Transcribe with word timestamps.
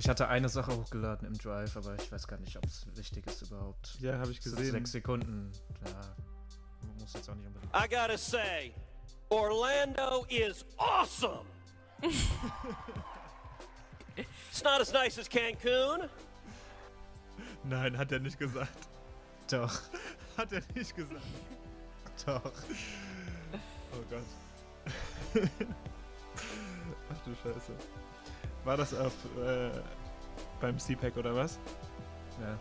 Ich 0.00 0.08
hatte 0.08 0.28
eine 0.28 0.48
Sache 0.48 0.74
hochgeladen 0.74 1.28
im 1.28 1.36
Drive, 1.36 1.76
aber 1.76 1.94
ich 1.94 2.10
weiß 2.10 2.26
gar 2.26 2.38
nicht, 2.38 2.56
ob 2.56 2.64
es 2.64 2.86
wichtig 2.96 3.26
ist 3.26 3.42
überhaupt. 3.42 3.98
Ja, 4.00 4.18
habe 4.18 4.30
ich 4.30 4.40
gesehen. 4.40 4.70
Sechs 4.70 4.92
Sekunden. 4.92 5.52
Ja, 5.84 6.16
muss 6.98 7.12
jetzt 7.12 7.28
auch 7.28 7.34
nicht 7.34 7.48
unbedingt. 7.48 7.70
I 7.76 7.86
gotta 7.86 8.16
say, 8.16 8.72
Orlando 9.28 10.24
is 10.30 10.64
awesome. 10.78 11.44
it's 14.16 14.64
not 14.64 14.80
as 14.80 14.90
nice 14.90 15.18
as 15.18 15.28
Cancun. 15.28 16.08
Nein, 17.64 17.98
hat 17.98 18.10
er 18.10 18.20
nicht 18.20 18.38
gesagt. 18.38 18.88
Doch, 19.50 19.82
Hat 20.38 20.50
er 20.50 20.62
nicht 20.74 20.96
gesagt. 20.96 21.20
doch. 22.24 22.52
Oh 23.92 24.02
Gott. 24.08 24.24
Ach 27.12 27.18
du 27.26 27.34
Scheiße. 27.34 27.74
War 28.64 28.76
das 28.76 28.94
auf 28.94 29.12
äh, 29.42 29.70
beim 30.60 30.78
CPAC 30.78 31.16
oder 31.16 31.34
was? 31.34 31.58
Ja. 32.40 32.58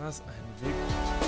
Was 0.00 0.20
ein 0.22 0.66
Weg. 0.66 1.27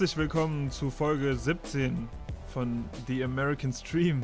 Herzlich 0.00 0.16
willkommen 0.16 0.70
zu 0.70 0.88
Folge 0.88 1.36
17 1.36 2.08
von 2.46 2.86
The 3.06 3.22
American 3.22 3.70
Stream, 3.70 4.22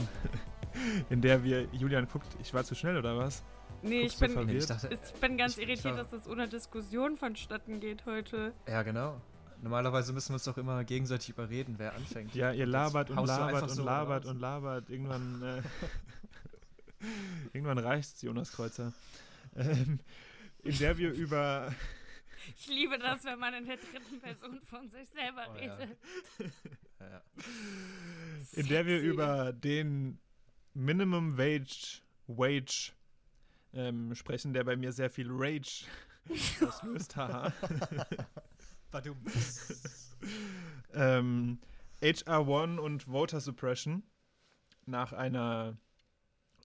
in 1.10 1.20
der 1.20 1.44
wir, 1.44 1.68
Julian 1.70 2.08
guckt, 2.08 2.28
ich 2.40 2.54
war 2.54 2.64
zu 2.64 2.74
schnell 2.74 2.96
oder 2.96 3.18
was? 3.18 3.44
Nee, 3.82 4.04
Guckst 4.04 4.22
ich 4.22 4.34
bin? 4.34 4.48
Ich 4.48 4.64
dachte, 4.64 4.88
ich 4.90 5.20
bin 5.20 5.36
ganz 5.36 5.58
Ich- 5.58 5.64
ich 5.64 5.68
irritiert, 5.68 5.96
war- 5.96 6.02
dass 6.02 6.08
das 6.12 6.26
ohne 6.28 6.48
Diskussion 6.48 7.18
vonstatten 7.18 7.78
geht 7.78 8.06
heute. 8.06 8.54
ja, 8.66 8.82
genau. 8.84 9.20
Normalerweise 9.60 10.14
müssen 10.14 10.30
wir 10.30 10.36
uns 10.36 10.44
doch 10.44 10.56
immer 10.56 10.82
gegenseitig 10.82 11.28
überreden, 11.28 11.74
wer 11.76 11.94
anfängt. 11.94 12.34
Ja, 12.34 12.52
ihr 12.52 12.64
labert 12.64 13.10
und 13.10 13.26
labert 13.26 13.64
und 13.64 13.68
so 13.68 13.84
labert 13.84 14.24
und 14.24 14.40
labert. 14.40 14.88
Irgendwann, 14.88 15.42
äh, 15.42 15.62
irgendwann 17.52 17.76
reicht's, 17.76 18.22
Jonas 18.22 18.50
Kreuzer. 18.50 18.94
Ähm, 19.54 19.98
in 20.62 20.78
der 20.78 20.96
wir 20.96 21.12
über, 21.12 21.70
Ich 22.56 22.66
liebe 22.68 22.98
das, 22.98 23.24
wenn 23.24 23.38
man 23.38 23.54
in 23.54 23.66
der 23.66 23.76
dritten 23.76 24.20
Person 24.20 24.60
von 24.62 24.88
sich 24.88 25.08
selber 25.08 25.46
Oh, 25.48 25.52
redet. 25.52 25.96
Ja, 26.98 27.08
ja. 27.10 27.22
in 28.52 28.66
der 28.68 28.86
wir 28.86 29.00
über 29.00 29.52
den 29.52 30.18
Minimum 30.72 31.36
Wage, 31.36 32.00
Wage 32.26 32.92
ähm, 33.74 34.14
sprechen, 34.14 34.54
der 34.54 34.64
bei 34.64 34.76
mir 34.76 34.92
sehr 34.92 35.10
viel 35.10 35.28
Rage 35.30 35.84
auslöst. 36.66 37.14
Haha. 37.16 37.52
Badum. 38.90 39.18
ähm, 40.94 41.58
HR1 42.00 42.78
und 42.78 43.02
Voter 43.04 43.40
Suppression 43.40 44.02
nach 44.86 45.12
einer 45.12 45.76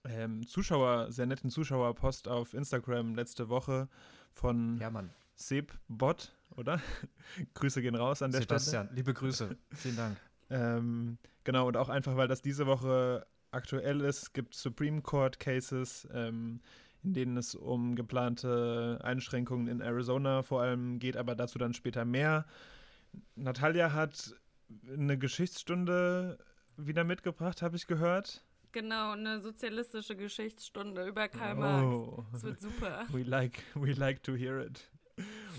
ähm, 0.04 0.46
Zuschauer, 0.46 1.12
sehr 1.12 1.26
netten 1.26 1.50
Zuschauerpost 1.50 2.26
auf 2.28 2.54
Instagram 2.54 3.14
letzte 3.14 3.48
Woche 3.50 3.88
von 4.32 4.78
Ja, 4.78 4.88
Mann. 4.90 5.10
Seb 5.48 5.72
Bot, 5.88 6.34
oder? 6.56 6.80
Grüße 7.54 7.82
gehen 7.82 7.94
raus 7.94 8.22
an 8.22 8.30
der 8.32 8.42
Sebastian, 8.42 8.88
liebe 8.92 9.14
Grüße. 9.14 9.56
Vielen 9.74 9.96
Dank. 9.96 10.16
Stelle. 10.46 10.78
Ähm, 10.78 11.18
genau, 11.44 11.68
und 11.68 11.76
auch 11.76 11.88
einfach, 11.88 12.16
weil 12.16 12.28
das 12.28 12.42
diese 12.42 12.66
Woche 12.66 13.26
aktuell 13.50 14.00
ist. 14.00 14.22
Es 14.22 14.32
gibt 14.32 14.54
Supreme 14.54 15.02
Court 15.02 15.38
Cases, 15.40 16.06
ähm, 16.12 16.60
in 17.02 17.14
denen 17.14 17.36
es 17.36 17.54
um 17.54 17.96
geplante 17.96 19.00
Einschränkungen 19.02 19.66
in 19.66 19.80
Arizona 19.80 20.42
vor 20.42 20.62
allem 20.62 20.98
geht, 20.98 21.16
aber 21.16 21.34
dazu 21.34 21.58
dann 21.58 21.74
später 21.74 22.04
mehr. 22.04 22.46
Natalia 23.34 23.92
hat 23.92 24.34
eine 24.88 25.18
Geschichtsstunde 25.18 26.38
wieder 26.76 27.04
mitgebracht, 27.04 27.62
habe 27.62 27.76
ich 27.76 27.86
gehört. 27.86 28.44
Genau, 28.72 29.12
eine 29.12 29.42
sozialistische 29.42 30.16
Geschichtsstunde 30.16 31.06
über 31.06 31.28
Karl 31.28 31.56
Marx. 31.56 31.84
Oh, 31.84 32.24
Das 32.32 32.42
wird 32.42 32.60
super. 32.60 33.04
we 33.10 33.22
like, 33.22 33.62
we 33.74 33.92
like 33.92 34.22
to 34.22 34.34
hear 34.34 34.60
it. 34.60 34.88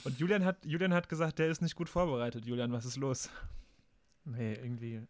Und 0.04 0.20
Julian 0.20 0.44
hat, 0.46 0.66
Julian 0.66 0.94
hat 0.94 1.10
gesagt, 1.10 1.40
der 1.40 1.48
ist 1.50 1.62
nicht 1.62 1.76
gut 1.76 1.90
vorbereitet. 1.90 2.46
Julian, 2.46 2.72
was 2.72 2.86
ist 2.86 2.98
los? 2.98 3.30
Nee, 4.26 4.54
irgendwie. 4.54 5.06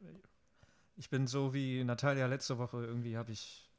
Ich 0.95 1.09
bin 1.09 1.27
so 1.27 1.53
wie 1.53 1.83
Natalia 1.83 2.25
letzte 2.27 2.57
Woche. 2.57 2.83
Irgendwie 2.83 3.17
habe 3.17 3.31
ich 3.31 3.69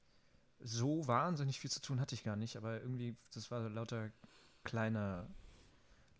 so 0.60 1.06
wahnsinnig 1.06 1.60
viel 1.60 1.70
zu 1.70 1.80
tun, 1.80 2.00
hatte 2.00 2.14
ich 2.14 2.24
gar 2.24 2.36
nicht. 2.36 2.56
Aber 2.56 2.80
irgendwie, 2.80 3.14
das 3.34 3.50
war 3.50 3.68
lauter 3.68 4.10
kleiner, 4.64 5.26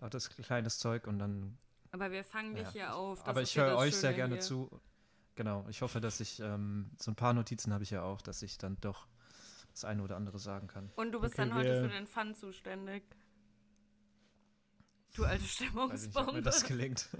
lautes 0.00 0.30
kleines 0.30 0.78
Zeug 0.78 1.06
und 1.06 1.18
dann. 1.18 1.56
Aber 1.92 2.10
wir 2.10 2.24
fangen 2.24 2.54
dich 2.54 2.64
Ja. 2.66 2.72
hier 2.72 2.94
auf. 2.94 3.20
das 3.20 3.28
aber 3.28 3.42
ich 3.42 3.56
höre 3.56 3.76
euch 3.76 3.96
sehr 3.96 4.12
gerne 4.12 4.34
hier. 4.34 4.42
zu. 4.42 4.80
Genau, 5.36 5.66
ich 5.68 5.82
hoffe, 5.82 6.00
dass 6.00 6.20
ich 6.20 6.38
ähm, 6.40 6.90
so 7.00 7.10
ein 7.10 7.16
paar 7.16 7.32
Notizen 7.32 7.72
habe 7.72 7.82
ich 7.82 7.90
ja 7.90 8.02
auch, 8.02 8.20
dass 8.20 8.42
ich 8.42 8.58
dann 8.58 8.76
doch 8.80 9.06
das 9.72 9.84
eine 9.84 10.02
oder 10.02 10.16
andere 10.16 10.38
sagen 10.38 10.68
kann. 10.68 10.90
Und 10.94 11.10
du 11.10 11.20
bist 11.20 11.34
Okay, 11.34 11.48
dann 11.48 11.58
heute 11.58 11.82
für 11.82 11.88
den 11.88 12.06
Fun 12.06 12.34
zuständig. 12.36 13.02
Du 15.14 15.24
alte 15.24 15.42
Weiß 15.42 15.50
ich 15.52 15.60
nicht, 15.60 15.70
ob 15.76 15.92
mir 15.92 15.98
Stimmungsbombe. 15.98 16.42
das 16.42 16.64
gelingt. 16.64 17.08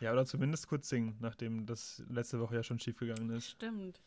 Ja, 0.00 0.12
oder 0.12 0.26
zumindest 0.26 0.66
kurz 0.68 0.88
singen, 0.88 1.16
nachdem 1.20 1.64
das 1.66 2.02
letzte 2.08 2.38
Woche 2.40 2.54
ja 2.56 2.62
schon 2.62 2.78
schiefgegangen 2.78 3.30
ist. 3.30 3.48
Stimmt. 3.50 4.00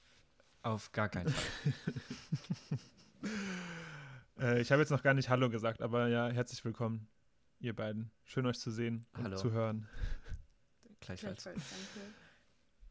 Auf 0.61 0.91
gar 0.91 1.09
keinen 1.09 1.29
Fall. 1.29 1.73
Äh, 4.39 4.61
ich 4.61 4.71
habe 4.71 4.81
jetzt 4.81 4.89
noch 4.89 5.03
gar 5.03 5.13
nicht 5.13 5.27
Hallo 5.27 5.49
gesagt, 5.49 5.81
aber 5.81 6.07
ja, 6.07 6.29
herzlich 6.29 6.63
willkommen, 6.63 7.09
ihr 7.59 7.75
beiden. 7.75 8.09
Schön 8.23 8.45
euch 8.45 8.57
zu 8.57 8.71
sehen 8.71 9.05
und 9.17 9.25
Hallo. 9.25 9.35
zu 9.35 9.51
hören. 9.51 9.85
Gleichfalls. 11.01 11.43
Gleichfalls, 11.43 11.69
danke. 11.93 12.09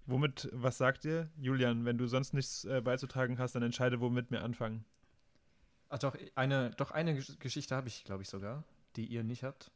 Womit, 0.05 0.51
was 0.53 0.77
sagt 0.77 1.07
ihr? 1.07 1.31
Julian, 1.39 1.87
wenn 1.87 1.97
du 1.97 2.07
sonst 2.07 2.35
nichts 2.35 2.67
äh, 2.67 2.83
beizutragen 2.83 3.39
hast, 3.39 3.55
dann 3.55 3.63
entscheide, 3.63 3.99
womit 4.01 4.31
wir 4.31 4.43
anfangen. 4.43 4.85
Ach 5.91 5.99
doch, 5.99 6.17
eine, 6.35 6.71
doch 6.71 6.91
eine 6.91 7.15
Gesch- 7.15 7.39
Geschichte 7.39 7.75
habe 7.75 7.89
ich, 7.89 8.05
glaube 8.05 8.23
ich, 8.23 8.29
sogar, 8.29 8.65
die 8.97 9.07
ihr 9.07 9.25
nicht 9.25 9.43
habt. 9.45 9.71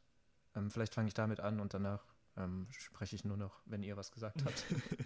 Ähm, 0.55 0.69
vielleicht 0.69 0.93
fange 0.93 1.07
ich 1.07 1.13
damit 1.13 1.39
an 1.39 1.59
und 1.59 1.73
danach 1.73 2.03
ähm, 2.37 2.67
spreche 2.71 3.15
ich 3.15 3.25
nur 3.25 3.37
noch, 3.37 3.61
wenn 3.65 3.81
ihr 3.83 3.97
was 3.97 4.11
gesagt 4.11 4.43
habt. 4.45 4.65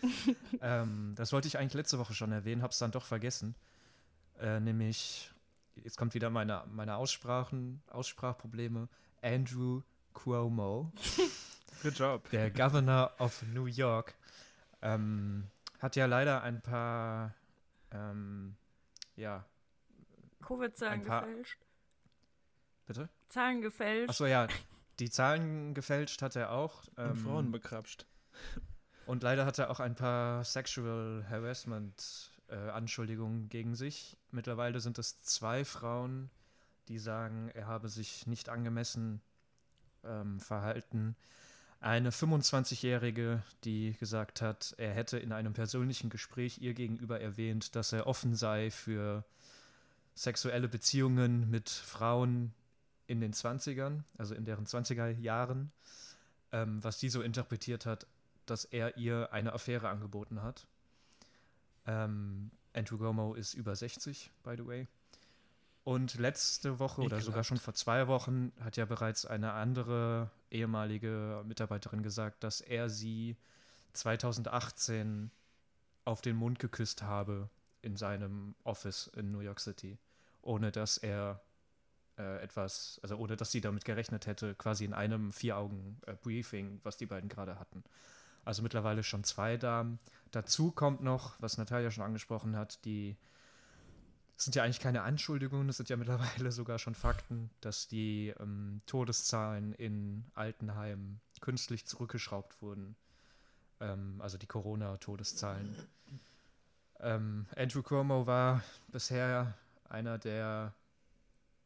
ähm, 0.62 1.14
das 1.16 1.32
wollte 1.32 1.48
ich 1.48 1.58
eigentlich 1.58 1.74
letzte 1.76 2.00
Woche 2.00 2.14
schon 2.14 2.32
erwähnen, 2.32 2.62
habe 2.62 2.72
es 2.72 2.80
dann 2.80 2.92
doch 2.92 3.06
vergessen. 3.06 3.56
Äh, 4.40 4.60
nämlich, 4.60 5.32
jetzt 5.76 5.98
kommt 5.98 6.14
wieder 6.14 6.30
meine, 6.30 6.64
meine 6.72 6.96
Aussprachen, 6.98 7.82
Aussprachprobleme. 7.88 8.88
Andrew 9.22 9.82
Cuomo, 10.14 10.92
Good 11.84 11.98
job. 11.98 12.30
der 12.32 12.52
Governor 12.52 13.12
of 13.20 13.44
New 13.54 13.66
York, 13.66 14.14
ähm, 14.82 15.48
hat 15.80 15.96
ja 15.96 16.06
leider 16.06 16.44
ein 16.44 16.62
paar, 16.62 17.34
ähm, 17.92 18.56
ja, 19.16 19.44
Covid-Zahlen 20.48 21.04
gefälscht. 21.04 21.60
bitte? 22.86 23.10
Zahlen 23.30 23.62
gefälscht. 23.62 24.10
Achso, 24.10 24.26
ja, 24.26 24.48
die 25.00 25.10
Zahlen 25.10 25.74
gefälscht 25.74 26.22
hat 26.22 26.36
er 26.36 26.52
auch. 26.52 26.84
Und 26.96 26.98
ähm, 26.98 27.16
Frauen 27.16 27.52
bekrapscht. 27.52 28.06
Und 29.06 29.24
leider 29.24 29.46
hat 29.46 29.60
er 29.60 29.70
auch 29.70 29.80
ein 29.80 29.96
paar 29.96 30.44
Sexual 30.44 31.26
Harassment 31.30 32.32
äh, 32.50 32.56
Anschuldigungen 32.56 33.50
gegen 33.50 33.76
sich. 33.76 34.18
Mittlerweile 34.32 34.80
sind 34.80 34.98
es 35.00 35.22
zwei 35.24 35.66
Frauen, 35.66 36.30
die 36.88 37.00
sagen, 37.00 37.50
er 37.54 37.68
habe 37.68 37.90
sich 37.90 38.26
nicht 38.28 38.50
angemessen 38.50 39.22
ähm, 40.04 40.40
verhalten. 40.40 41.16
Eine 41.80 42.10
25-Jährige, 42.10 43.44
die 43.64 43.96
gesagt 44.00 44.42
hat, 44.42 44.74
er 44.78 44.94
hätte 44.94 45.20
in 45.20 45.32
einem 45.32 45.54
persönlichen 45.54 46.10
Gespräch 46.10 46.58
ihr 46.60 46.74
gegenüber 46.74 47.20
erwähnt, 47.20 47.76
dass 47.76 47.94
er 47.94 48.08
offen 48.08 48.34
sei 48.34 48.72
für 48.72 49.24
sexuelle 50.18 50.68
Beziehungen 50.68 51.50
mit 51.50 51.70
Frauen 51.70 52.54
in 53.06 53.22
den 53.22 53.34
20ern, 53.34 54.02
also 54.18 54.34
in 54.34 54.46
deren 54.46 54.66
20er 54.66 55.10
Jahren, 55.20 55.72
ähm, 56.52 56.84
was 56.84 56.98
die 56.98 57.10
so 57.10 57.22
interpretiert 57.22 57.86
hat, 57.86 58.08
dass 58.46 58.66
er 58.66 58.98
ihr 58.98 59.32
eine 59.32 59.54
Affäre 59.54 59.90
angeboten 59.90 60.42
hat. 60.42 60.68
Ähm, 61.86 62.52
Andrew 62.74 62.98
Gomo 62.98 63.34
ist 63.36 63.54
über 63.54 63.76
60, 63.76 64.32
by 64.44 64.56
the 64.58 64.66
way. 64.66 64.88
Und 65.84 66.16
letzte 66.16 66.80
Woche 66.80 67.02
oder 67.02 67.22
sogar 67.22 67.46
schon 67.46 67.58
vor 67.58 67.74
zwei 67.74 68.08
Wochen 68.08 68.52
hat 68.60 68.76
ja 68.76 68.86
bereits 68.86 69.26
eine 69.26 69.54
andere 69.54 70.30
ehemalige 70.52 71.44
Mitarbeiterin 71.46 72.04
gesagt, 72.04 72.44
dass 72.44 72.60
er 72.60 72.90
sie 72.90 73.38
2018 73.94 75.32
auf 76.04 76.22
den 76.22 76.36
Mund 76.36 76.60
geküsst 76.60 77.04
habe 77.04 77.50
in 77.82 77.96
seinem 77.96 78.56
Office 78.64 79.08
in 79.16 79.32
New 79.32 79.40
York 79.40 79.62
City, 79.62 79.98
ohne 80.48 80.72
dass 80.72 80.98
er 80.98 81.42
äh, 82.18 82.42
etwas, 82.42 83.00
also 83.04 83.18
ohne 83.18 83.36
dass 83.36 83.52
sie 83.52 83.62
damit 83.62 83.86
gerechnet 83.86 84.26
hätte, 84.26 84.56
quasi 84.56 84.86
in 84.86 84.94
einem 84.94 85.32
Vier-Augen-Briefing, 85.32 86.80
was 86.84 86.98
die 86.98 87.06
beiden 87.06 87.30
gerade 87.30 87.60
hatten. 87.60 87.84
Also 88.46 88.64
mittlerweile 88.64 89.04
schon 89.04 89.24
zwei 89.24 89.58
Damen. 89.58 90.00
Dazu 90.32 90.72
kommt 90.72 91.04
noch, 91.04 91.36
was 91.40 91.58
Natalia 91.58 91.92
schon 91.92 92.04
angesprochen 92.04 92.56
hat, 92.56 92.84
die 92.86 93.18
sind 94.38 94.56
ja 94.56 94.64
eigentlich 94.64 94.80
keine 94.80 95.02
Anschuldigungen, 95.02 95.68
es 95.68 95.78
sind 95.78 95.90
ja 95.90 95.98
mittlerweile 95.98 96.52
sogar 96.52 96.80
schon 96.80 96.96
Fakten, 96.96 97.50
dass 97.62 97.88
die 97.88 98.34
ähm, 98.40 98.80
Todeszahlen 98.86 99.74
in 99.74 100.26
Altenheimen 100.34 101.20
künstlich 101.42 101.86
zurückgeschraubt 101.86 102.62
wurden. 102.62 102.96
Ähm, 103.80 104.20
also 104.20 104.38
die 104.38 104.48
Corona-Todeszahlen. 104.48 105.76
Ähm, 107.00 107.46
Andrew 107.56 107.84
Cuomo 107.84 108.26
war 108.26 108.64
bisher 108.88 109.54
einer 109.90 110.18
der 110.18 110.74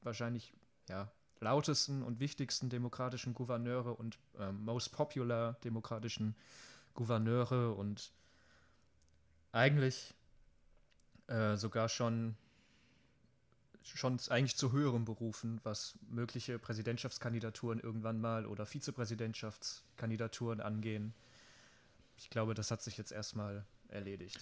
wahrscheinlich 0.01 0.53
ja, 0.89 1.11
lautesten 1.39 2.03
und 2.03 2.19
wichtigsten 2.19 2.69
demokratischen 2.69 3.33
Gouverneure 3.33 3.95
und 3.95 4.17
ähm, 4.39 4.63
most 4.63 4.91
popular 4.91 5.53
demokratischen 5.63 6.35
Gouverneure 6.93 7.73
und 7.73 8.11
eigentlich 9.51 10.13
äh, 11.27 11.55
sogar 11.57 11.89
schon 11.89 12.35
schon 13.83 14.19
eigentlich 14.29 14.57
zu 14.57 14.71
höheren 14.71 15.05
Berufen, 15.05 15.59
was 15.63 15.97
mögliche 16.09 16.59
Präsidentschaftskandidaturen 16.59 17.79
irgendwann 17.79 18.21
mal 18.21 18.45
oder 18.45 18.65
Vizepräsidentschaftskandidaturen 18.65 20.61
angehen. 20.61 21.13
Ich 22.17 22.29
glaube, 22.29 22.53
das 22.53 22.69
hat 22.69 22.83
sich 22.83 22.97
jetzt 22.97 23.11
erstmal 23.11 23.65
erledigt. 23.87 24.39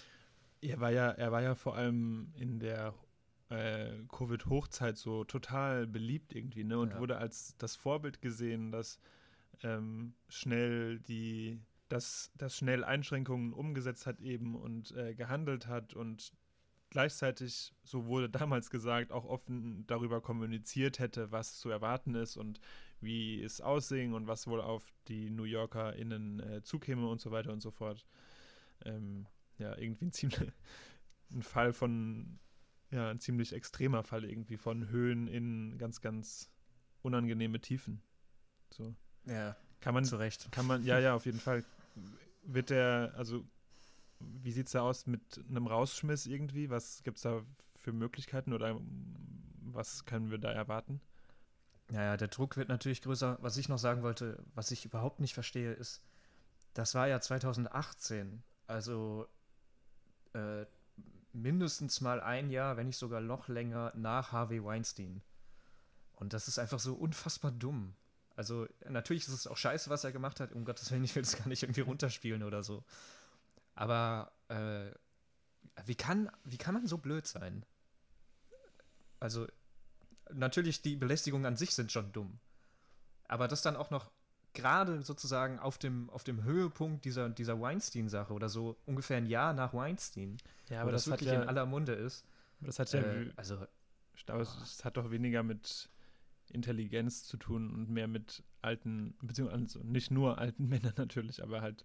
Er 0.60 0.78
war 0.80 0.90
ja, 0.90 1.10
er 1.10 1.32
war 1.32 1.40
ja 1.40 1.54
vor 1.54 1.74
allem 1.74 2.32
in 2.36 2.60
der 2.60 2.92
äh, 3.50 4.04
Covid-Hochzeit 4.08 4.96
so 4.96 5.24
total 5.24 5.86
beliebt 5.86 6.34
irgendwie, 6.34 6.64
ne? 6.64 6.78
Und 6.78 6.92
ja. 6.92 7.00
wurde 7.00 7.18
als 7.18 7.56
das 7.58 7.76
Vorbild 7.76 8.22
gesehen, 8.22 8.70
dass 8.72 8.98
ähm, 9.62 10.14
schnell 10.28 11.00
die, 11.00 11.60
dass, 11.88 12.32
dass 12.36 12.56
schnell 12.56 12.84
Einschränkungen 12.84 13.52
umgesetzt 13.52 14.06
hat 14.06 14.20
eben 14.20 14.54
und 14.54 14.92
äh, 14.96 15.14
gehandelt 15.14 15.66
hat 15.66 15.94
und 15.94 16.32
gleichzeitig, 16.90 17.72
so 17.82 18.06
wurde 18.06 18.30
damals 18.30 18.70
gesagt, 18.70 19.12
auch 19.12 19.24
offen 19.24 19.84
darüber 19.86 20.20
kommuniziert 20.20 20.98
hätte, 20.98 21.32
was 21.32 21.58
zu 21.58 21.70
erwarten 21.70 22.14
ist 22.14 22.36
und 22.36 22.60
wie 23.00 23.42
es 23.42 23.60
aussehen 23.60 24.12
und 24.14 24.26
was 24.26 24.46
wohl 24.46 24.60
auf 24.60 24.92
die 25.08 25.30
New 25.30 25.44
YorkerInnen 25.44 26.40
äh, 26.40 26.62
zukäme 26.62 27.08
und 27.08 27.20
so 27.20 27.30
weiter 27.30 27.52
und 27.52 27.60
so 27.60 27.70
fort. 27.70 28.06
Ähm, 28.84 29.26
ja, 29.58 29.76
irgendwie 29.76 30.06
ein 30.06 30.12
ziemlich 30.12 30.52
ein 31.32 31.42
Fall 31.42 31.72
von, 31.72 32.38
ja, 32.90 33.10
ein 33.10 33.20
ziemlich 33.20 33.52
extremer 33.52 34.02
Fall 34.02 34.24
irgendwie 34.24 34.56
von 34.56 34.88
Höhen 34.88 35.28
in 35.28 35.78
ganz, 35.78 36.00
ganz 36.00 36.50
unangenehme 37.02 37.60
Tiefen. 37.60 38.02
So. 38.70 38.94
Ja, 39.26 39.56
kann 39.80 39.94
man, 39.94 40.04
zu 40.04 40.16
Recht. 40.16 40.50
Kann 40.52 40.66
man, 40.66 40.84
ja, 40.84 40.98
ja, 40.98 41.14
auf 41.14 41.26
jeden 41.26 41.40
Fall. 41.40 41.64
Wird 42.42 42.70
der, 42.70 43.12
also 43.16 43.44
wie 44.18 44.52
sieht 44.52 44.66
es 44.66 44.72
da 44.72 44.82
aus 44.82 45.06
mit 45.06 45.40
einem 45.48 45.66
Rausschmiss 45.66 46.26
irgendwie? 46.26 46.70
Was 46.70 47.02
gibt 47.02 47.16
es 47.16 47.22
da 47.22 47.42
für 47.78 47.92
Möglichkeiten 47.92 48.52
oder 48.52 48.78
was 49.62 50.04
können 50.04 50.30
wir 50.30 50.38
da 50.38 50.50
erwarten? 50.52 51.00
Naja, 51.90 52.16
der 52.16 52.28
Druck 52.28 52.56
wird 52.56 52.68
natürlich 52.68 53.02
größer. 53.02 53.38
Was 53.40 53.56
ich 53.56 53.68
noch 53.68 53.78
sagen 53.78 54.02
wollte, 54.02 54.44
was 54.54 54.70
ich 54.70 54.84
überhaupt 54.84 55.20
nicht 55.20 55.34
verstehe, 55.34 55.72
ist, 55.72 56.02
das 56.74 56.94
war 56.94 57.08
ja 57.08 57.20
2018, 57.20 58.42
also 58.66 59.26
äh, 60.34 60.66
mindestens 61.32 62.00
mal 62.00 62.20
ein 62.20 62.50
Jahr, 62.50 62.76
wenn 62.76 62.86
nicht 62.86 62.98
sogar 62.98 63.20
noch 63.20 63.48
länger 63.48 63.92
nach 63.94 64.32
Harvey 64.32 64.62
Weinstein. 64.64 65.22
Und 66.12 66.32
das 66.32 66.48
ist 66.48 66.58
einfach 66.58 66.78
so 66.78 66.94
unfassbar 66.94 67.50
dumm. 67.50 67.94
Also 68.36 68.66
natürlich 68.88 69.26
ist 69.26 69.34
es 69.34 69.46
auch 69.46 69.56
scheiße, 69.56 69.90
was 69.90 70.04
er 70.04 70.12
gemacht 70.12 70.40
hat. 70.40 70.52
Um 70.52 70.64
Gottes 70.64 70.90
Willen, 70.90 71.04
ich 71.04 71.14
will 71.14 71.22
es 71.22 71.36
gar 71.36 71.48
nicht 71.48 71.62
irgendwie 71.62 71.82
runterspielen 71.82 72.42
oder 72.42 72.62
so. 72.62 72.84
Aber 73.74 74.32
äh, 74.48 74.90
wie, 75.84 75.94
kann, 75.94 76.30
wie 76.44 76.58
kann 76.58 76.74
man 76.74 76.86
so 76.86 76.98
blöd 76.98 77.26
sein? 77.26 77.64
Also, 79.18 79.46
natürlich, 80.32 80.82
die 80.82 80.96
Belästigungen 80.96 81.46
an 81.46 81.56
sich 81.56 81.74
sind 81.74 81.92
schon 81.92 82.12
dumm. 82.12 82.38
Aber 83.28 83.48
das 83.48 83.62
dann 83.62 83.76
auch 83.76 83.90
noch 83.90 84.10
gerade 84.54 85.02
sozusagen 85.02 85.58
auf 85.58 85.78
dem, 85.78 86.10
auf 86.10 86.24
dem 86.24 86.42
Höhepunkt 86.44 87.04
dieser, 87.04 87.28
dieser 87.28 87.60
Weinstein-Sache 87.60 88.32
oder 88.32 88.48
so 88.48 88.76
ungefähr 88.86 89.16
ein 89.16 89.26
Jahr 89.26 89.52
nach 89.52 89.74
Weinstein, 89.74 90.38
ja, 90.68 90.82
aber 90.82 90.92
das, 90.92 91.04
das 91.04 91.12
wirklich 91.12 91.30
ja, 91.30 91.42
in 91.42 91.48
aller 91.48 91.66
Munde 91.66 91.92
ist. 91.92 92.24
Das 92.60 92.78
hat 92.78 92.92
ja, 92.92 93.00
äh, 93.00 93.30
also, 93.36 93.66
ich 94.14 94.26
glaube, 94.26 94.42
es 94.42 94.84
hat 94.84 94.96
doch 94.96 95.10
weniger 95.10 95.42
mit 95.42 95.88
Intelligenz 96.52 97.24
zu 97.24 97.36
tun 97.36 97.72
und 97.72 97.90
mehr 97.90 98.08
mit 98.08 98.42
alten, 98.60 99.16
beziehungsweise 99.22 99.62
also 99.62 99.80
nicht 99.84 100.10
nur 100.10 100.38
alten 100.38 100.66
Männern 100.68 100.94
natürlich, 100.96 101.42
aber 101.42 101.62
halt 101.62 101.84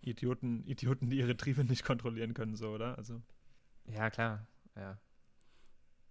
Idioten, 0.00 0.64
Idioten, 0.66 1.10
die 1.10 1.18
ihre 1.18 1.36
Triebe 1.36 1.64
nicht 1.64 1.84
kontrollieren 1.84 2.34
können, 2.34 2.56
so, 2.56 2.70
oder? 2.70 2.98
Also. 2.98 3.22
Ja, 3.86 4.10
klar, 4.10 4.46
ja. 4.76 4.98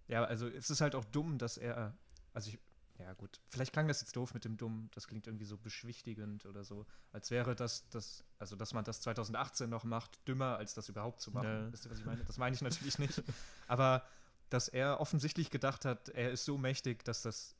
Ja, 0.06 0.24
also 0.24 0.48
es 0.48 0.70
ist 0.70 0.80
halt 0.80 0.94
auch 0.94 1.04
dumm, 1.04 1.38
dass 1.38 1.56
er, 1.56 1.96
also 2.32 2.50
ich, 2.50 2.58
ja 2.98 3.12
gut, 3.14 3.40
vielleicht 3.48 3.72
klang 3.72 3.88
das 3.88 4.00
jetzt 4.00 4.14
doof 4.14 4.34
mit 4.34 4.44
dem 4.44 4.56
Dumm, 4.56 4.88
das 4.94 5.08
klingt 5.08 5.26
irgendwie 5.26 5.46
so 5.46 5.56
beschwichtigend 5.56 6.46
oder 6.46 6.64
so, 6.64 6.86
als 7.12 7.30
wäre 7.30 7.56
das, 7.56 7.88
das 7.88 8.24
also 8.38 8.54
dass 8.54 8.72
man 8.72 8.84
das 8.84 9.00
2018 9.00 9.68
noch 9.68 9.84
macht, 9.84 10.26
dümmer, 10.28 10.56
als 10.58 10.74
das 10.74 10.88
überhaupt 10.88 11.20
zu 11.20 11.32
machen. 11.32 11.48
Ja. 11.48 11.72
Wisst 11.72 11.86
ihr, 11.86 11.90
was 11.90 11.98
ich 11.98 12.04
meine? 12.04 12.24
Das 12.24 12.38
meine 12.38 12.54
ich 12.54 12.62
natürlich 12.62 12.98
nicht. 12.98 13.22
Aber 13.66 14.04
dass 14.48 14.68
er 14.68 15.00
offensichtlich 15.00 15.50
gedacht 15.50 15.84
hat, 15.84 16.08
er 16.10 16.30
ist 16.30 16.44
so 16.44 16.56
mächtig, 16.56 17.04
dass 17.04 17.22
das 17.22 17.56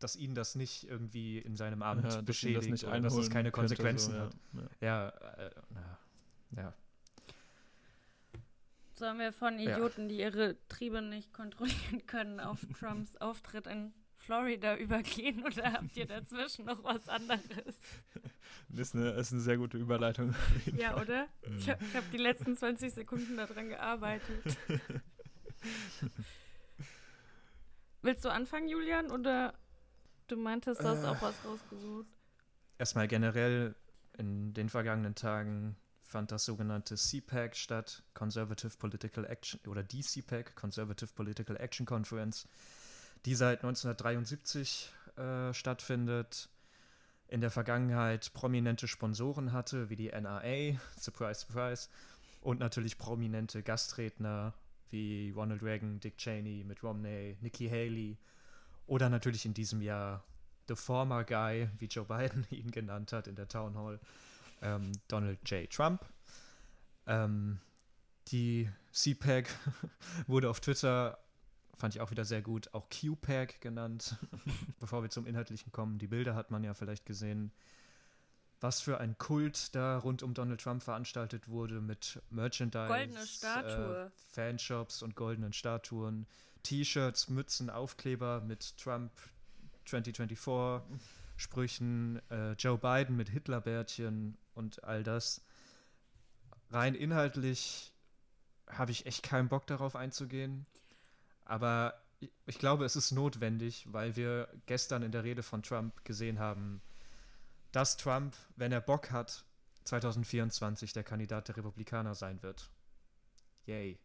dass 0.00 0.16
ihn 0.16 0.34
das 0.34 0.54
nicht 0.54 0.84
irgendwie 0.84 1.38
in 1.38 1.56
seinem 1.56 1.80
Amt 1.82 2.12
ja, 2.12 2.20
beschädigt 2.20 2.64
das 2.64 2.66
nicht 2.66 2.84
oder 2.84 3.00
dass 3.00 3.14
es 3.14 3.30
keine 3.30 3.50
Konsequenzen 3.50 4.12
so, 4.12 4.20
hat. 4.20 4.36
Ja, 4.52 4.68
ja, 4.80 5.08
äh, 5.08 5.50
ja. 6.56 6.74
Sollen 8.96 9.18
wir 9.18 9.32
von 9.32 9.58
Idioten, 9.58 10.02
ja. 10.02 10.08
die 10.08 10.18
ihre 10.18 10.68
Triebe 10.68 11.00
nicht 11.00 11.32
kontrollieren 11.32 12.04
können, 12.06 12.38
auf 12.38 12.60
Trumps 12.78 13.16
Auftritt 13.16 13.66
in 13.66 13.94
Florida 14.24 14.76
übergehen 14.76 15.44
oder 15.44 15.72
habt 15.72 15.96
ihr 15.96 16.06
dazwischen 16.06 16.64
noch 16.66 16.82
was 16.82 17.08
anderes? 17.08 17.76
Das 18.68 18.88
ist 18.88 18.94
eine, 18.94 19.10
ist 19.10 19.32
eine 19.32 19.40
sehr 19.40 19.56
gute 19.56 19.78
Überleitung. 19.78 20.34
Ja, 20.76 21.00
oder? 21.00 21.28
Ich 21.58 21.68
habe 21.68 21.84
hab 21.94 22.10
die 22.10 22.18
letzten 22.18 22.56
20 22.56 22.92
Sekunden 22.92 23.36
daran 23.36 23.68
gearbeitet. 23.68 24.56
Willst 28.02 28.24
du 28.24 28.28
anfangen, 28.30 28.68
Julian, 28.68 29.10
oder 29.10 29.54
Du 30.26 30.36
meintest, 30.36 30.80
du 30.80 30.88
hast 30.88 31.04
äh, 31.04 31.06
auch 31.06 31.20
was 31.20 31.44
rausgesucht. 31.44 32.12
Erstmal 32.78 33.08
generell 33.08 33.74
in 34.16 34.54
den 34.54 34.68
vergangenen 34.68 35.14
Tagen 35.14 35.76
fand 36.00 36.32
das 36.32 36.44
sogenannte 36.44 36.96
CPAC 36.96 37.56
statt, 37.56 38.02
Conservative 38.14 38.76
Political 38.78 39.24
Action, 39.26 39.60
oder 39.66 39.82
die 39.82 40.00
CPAC, 40.00 40.54
Conservative 40.54 41.12
Political 41.12 41.56
Action 41.56 41.84
Conference, 41.84 42.48
die 43.24 43.34
seit 43.34 43.64
1973 43.64 44.90
äh, 45.16 45.54
stattfindet, 45.54 46.48
in 47.28 47.40
der 47.40 47.50
Vergangenheit 47.50 48.32
prominente 48.34 48.86
Sponsoren 48.86 49.52
hatte, 49.52 49.90
wie 49.90 49.96
die 49.96 50.08
NRA, 50.08 50.78
surprise, 50.98 51.40
surprise, 51.40 51.88
und 52.42 52.60
natürlich 52.60 52.98
prominente 52.98 53.62
Gastredner 53.62 54.54
wie 54.90 55.32
Ronald 55.34 55.62
Reagan, 55.62 55.98
Dick 55.98 56.18
Cheney, 56.18 56.62
Mitt 56.64 56.82
Romney, 56.82 57.36
Nikki 57.40 57.68
Haley, 57.68 58.16
oder 58.86 59.08
natürlich 59.08 59.46
in 59.46 59.54
diesem 59.54 59.80
Jahr 59.80 60.22
The 60.68 60.76
Former 60.76 61.24
Guy, 61.24 61.68
wie 61.78 61.86
Joe 61.86 62.04
Biden 62.04 62.46
ihn 62.50 62.70
genannt 62.70 63.12
hat 63.12 63.26
in 63.26 63.34
der 63.34 63.48
Town 63.48 63.76
Hall, 63.76 63.98
ähm, 64.62 64.92
Donald 65.08 65.38
J. 65.50 65.68
Trump. 65.70 66.04
Ähm, 67.06 67.58
die 68.28 68.70
CPAC 68.92 69.48
wurde 70.26 70.48
auf 70.48 70.60
Twitter, 70.60 71.18
fand 71.74 71.94
ich 71.94 72.00
auch 72.00 72.10
wieder 72.10 72.24
sehr 72.24 72.42
gut, 72.42 72.72
auch 72.72 72.88
QPAC 72.88 73.60
genannt. 73.60 74.16
Bevor 74.80 75.02
wir 75.02 75.10
zum 75.10 75.26
Inhaltlichen 75.26 75.72
kommen, 75.72 75.98
die 75.98 76.06
Bilder 76.06 76.34
hat 76.34 76.50
man 76.50 76.64
ja 76.64 76.74
vielleicht 76.74 77.06
gesehen, 77.06 77.52
was 78.60 78.80
für 78.80 78.98
ein 78.98 79.18
Kult 79.18 79.74
da 79.74 79.98
rund 79.98 80.22
um 80.22 80.32
Donald 80.32 80.60
Trump 80.60 80.82
veranstaltet 80.82 81.48
wurde 81.48 81.80
mit 81.80 82.22
Merchandise, 82.30 82.88
Goldene 82.88 83.26
Statue. 83.26 84.06
Äh, 84.06 84.10
Fanshops 84.32 85.02
und 85.02 85.16
goldenen 85.16 85.52
Statuen. 85.52 86.26
T-Shirts, 86.62 87.28
Mützen, 87.28 87.68
Aufkleber 87.68 88.40
mit 88.40 88.78
Trump 88.78 89.12
2024 89.84 90.82
Sprüchen, 91.36 92.22
äh, 92.30 92.52
Joe 92.52 92.78
Biden 92.78 93.16
mit 93.16 93.28
Hitlerbärtchen 93.28 94.38
und 94.54 94.84
all 94.84 95.02
das. 95.02 95.42
Rein 96.70 96.94
inhaltlich 96.94 97.92
habe 98.68 98.92
ich 98.92 99.06
echt 99.06 99.22
keinen 99.22 99.48
Bock 99.48 99.66
darauf 99.66 99.96
einzugehen. 99.96 100.64
Aber 101.44 101.94
ich, 102.46 102.58
glaube, 102.58 102.84
es 102.84 102.96
ist 102.96 103.12
notwendig, 103.12 103.86
weil 103.92 104.16
wir 104.16 104.48
gestern 104.66 105.02
in 105.02 105.12
der 105.12 105.24
Rede 105.24 105.42
von 105.42 105.62
Trump 105.62 106.04
gesehen 106.04 106.38
haben, 106.38 106.80
dass 107.72 107.96
Trump, 107.96 108.36
wenn 108.56 108.72
er 108.72 108.80
Bock 108.80 109.10
hat, 109.10 109.44
2024 109.84 110.92
der 110.92 111.04
Kandidat 111.04 111.48
der 111.48 111.56
Republikaner 111.58 112.14
sein 112.14 112.42
wird. 112.42 112.70
Yay. 113.66 113.98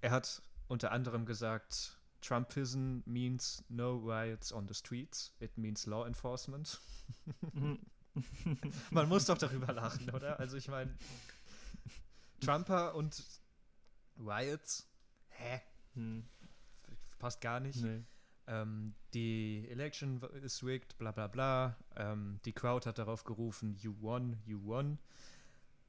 Er 0.00 0.10
hat 0.10 0.42
unter 0.68 0.92
anderem 0.92 1.26
gesagt, 1.26 1.98
Trumpism 2.20 3.00
means 3.04 3.62
no 3.68 3.96
riots 3.96 4.52
on 4.52 4.66
the 4.66 4.74
streets, 4.74 5.34
it 5.40 5.58
means 5.58 5.86
law 5.86 6.06
enforcement. 6.06 6.80
Man 8.90 9.08
muss 9.08 9.26
doch 9.26 9.36
darüber 9.36 9.72
lachen, 9.72 10.08
oder? 10.10 10.38
Also 10.38 10.56
ich 10.56 10.68
meine, 10.68 10.96
Trumper 12.40 12.94
und 12.94 13.22
Riots, 14.16 14.88
hä? 15.28 15.60
Hm. 15.94 16.24
Passt 17.24 17.40
gar 17.40 17.58
nicht. 17.58 17.82
Nee. 17.82 18.04
Ähm, 18.48 18.92
die 19.14 19.66
Election 19.70 20.20
ist 20.42 20.62
rigged, 20.62 20.98
bla 20.98 21.10
bla 21.10 21.26
bla. 21.26 21.74
Ähm, 21.96 22.38
die 22.44 22.52
Crowd 22.52 22.86
hat 22.86 22.98
darauf 22.98 23.24
gerufen, 23.24 23.78
you 23.80 23.94
won, 24.02 24.36
you 24.44 24.62
won. 24.62 24.98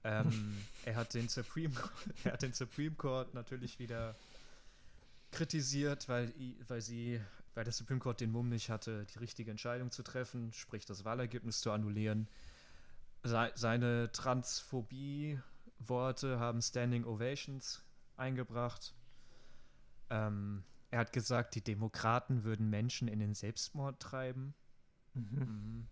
Ähm, 0.05 0.63
er, 0.85 0.95
hat 0.95 1.13
den 1.13 1.27
Supreme, 1.27 1.73
er 2.23 2.31
hat 2.31 2.41
den 2.41 2.53
Supreme 2.53 2.95
Court 2.95 3.33
natürlich 3.33 3.79
wieder 3.79 4.15
kritisiert, 5.31 6.07
weil, 6.07 6.33
weil 6.69 6.79
sie, 6.79 7.19
weil 7.53 7.65
der 7.65 7.73
Supreme 7.73 7.99
Court 7.99 8.21
den 8.21 8.31
Mumm 8.31 8.47
nicht 8.47 8.69
hatte, 8.69 9.05
die 9.13 9.19
richtige 9.19 9.51
Entscheidung 9.51 9.91
zu 9.91 10.03
treffen, 10.03 10.53
sprich 10.53 10.85
das 10.85 11.03
Wahlergebnis 11.03 11.59
zu 11.59 11.69
annullieren. 11.69 12.29
Sei, 13.23 13.51
seine 13.55 14.09
Transphobie-Worte 14.13 16.39
haben 16.39 16.61
Standing 16.61 17.03
Ovations 17.03 17.83
eingebracht. 18.15 18.93
Ähm, 20.09 20.63
er 20.95 20.99
hat 20.99 21.11
gesagt, 21.11 21.55
die 21.55 21.61
Demokraten 21.61 22.45
würden 22.45 22.69
Menschen 22.69 23.09
in 23.09 23.19
den 23.19 23.33
Selbstmord 23.33 23.99
treiben. 23.99 24.53
Mhm. 25.13 25.39
Mhm. 25.39 25.87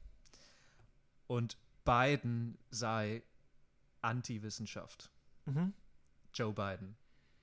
Und 1.27 1.57
Biden 1.83 2.57
sei 2.69 3.21
Anti-Wissenschaft. 4.01 5.11
Mhm. 5.45 5.73
Joe 6.33 6.53
Biden. 6.53 6.95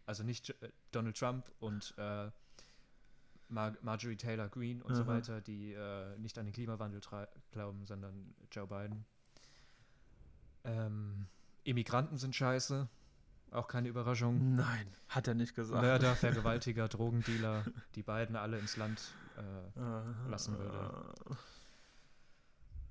Also 0.07 0.23
nicht 0.23 0.49
äh, 0.63 0.73
Donald 0.91 1.19
Trump 1.19 1.53
und 1.61 1.93
äh, 1.99 2.31
Mar 3.51 3.77
Marjorie 3.83 4.17
Taylor 4.17 4.49
Greene 4.49 4.83
und 4.83 4.95
so 4.95 5.03
Aha. 5.03 5.09
weiter, 5.09 5.43
die 5.43 5.75
äh, 5.75 6.17
nicht 6.17 6.39
an 6.39 6.47
den 6.47 6.55
Klimawandel 6.55 7.03
glauben, 7.51 7.85
sondern 7.85 8.35
Joe 8.51 8.67
Biden. 8.67 9.05
Ähm, 10.65 11.27
Immigranten 11.65 12.17
sind 12.17 12.35
scheiße. 12.35 12.89
Auch 13.53 13.67
keine 13.67 13.89
Überraschung. 13.89 14.55
Nein, 14.55 14.87
hat 15.09 15.27
er 15.27 15.35
nicht 15.35 15.55
gesagt. 15.55 15.83
Mörder, 15.83 16.15
Vergewaltiger, 16.17 16.89
Drogendealer, 16.89 17.65
die 17.95 18.03
beiden 18.03 18.37
alle 18.37 18.59
ins 18.59 18.77
Land. 18.77 19.01
Äh, 19.37 20.31
lassen 20.31 20.59
würde. 20.59 21.15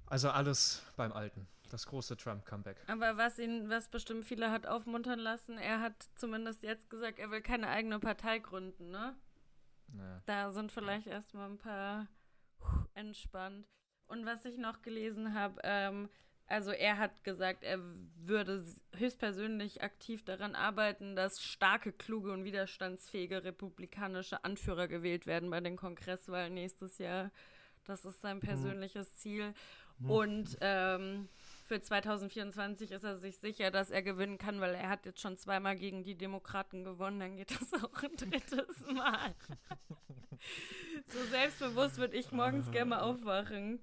also 0.08 0.30
alles 0.30 0.84
beim 0.96 1.12
Alten. 1.12 1.48
Das 1.70 1.86
große 1.86 2.18
Trump-Comeback. 2.18 2.78
Aber 2.88 3.18
was 3.18 3.38
ihn, 3.38 3.70
was 3.70 3.90
bestimmt 3.90 4.26
viele 4.26 4.50
hat 4.50 4.66
aufmuntern 4.66 5.20
lassen, 5.20 5.60
er 5.60 5.82
hat 5.82 5.94
zumindest 6.16 6.64
jetzt 6.64 6.90
gesagt, 6.90 7.20
er 7.20 7.30
will 7.30 7.42
keine 7.42 7.68
eigene 7.68 8.00
Partei 8.00 8.40
gründen, 8.40 8.90
ne? 8.90 9.16
Naja. 9.94 10.22
Da 10.26 10.52
sind 10.52 10.72
vielleicht 10.72 11.06
erstmal 11.06 11.50
ein 11.50 11.60
paar 11.60 12.08
entspannt. 12.96 13.68
Und 14.08 14.26
was 14.26 14.46
ich 14.46 14.58
noch 14.58 14.82
gelesen 14.82 15.36
habe, 15.36 15.60
ähm, 15.64 16.10
also 16.50 16.72
er 16.72 16.98
hat 16.98 17.24
gesagt, 17.24 17.64
er 17.64 17.80
würde 18.26 18.64
höchstpersönlich 18.98 19.84
aktiv 19.84 20.26
daran 20.26 20.56
arbeiten, 20.56 21.16
dass 21.16 21.42
starke, 21.42 21.92
kluge 21.92 22.32
und 22.32 22.44
widerstandsfähige 22.44 23.44
republikanische 23.44 24.44
Anführer 24.44 24.88
gewählt 24.88 25.28
werden 25.28 25.50
bei 25.50 25.62
den 25.62 25.78
Kongresswahlen 25.78 26.56
nächstes 26.56 26.98
Jahr. 26.98 27.32
Das 27.86 28.04
ist 28.04 28.22
sein 28.22 28.40
persönliches 28.40 29.16
Ziel. 29.16 29.54
Und 30.08 30.58
ähm, 30.62 31.28
für 31.66 31.82
2024 31.82 32.92
ist 32.92 33.04
er 33.04 33.18
sich 33.18 33.38
sicher, 33.38 33.70
dass 33.70 33.92
er 33.92 34.02
gewinnen 34.02 34.38
kann, 34.38 34.62
weil 34.62 34.74
er 34.74 34.90
hat 34.90 35.06
jetzt 35.06 35.20
schon 35.20 35.38
zweimal 35.38 35.76
gegen 35.76 36.04
die 36.04 36.16
Demokraten 36.16 36.84
gewonnen. 36.84 37.20
Dann 37.20 37.36
geht 37.36 37.52
das 37.52 37.74
auch 37.84 38.04
ein 38.04 38.16
drittes 38.16 38.86
Mal. 38.94 39.36
so 41.06 41.20
selbstbewusst 41.30 41.98
würde 41.98 42.18
ich 42.18 42.32
morgens 42.32 42.72
gerne 42.72 42.90
mal 42.92 43.00
aufwachen. 43.02 43.80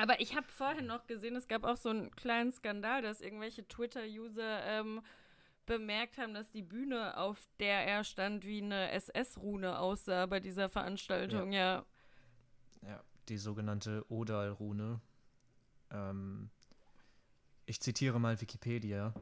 Aber 0.00 0.18
ich 0.18 0.34
habe 0.34 0.46
vorhin 0.48 0.86
noch 0.86 1.06
gesehen, 1.06 1.36
es 1.36 1.46
gab 1.46 1.64
auch 1.64 1.76
so 1.76 1.90
einen 1.90 2.10
kleinen 2.12 2.52
Skandal, 2.52 3.02
dass 3.02 3.20
irgendwelche 3.20 3.68
Twitter-User 3.68 4.64
ähm, 4.64 5.02
bemerkt 5.66 6.16
haben, 6.16 6.32
dass 6.32 6.50
die 6.50 6.62
Bühne, 6.62 7.18
auf 7.18 7.46
der 7.58 7.86
er 7.86 8.02
stand, 8.04 8.46
wie 8.46 8.62
eine 8.62 8.92
SS-Rune 8.92 9.78
aussah 9.78 10.24
bei 10.24 10.40
dieser 10.40 10.70
Veranstaltung. 10.70 11.52
Ja. 11.52 11.84
Ja, 12.80 13.04
die 13.28 13.36
sogenannte 13.36 14.04
Odal-Rune. 14.10 15.02
Ähm, 15.90 16.48
ich 17.66 17.80
zitiere 17.80 18.18
mal 18.18 18.40
Wikipedia. 18.40 19.12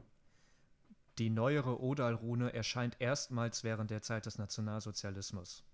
Die 1.17 1.29
neuere 1.29 1.83
Odal-Rune 1.83 2.53
erscheint 2.53 2.95
erstmals 2.99 3.65
während 3.65 3.91
der 3.91 4.01
Zeit 4.01 4.25
des 4.25 4.37
Nationalsozialismus. 4.37 5.65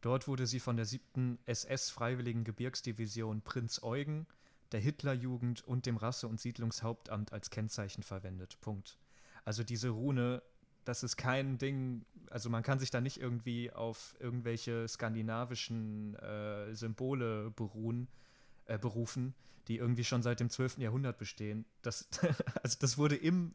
Dort 0.00 0.26
wurde 0.26 0.46
sie 0.46 0.58
von 0.58 0.76
der 0.76 0.86
7. 0.86 1.38
SS-Freiwilligen 1.46 2.42
Gebirgsdivision 2.42 3.42
Prinz 3.42 3.82
Eugen, 3.82 4.26
der 4.72 4.80
Hitlerjugend 4.80 5.62
und 5.66 5.86
dem 5.86 5.96
Rasse- 5.96 6.28
und 6.28 6.40
Siedlungshauptamt 6.40 7.32
als 7.32 7.50
Kennzeichen 7.50 8.02
verwendet. 8.02 8.58
Punkt. 8.60 8.98
Also 9.44 9.64
diese 9.64 9.88
Rune, 9.88 10.42
das 10.84 11.02
ist 11.02 11.16
kein 11.16 11.58
Ding, 11.58 12.04
also 12.30 12.50
man 12.50 12.62
kann 12.62 12.78
sich 12.78 12.90
da 12.90 13.00
nicht 13.00 13.20
irgendwie 13.20 13.72
auf 13.72 14.14
irgendwelche 14.18 14.86
skandinavischen 14.88 16.14
äh, 16.16 16.74
Symbole 16.74 17.50
beruhen, 17.50 18.08
äh, 18.66 18.78
berufen, 18.78 19.34
die 19.68 19.78
irgendwie 19.78 20.04
schon 20.04 20.22
seit 20.22 20.40
dem 20.40 20.50
12. 20.50 20.78
Jahrhundert 20.78 21.18
bestehen. 21.18 21.64
Das, 21.82 22.08
also 22.62 22.76
das 22.80 22.98
wurde 22.98 23.16
im 23.16 23.54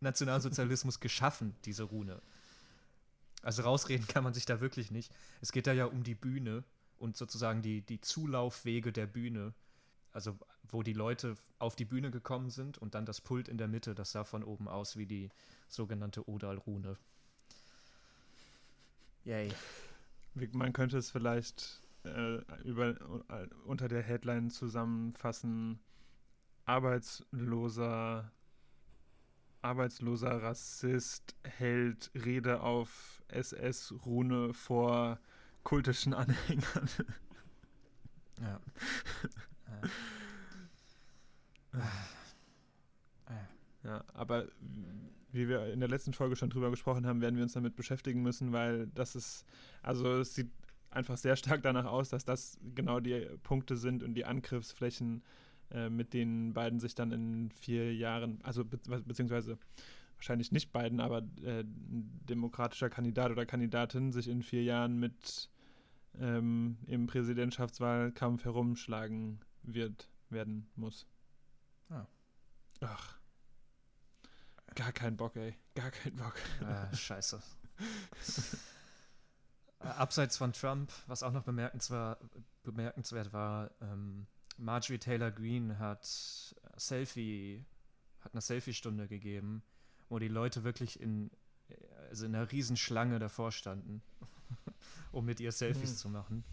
Nationalsozialismus 0.00 1.00
geschaffen, 1.00 1.54
diese 1.64 1.84
Rune. 1.84 2.20
Also 3.42 3.62
rausreden 3.62 4.06
kann 4.06 4.24
man 4.24 4.34
sich 4.34 4.46
da 4.46 4.60
wirklich 4.60 4.90
nicht. 4.90 5.12
Es 5.40 5.52
geht 5.52 5.66
da 5.66 5.72
ja 5.72 5.86
um 5.86 6.02
die 6.04 6.14
Bühne 6.14 6.64
und 6.98 7.16
sozusagen 7.16 7.62
die, 7.62 7.82
die 7.82 8.00
Zulaufwege 8.00 8.92
der 8.92 9.06
Bühne. 9.06 9.54
Also 10.12 10.38
wo 10.68 10.82
die 10.82 10.92
Leute 10.92 11.36
auf 11.58 11.76
die 11.76 11.84
Bühne 11.84 12.10
gekommen 12.10 12.50
sind 12.50 12.78
und 12.78 12.94
dann 12.94 13.06
das 13.06 13.20
Pult 13.20 13.48
in 13.48 13.58
der 13.58 13.68
Mitte, 13.68 13.94
das 13.94 14.12
sah 14.12 14.24
von 14.24 14.42
oben 14.42 14.68
aus 14.68 14.96
wie 14.96 15.06
die 15.06 15.30
sogenannte 15.68 16.28
Odal-Rune. 16.28 16.96
Yay. 19.24 19.52
Man 20.52 20.72
könnte 20.72 20.98
es 20.98 21.10
vielleicht 21.10 21.82
äh, 22.04 22.38
über, 22.62 22.88
äh, 23.28 23.48
unter 23.64 23.88
der 23.88 24.02
Headline 24.02 24.50
zusammenfassen: 24.50 25.78
Arbeitsloser, 26.64 28.32
arbeitsloser 29.60 30.42
Rassist 30.42 31.36
hält 31.44 32.10
Rede 32.14 32.60
auf 32.60 33.22
SS-Rune 33.28 34.54
vor 34.54 35.20
kultischen 35.62 36.14
Anhängern. 36.14 36.88
Ja. 38.40 38.60
Ja, 43.84 44.04
aber 44.14 44.46
wie 45.32 45.48
wir 45.48 45.72
in 45.72 45.80
der 45.80 45.88
letzten 45.88 46.12
Folge 46.12 46.36
schon 46.36 46.50
drüber 46.50 46.70
gesprochen 46.70 47.06
haben, 47.06 47.20
werden 47.20 47.36
wir 47.36 47.42
uns 47.42 47.54
damit 47.54 47.74
beschäftigen 47.74 48.22
müssen, 48.22 48.52
weil 48.52 48.86
das 48.88 49.16
ist, 49.16 49.44
also 49.82 50.20
es 50.20 50.34
sieht 50.34 50.50
einfach 50.90 51.16
sehr 51.16 51.36
stark 51.36 51.62
danach 51.62 51.86
aus, 51.86 52.10
dass 52.10 52.24
das 52.24 52.58
genau 52.74 53.00
die 53.00 53.26
Punkte 53.42 53.76
sind 53.76 54.02
und 54.02 54.14
die 54.14 54.24
Angriffsflächen, 54.24 55.22
äh, 55.70 55.88
mit 55.88 56.12
denen 56.12 56.52
beiden 56.52 56.80
sich 56.80 56.94
dann 56.94 57.12
in 57.12 57.50
vier 57.50 57.94
Jahren, 57.94 58.40
also 58.42 58.64
be 58.64 58.78
beziehungsweise 59.06 59.58
wahrscheinlich 60.16 60.52
nicht 60.52 60.72
beiden, 60.72 61.00
aber 61.00 61.22
äh, 61.42 61.60
ein 61.60 62.20
demokratischer 62.28 62.90
Kandidat 62.90 63.32
oder 63.32 63.46
Kandidatin 63.46 64.12
sich 64.12 64.28
in 64.28 64.42
vier 64.42 64.62
Jahren 64.62 65.00
mit 65.00 65.48
ähm, 66.20 66.76
im 66.86 67.06
Präsidentschaftswahlkampf 67.06 68.44
herumschlagen 68.44 69.40
wird, 69.62 70.08
werden 70.30 70.70
muss. 70.76 71.06
Ah. 71.90 72.06
Ach. 72.80 73.18
Gar 74.74 74.92
kein 74.92 75.16
Bock, 75.16 75.36
ey. 75.36 75.54
Gar 75.74 75.90
kein 75.90 76.16
Bock. 76.16 76.34
Ah, 76.62 76.92
scheiße. 76.94 77.42
Äh, 79.80 79.86
Abseits 79.86 80.36
von 80.36 80.52
Trump, 80.52 80.92
was 81.06 81.22
auch 81.22 81.32
noch 81.32 81.42
bemerkenswert, 81.42 82.18
bemerkenswert 82.62 83.32
war, 83.32 83.70
ähm, 83.80 84.26
Marjorie 84.58 84.98
Taylor 84.98 85.30
Greene 85.30 85.78
hat 85.78 86.04
Selfie, 86.76 87.64
hat 88.20 88.32
eine 88.32 88.40
Selfie-Stunde 88.40 89.08
gegeben, 89.08 89.62
wo 90.08 90.18
die 90.18 90.28
Leute 90.28 90.62
wirklich 90.62 91.00
in, 91.00 91.30
also 92.10 92.26
in 92.26 92.34
einer 92.34 92.50
Riesenschlange 92.52 93.18
davor 93.18 93.50
standen, 93.50 94.02
um 95.12 95.24
mit 95.24 95.40
ihr 95.40 95.52
Selfies 95.52 95.90
Hm. 95.90 95.96
zu 95.96 96.08
machen. 96.10 96.44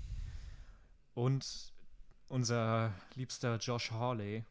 Und 1.14 1.74
unser 2.30 2.94
liebster 3.16 3.58
Josh 3.58 3.92
Hawley 3.92 4.46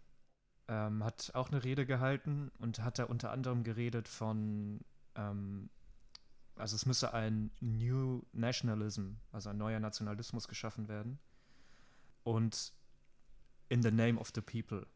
ähm, 0.69 1.03
hat 1.03 1.31
auch 1.35 1.49
eine 1.49 1.65
Rede 1.65 1.87
gehalten 1.87 2.51
und 2.59 2.81
hat 2.81 2.99
da 2.99 3.05
unter 3.05 3.31
anderem 3.31 3.65
geredet 3.65 4.09
von, 4.09 4.81
ähm, 5.15 5.71
also 6.57 6.77
es 6.77 6.85
müsse 6.85 7.15
ein 7.15 7.51
New 7.61 8.23
Nationalism, 8.33 9.13
also 9.33 9.51
ein 9.51 9.57
neuer 9.59 9.81
Nationalismus 9.81 10.49
geschaffen 10.49 10.89
werden. 10.89 11.19
Und 12.25 12.73
in 13.71 13.83
the 13.83 13.91
name 13.91 14.19
of 14.19 14.31
the 14.35 14.41
people. 14.41 14.87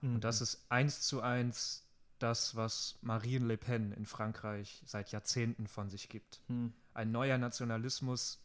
Und 0.00 0.22
das 0.22 0.40
ist 0.40 0.64
eins 0.68 1.00
zu 1.00 1.22
eins 1.22 1.84
das, 2.20 2.54
was 2.54 2.98
Marine 3.02 3.46
Le 3.46 3.56
Pen 3.56 3.92
in 3.92 4.06
Frankreich 4.06 4.80
seit 4.86 5.10
Jahrzehnten 5.10 5.66
von 5.66 5.90
sich 5.90 6.08
gibt. 6.08 6.40
Hm. 6.46 6.72
Ein 6.94 7.10
neuer 7.10 7.38
Nationalismus 7.38 8.40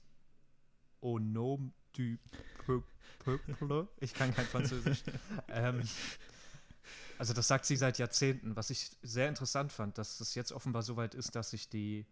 au 1.02 1.20
nom 1.20 1.74
du 1.98 2.18
peuple. 3.24 3.88
Ich 4.00 4.14
kann 4.14 4.34
kein 4.34 4.46
Französisch. 4.46 5.04
ähm, 5.50 5.82
also 7.18 7.34
das 7.34 7.48
sagt 7.48 7.66
sie 7.66 7.76
seit 7.76 7.98
Jahrzehnten, 7.98 8.56
was 8.56 8.70
ich 8.70 8.92
sehr 9.02 9.28
interessant 9.28 9.72
fand, 9.72 9.98
dass 9.98 10.20
es 10.20 10.36
jetzt 10.36 10.52
offenbar 10.52 10.84
so 10.84 10.98
weit 10.98 11.16
ist, 11.16 11.36
dass 11.36 11.52
sich 11.52 11.70
die 11.70 12.06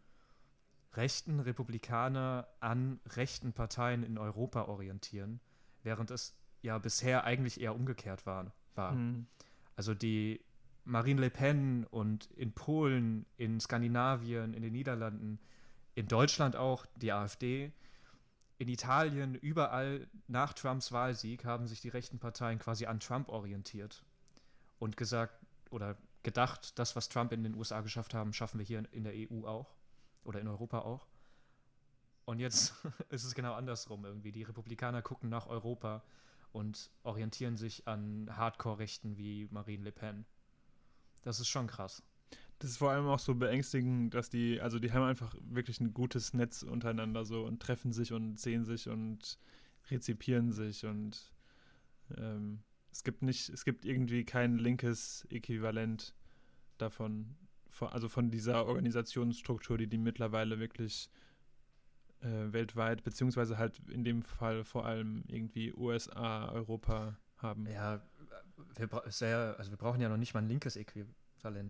rechten 0.93 1.39
Republikaner 1.39 2.47
an 2.59 2.99
rechten 3.07 3.53
Parteien 3.53 4.03
in 4.03 4.17
Europa 4.17 4.63
orientieren, 4.63 5.39
während 5.83 6.11
es 6.11 6.35
ja 6.61 6.77
bisher 6.77 7.25
eigentlich 7.25 7.61
eher 7.61 7.75
umgekehrt 7.75 8.25
war. 8.25 8.51
war. 8.73 8.91
Hm. 8.91 9.27
Also 9.75 9.93
die 9.93 10.41
Marine 10.85 11.21
Le 11.21 11.29
Pen 11.29 11.85
und 11.85 12.29
in 12.31 12.53
Polen, 12.53 13.25
in 13.37 13.59
Skandinavien, 13.59 14.53
in 14.53 14.61
den 14.61 14.73
Niederlanden, 14.73 15.39
in 15.95 16.07
Deutschland 16.07 16.55
auch 16.55 16.85
die 16.95 17.11
AfD, 17.11 17.71
in 18.57 18.67
Italien, 18.69 19.35
überall 19.35 20.07
nach 20.27 20.53
Trumps 20.53 20.91
Wahlsieg 20.91 21.43
haben 21.43 21.67
sich 21.67 21.81
die 21.81 21.89
rechten 21.89 22.19
Parteien 22.19 22.59
quasi 22.59 22.85
an 22.85 23.00
Trump 23.00 23.29
orientiert 23.29 24.03
und 24.79 24.97
gesagt 24.97 25.45
oder 25.69 25.97
gedacht, 26.24 26.79
das, 26.79 26.95
was 26.95 27.09
Trump 27.09 27.31
in 27.31 27.43
den 27.43 27.55
USA 27.55 27.81
geschafft 27.81 28.13
haben, 28.13 28.33
schaffen 28.33 28.59
wir 28.59 28.65
hier 28.65 28.83
in 28.91 29.03
der 29.03 29.13
EU 29.13 29.45
auch 29.45 29.75
oder 30.24 30.39
in 30.39 30.47
Europa 30.47 30.79
auch. 30.79 31.07
Und 32.25 32.39
jetzt 32.39 32.74
ist 33.09 33.24
es 33.24 33.35
genau 33.35 33.53
andersrum 33.53 34.05
irgendwie. 34.05 34.31
Die 34.31 34.43
Republikaner 34.43 35.01
gucken 35.01 35.29
nach 35.29 35.47
Europa 35.47 36.03
und 36.51 36.89
orientieren 37.03 37.57
sich 37.57 37.88
an 37.88 38.29
Hardcore-Rechten 38.35 39.17
wie 39.17 39.47
Marine 39.51 39.83
Le 39.83 39.91
Pen. 39.91 40.25
Das 41.21 41.39
ist 41.39 41.47
schon 41.47 41.67
krass. 41.67 42.01
Das 42.59 42.71
ist 42.71 42.77
vor 42.77 42.91
allem 42.91 43.07
auch 43.07 43.19
so 43.19 43.35
beängstigend, 43.35 44.13
dass 44.13 44.29
die, 44.29 44.62
also 44.62 44.79
die 44.79 44.91
haben 44.91 45.03
einfach 45.03 45.35
wirklich 45.41 45.79
ein 45.81 45.93
gutes 45.93 46.33
Netz 46.33 46.63
untereinander 46.63 47.25
so 47.25 47.45
und 47.45 47.62
treffen 47.62 47.91
sich 47.91 48.13
und 48.13 48.39
sehen 48.39 48.63
sich 48.63 48.88
und 48.88 49.38
rezipieren 49.91 50.51
sich 50.51 50.85
und 50.85 51.33
ähm, 52.17 52.63
es 52.91 53.03
gibt 53.03 53.21
nicht, 53.24 53.50
es 53.50 53.65
gibt 53.65 53.83
irgendwie 53.85 54.24
kein 54.24 54.57
linkes 54.57 55.27
Äquivalent 55.29 56.15
davon, 56.77 57.35
von, 57.69 57.89
also 57.89 58.07
von 58.07 58.31
dieser 58.31 58.65
Organisationsstruktur, 58.65 59.77
die 59.77 59.88
die 59.88 59.97
mittlerweile 59.97 60.59
wirklich 60.59 61.09
äh, 62.21 62.53
weltweit, 62.53 63.03
beziehungsweise 63.03 63.57
halt 63.57 63.79
in 63.89 64.03
dem 64.03 64.24
Fall 64.24 64.63
vor 64.63 64.85
allem 64.85 65.24
irgendwie 65.27 65.74
USA, 65.74 66.50
Europa 66.50 67.17
haben. 67.38 67.67
Ja, 67.67 68.01
wir, 68.77 69.03
sehr, 69.07 69.55
also 69.57 69.71
wir 69.71 69.77
brauchen 69.77 70.00
ja 70.00 70.07
noch 70.07 70.17
nicht 70.17 70.33
mal 70.33 70.41
ein 70.41 70.47
linkes 70.47 70.77
Äquivalent. 70.77 71.15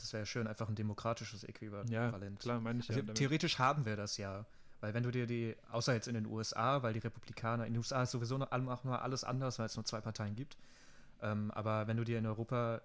Das 0.02 0.14
wäre 0.14 0.22
ja 0.22 0.26
schön, 0.26 0.48
einfach 0.48 0.70
ein 0.70 0.76
demokratisches 0.76 1.44
Äquivalent. 1.44 1.90
Ja, 1.90 2.12
klar, 2.40 2.60
meine 2.60 2.80
ich 2.80 2.90
also 2.90 3.02
ja. 3.02 3.14
Theoretisch 3.14 3.60
haben 3.60 3.86
wir 3.86 3.96
das 3.96 4.18
ja. 4.18 4.46
Weil 4.82 4.94
wenn 4.94 5.04
du 5.04 5.12
dir 5.12 5.26
die, 5.26 5.56
außer 5.72 5.94
jetzt 5.94 6.08
in 6.08 6.16
den 6.16 6.26
USA, 6.26 6.84
weil 6.84 6.94
die 6.94 7.00
Republikaner, 7.00 7.66
in 7.66 7.74
den 7.74 7.80
USA 7.80 8.04
ist 8.04 8.12
sowieso 8.12 8.38
noch, 8.38 8.52
auch 8.52 8.84
nur 8.84 9.02
alles 9.02 9.24
anders, 9.24 9.58
weil 9.58 9.66
es 9.66 9.76
nur 9.76 9.86
zwei 9.86 10.02
Parteien 10.02 10.36
gibt. 10.36 10.58
Ähm, 11.22 11.50
aber 11.52 11.88
wenn 11.88 11.98
du 11.98 12.04
dir 12.04 12.20
in 12.20 12.26
Europa 12.26 12.82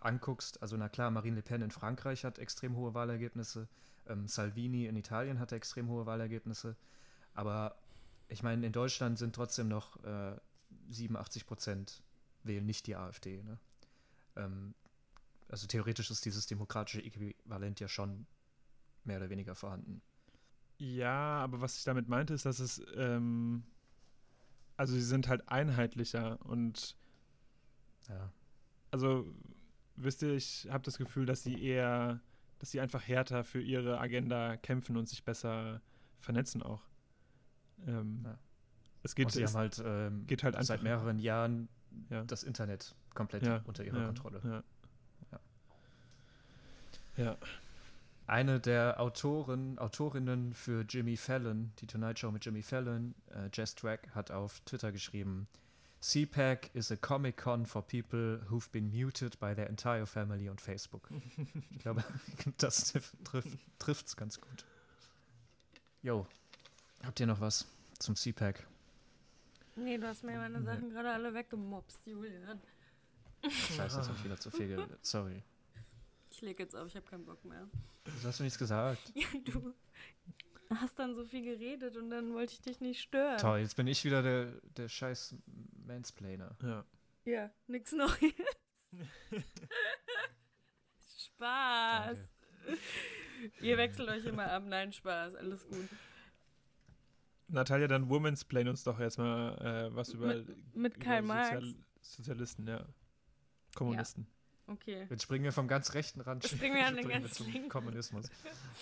anguckst, 0.00 0.60
also 0.62 0.76
na 0.76 0.88
klar, 0.88 1.10
Marine 1.10 1.36
Le 1.36 1.42
Pen 1.42 1.62
in 1.62 1.70
Frankreich 1.70 2.24
hat 2.24 2.38
extrem 2.38 2.76
hohe 2.76 2.94
Wahlergebnisse, 2.94 3.68
ähm, 4.06 4.26
Salvini 4.26 4.86
in 4.86 4.96
Italien 4.96 5.38
hatte 5.38 5.54
extrem 5.54 5.88
hohe 5.88 6.06
Wahlergebnisse, 6.06 6.76
aber 7.34 7.76
ich 8.28 8.42
meine, 8.42 8.66
in 8.66 8.72
Deutschland 8.72 9.18
sind 9.18 9.34
trotzdem 9.34 9.68
noch 9.68 10.02
äh, 10.04 10.36
87 10.88 11.46
Prozent 11.46 12.02
wählen 12.42 12.64
nicht 12.64 12.86
die 12.86 12.96
AfD. 12.96 13.42
Ne? 13.42 13.58
Ähm, 14.36 14.74
also 15.52 15.66
theoretisch 15.66 16.10
ist 16.10 16.24
dieses 16.24 16.46
demokratische 16.46 17.02
Äquivalent 17.04 17.78
ja 17.78 17.86
schon 17.86 18.26
mehr 19.04 19.18
oder 19.18 19.28
weniger 19.28 19.54
vorhanden. 19.54 20.00
Ja, 20.78 21.42
aber 21.42 21.60
was 21.60 21.76
ich 21.76 21.84
damit 21.84 22.08
meinte, 22.08 22.32
ist, 22.32 22.46
dass 22.46 22.58
es, 22.58 22.82
ähm, 22.96 23.62
also 24.78 24.94
sie 24.94 25.02
sind 25.02 25.28
halt 25.28 25.48
einheitlicher 25.48 26.40
und 26.46 26.96
ja. 28.08 28.32
Also, 28.90 29.32
wisst 29.96 30.22
ihr, 30.22 30.34
ich 30.34 30.68
habe 30.70 30.84
das 30.84 30.98
Gefühl, 30.98 31.26
dass 31.26 31.42
sie 31.42 31.62
eher, 31.62 32.20
dass 32.58 32.70
sie 32.70 32.80
einfach 32.80 33.06
härter 33.06 33.44
für 33.44 33.60
ihre 33.60 34.00
Agenda 34.00 34.56
kämpfen 34.56 34.96
und 34.96 35.08
sich 35.08 35.22
besser 35.24 35.82
vernetzen 36.18 36.62
auch. 36.62 36.82
Ähm, 37.86 38.22
Ja. 38.24 38.38
Es 39.04 39.14
geht, 39.14 39.26
Und 39.26 39.32
sie 39.32 39.42
es 39.42 39.54
haben 39.54 39.60
halt, 39.60 39.82
ähm, 39.84 40.26
geht 40.26 40.44
halt 40.44 40.56
seit 40.64 40.82
mehreren 40.82 41.18
Jahren 41.18 41.68
ja, 42.08 42.24
das 42.24 42.42
Internet 42.42 42.94
komplett 43.14 43.44
ja, 43.44 43.60
unter 43.64 43.84
ihrer 43.84 43.98
ja, 43.98 44.06
Kontrolle. 44.06 44.64
Ja. 47.16 47.36
Eine 48.26 48.60
der 48.60 49.00
Autoren, 49.00 49.78
Autorinnen 49.78 50.54
für 50.54 50.84
Jimmy 50.88 51.16
Fallon, 51.16 51.72
die 51.80 51.86
Tonight 51.86 52.18
Show 52.18 52.30
mit 52.30 52.44
Jimmy 52.44 52.62
Fallon, 52.62 53.14
äh, 53.34 53.50
Jess 53.52 53.74
Track, 53.74 54.08
hat 54.14 54.30
auf 54.30 54.60
Twitter 54.60 54.92
geschrieben, 54.92 55.48
CPAC 56.00 56.70
is 56.74 56.90
a 56.90 56.96
Comic 56.96 57.36
Con 57.36 57.66
for 57.66 57.82
people 57.82 58.40
who've 58.50 58.68
been 58.72 58.90
muted 58.90 59.38
by 59.38 59.54
their 59.54 59.68
entire 59.68 60.06
family 60.06 60.48
on 60.48 60.58
Facebook. 60.58 61.08
ich 61.70 61.78
glaube, 61.78 62.02
das 62.58 62.92
trifft 63.78 64.06
es 64.06 64.16
ganz 64.16 64.40
gut. 64.40 64.64
Jo, 66.02 66.26
habt 67.04 67.20
ihr 67.20 67.26
noch 67.26 67.40
was 67.40 67.66
zum 67.98 68.16
CPAC? 68.16 68.66
Nee, 69.76 69.96
du 69.98 70.06
hast 70.08 70.24
mir 70.24 70.36
meine 70.38 70.58
Nee. 70.60 70.66
Sachen 70.66 70.90
gerade 70.90 71.10
alle 71.12 71.34
weggemobst, 71.34 72.06
Julian. 72.06 72.60
Scheiße, 73.48 73.98
jetzt 73.98 74.08
habe 74.08 74.16
ich 74.18 74.24
wieder 74.24 74.38
zu 74.38 74.50
viel 74.50 74.68
geredet. 74.68 75.04
Sorry. 75.04 75.42
Ich 76.32 76.40
leg 76.40 76.58
jetzt 76.58 76.74
auf, 76.74 76.88
ich 76.88 76.96
habe 76.96 77.04
keinen 77.04 77.26
Bock 77.26 77.44
mehr. 77.44 77.68
Du 78.04 78.26
hast 78.26 78.38
du 78.40 78.44
nichts 78.44 78.58
gesagt. 78.58 79.12
Ja, 79.14 79.26
du 79.44 79.74
hast 80.80 80.98
dann 80.98 81.14
so 81.14 81.26
viel 81.26 81.44
geredet 81.44 81.98
und 81.98 82.08
dann 82.08 82.32
wollte 82.32 82.54
ich 82.54 82.60
dich 82.62 82.80
nicht 82.80 83.02
stören. 83.02 83.36
Toll, 83.36 83.58
jetzt 83.58 83.76
bin 83.76 83.86
ich 83.86 84.02
wieder 84.06 84.22
der, 84.22 84.46
der 84.76 84.88
scheiß 84.88 85.34
Mansplainer. 85.86 86.56
ja. 86.62 86.84
Ja, 87.24 87.50
nix 87.66 87.92
Neues. 87.92 88.10
Spaß. 91.26 92.18
Danke. 92.66 92.80
Ihr 93.60 93.76
wechselt 93.76 94.08
euch 94.08 94.24
immer 94.24 94.50
ab. 94.50 94.62
Nein, 94.66 94.92
Spaß. 94.92 95.34
Alles 95.34 95.66
gut. 95.68 95.88
Natalia, 97.48 97.86
dann 97.86 98.08
Women's 98.08 98.44
Plane 98.44 98.70
uns 98.70 98.82
doch 98.84 98.98
jetzt 98.98 99.18
mal 99.18 99.90
äh, 99.90 99.94
was 99.94 100.14
über, 100.14 100.28
Mit, 100.28 100.74
mit 100.74 100.96
über 100.96 101.04
Karl 101.04 101.22
Marx. 101.22 101.52
Sozial 101.54 101.74
Sozialisten, 102.00 102.66
ja. 102.66 102.86
Kommunisten. 103.74 104.26
Okay. 104.66 105.06
Jetzt 105.10 105.22
springen 105.22 105.44
wir 105.44 105.52
vom 105.52 105.68
ganz 105.68 105.94
rechten 105.94 106.20
Rand 106.20 106.44
Springen 106.44 106.76
wir 106.76 106.86
an 106.86 106.96
den 106.96 107.08
ganz 107.08 107.34
zum 107.34 107.50
linken. 107.50 107.68
Kommunismus. 107.68 108.30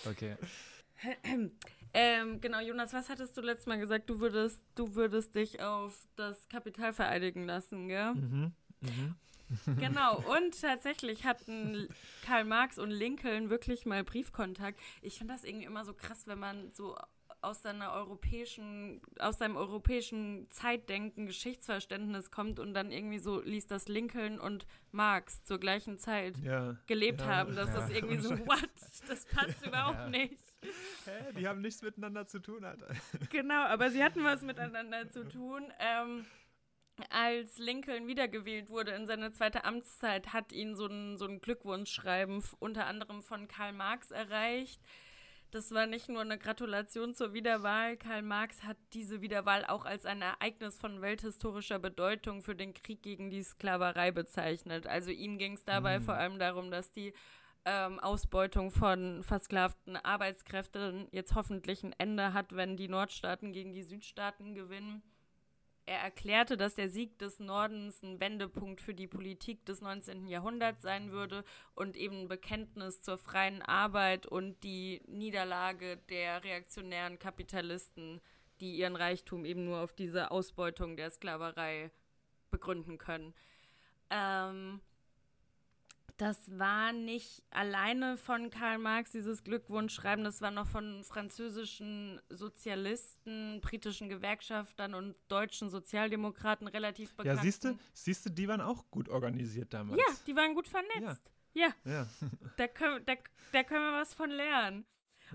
Okay. 0.05 0.35
Ähm, 1.93 2.39
genau, 2.39 2.61
Jonas, 2.61 2.93
was 2.93 3.09
hattest 3.09 3.35
du 3.35 3.41
letztes 3.41 3.65
Mal 3.67 3.79
gesagt? 3.79 4.09
Du 4.09 4.21
würdest, 4.21 4.61
du 4.75 4.95
würdest 4.95 5.35
dich 5.35 5.61
auf 5.61 6.07
das 6.15 6.47
Kapital 6.47 6.93
vereidigen 6.93 7.45
lassen, 7.45 7.89
gell? 7.89 8.13
Mhm. 8.13 8.53
Mhm. 8.79 9.15
Genau, 9.77 10.17
und 10.37 10.61
tatsächlich 10.61 11.25
hatten 11.25 11.89
Karl 12.25 12.45
Marx 12.45 12.77
und 12.79 12.91
Lincoln 12.91 13.49
wirklich 13.49 13.85
mal 13.85 14.05
Briefkontakt. 14.05 14.79
Ich 15.01 15.17
finde 15.17 15.33
das 15.33 15.43
irgendwie 15.43 15.65
immer 15.65 15.83
so 15.83 15.93
krass, 15.93 16.27
wenn 16.27 16.39
man 16.39 16.71
so 16.73 16.95
aus 17.41 17.61
seiner 17.63 17.93
europäischen, 17.93 19.01
aus 19.19 19.39
seinem 19.39 19.55
europäischen 19.57 20.49
Zeitdenken, 20.51 21.25
Geschichtsverständnis 21.25 22.29
kommt 22.31 22.59
und 22.59 22.73
dann 22.73 22.91
irgendwie 22.91 23.19
so 23.19 23.41
liest, 23.41 23.71
dass 23.71 23.87
Lincoln 23.87 24.39
und 24.39 24.67
Marx 24.91 25.43
zur 25.43 25.59
gleichen 25.59 25.97
Zeit 25.97 26.37
Ja. 26.37 26.77
gelebt 26.87 27.21
Ja. 27.21 27.27
haben. 27.27 27.55
Das 27.55 27.73
Ja. 27.73 27.85
ist 27.85 27.91
irgendwie 27.95 28.17
so, 28.17 28.29
what? 28.47 28.69
Das 29.07 29.25
passt 29.25 29.65
überhaupt 29.65 30.09
nicht. 30.09 30.37
Hä? 31.05 31.33
Die 31.39 31.47
haben 31.47 31.61
nichts 31.61 31.81
miteinander 31.81 32.27
zu 32.27 32.39
tun, 32.39 32.63
Alter. 32.63 32.87
Genau, 33.31 33.63
aber 33.63 33.89
sie 33.89 34.03
hatten 34.03 34.23
was 34.23 34.41
miteinander 34.43 35.09
zu 35.09 35.27
tun. 35.27 35.71
Ähm, 35.79 36.25
als 37.09 37.57
Lincoln 37.57 38.05
wiedergewählt 38.07 38.69
wurde 38.69 38.91
in 38.91 39.07
seine 39.07 39.31
zweite 39.31 39.63
Amtszeit, 39.63 40.33
hat 40.33 40.51
ihn 40.51 40.75
so 40.75 40.85
ein, 40.85 41.17
so 41.17 41.25
ein 41.25 41.41
Glückwunschschreiben 41.41 42.43
unter 42.59 42.85
anderem 42.85 43.23
von 43.23 43.47
Karl 43.47 43.73
Marx 43.73 44.11
erreicht. 44.11 44.79
Das 45.51 45.71
war 45.71 45.85
nicht 45.85 46.07
nur 46.07 46.21
eine 46.21 46.37
Gratulation 46.37 47.13
zur 47.13 47.33
Wiederwahl. 47.33 47.97
Karl 47.97 48.21
Marx 48.21 48.63
hat 48.63 48.77
diese 48.93 49.21
Wiederwahl 49.21 49.65
auch 49.65 49.83
als 49.83 50.05
ein 50.05 50.21
Ereignis 50.21 50.77
von 50.77 51.01
welthistorischer 51.01 51.77
Bedeutung 51.77 52.41
für 52.41 52.55
den 52.55 52.73
Krieg 52.73 53.03
gegen 53.03 53.29
die 53.29 53.43
Sklaverei 53.43 54.11
bezeichnet. 54.11 54.87
Also 54.87 55.11
ihm 55.11 55.37
ging 55.37 55.53
es 55.53 55.65
dabei 55.65 55.99
Mm. 55.99 56.03
vor 56.03 56.13
allem 56.13 56.39
darum, 56.39 56.71
dass 56.71 56.93
die 56.93 57.13
ähm, 57.65 57.99
Ausbeutung 57.99 58.71
von 58.71 59.23
versklavten 59.23 59.97
Arbeitskräften 59.97 61.09
jetzt 61.11 61.35
hoffentlich 61.35 61.83
ein 61.83 61.93
Ende 61.97 62.33
hat, 62.33 62.55
wenn 62.55 62.77
die 62.77 62.87
Nordstaaten 62.87 63.51
gegen 63.51 63.73
die 63.73 63.83
Südstaaten 63.83 64.55
gewinnen. 64.55 65.03
Er 65.85 65.99
erklärte, 65.99 66.57
dass 66.57 66.75
der 66.75 66.89
Sieg 66.89 67.17
des 67.17 67.39
Nordens 67.39 68.03
ein 68.03 68.19
Wendepunkt 68.19 68.81
für 68.81 68.93
die 68.93 69.07
Politik 69.07 69.65
des 69.65 69.81
19. 69.81 70.27
Jahrhunderts 70.27 70.83
sein 70.83 71.11
würde 71.11 71.43
und 71.73 71.97
eben 71.97 72.21
ein 72.21 72.27
Bekenntnis 72.27 73.01
zur 73.01 73.17
freien 73.17 73.61
Arbeit 73.61 74.27
und 74.27 74.63
die 74.63 75.01
Niederlage 75.07 75.97
der 76.09 76.43
reaktionären 76.43 77.17
Kapitalisten, 77.17 78.21
die 78.59 78.75
ihren 78.75 78.95
Reichtum 78.95 79.43
eben 79.43 79.65
nur 79.65 79.79
auf 79.79 79.93
diese 79.93 80.29
Ausbeutung 80.29 80.95
der 80.97 81.09
Sklaverei 81.09 81.91
begründen 82.51 82.99
können. 82.99 83.33
Ähm, 84.11 84.81
das 86.21 86.59
war 86.59 86.93
nicht 86.93 87.41
alleine 87.49 88.15
von 88.15 88.51
Karl 88.51 88.77
Marx, 88.77 89.11
dieses 89.11 89.43
Glückwunschschreiben, 89.43 90.23
das 90.23 90.39
war 90.39 90.51
noch 90.51 90.67
von 90.67 91.03
französischen 91.03 92.21
Sozialisten, 92.29 93.59
britischen 93.59 94.07
Gewerkschaftern 94.07 94.93
und 94.93 95.15
deutschen 95.29 95.71
Sozialdemokraten 95.71 96.67
relativ 96.67 97.15
bekannt. 97.15 97.37
Ja, 97.37 97.41
siehst 97.41 97.63
du, 97.63 97.75
siehst 97.93 98.23
du, 98.23 98.29
die 98.29 98.47
waren 98.47 98.61
auch 98.61 98.85
gut 98.91 99.09
organisiert 99.09 99.73
damals. 99.73 99.99
Ja, 99.99 100.13
die 100.27 100.35
waren 100.35 100.53
gut 100.53 100.67
vernetzt. 100.67 101.31
Ja, 101.53 101.73
ja. 101.85 101.91
Ja. 101.91 102.07
Da, 102.57 102.67
können, 102.67 103.03
da, 103.07 103.13
da 103.51 103.63
können 103.63 103.83
wir 103.83 103.99
was 103.99 104.13
von 104.13 104.29
lernen. 104.29 104.85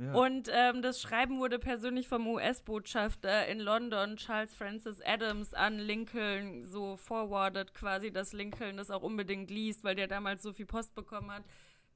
Ja. 0.00 0.12
Und 0.12 0.50
ähm, 0.52 0.82
das 0.82 1.00
Schreiben 1.00 1.38
wurde 1.38 1.58
persönlich 1.58 2.08
vom 2.08 2.26
US-Botschafter 2.26 3.46
in 3.46 3.60
London, 3.60 4.16
Charles 4.16 4.54
Francis 4.54 5.00
Adams, 5.00 5.54
an 5.54 5.78
Lincoln 5.78 6.64
so 6.64 6.96
forwarded 6.96 7.74
quasi, 7.74 8.10
dass 8.10 8.32
Lincoln 8.32 8.76
das 8.76 8.90
auch 8.90 9.02
unbedingt 9.02 9.50
liest, 9.50 9.84
weil 9.84 9.94
der 9.94 10.08
damals 10.08 10.42
so 10.42 10.52
viel 10.52 10.66
Post 10.66 10.94
bekommen 10.94 11.30
hat, 11.30 11.44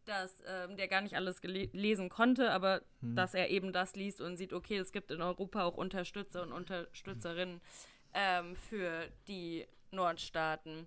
dass 0.07 0.43
ähm, 0.47 0.77
der 0.77 0.89
gar 0.89 1.03
nicht 1.03 1.15
alles 1.15 1.41
lesen 1.43 2.09
konnte, 2.09 2.51
aber 2.51 2.83
dass 3.01 3.35
er 3.35 3.51
eben 3.51 3.73
das 3.73 3.95
liest 3.97 4.21
und 4.21 4.37
sieht, 4.37 4.53
okay, 4.53 4.79
es 4.79 4.93
gibt 4.93 5.11
in 5.11 5.21
Europa 5.21 5.63
auch 5.65 5.77
Unterstützer 5.77 6.43
und 6.43 6.53
Unterstützerinnen 6.53 7.61
ähm, 8.15 8.57
für 8.57 9.09
die 9.29 9.67
Nordstaaten. 9.91 10.87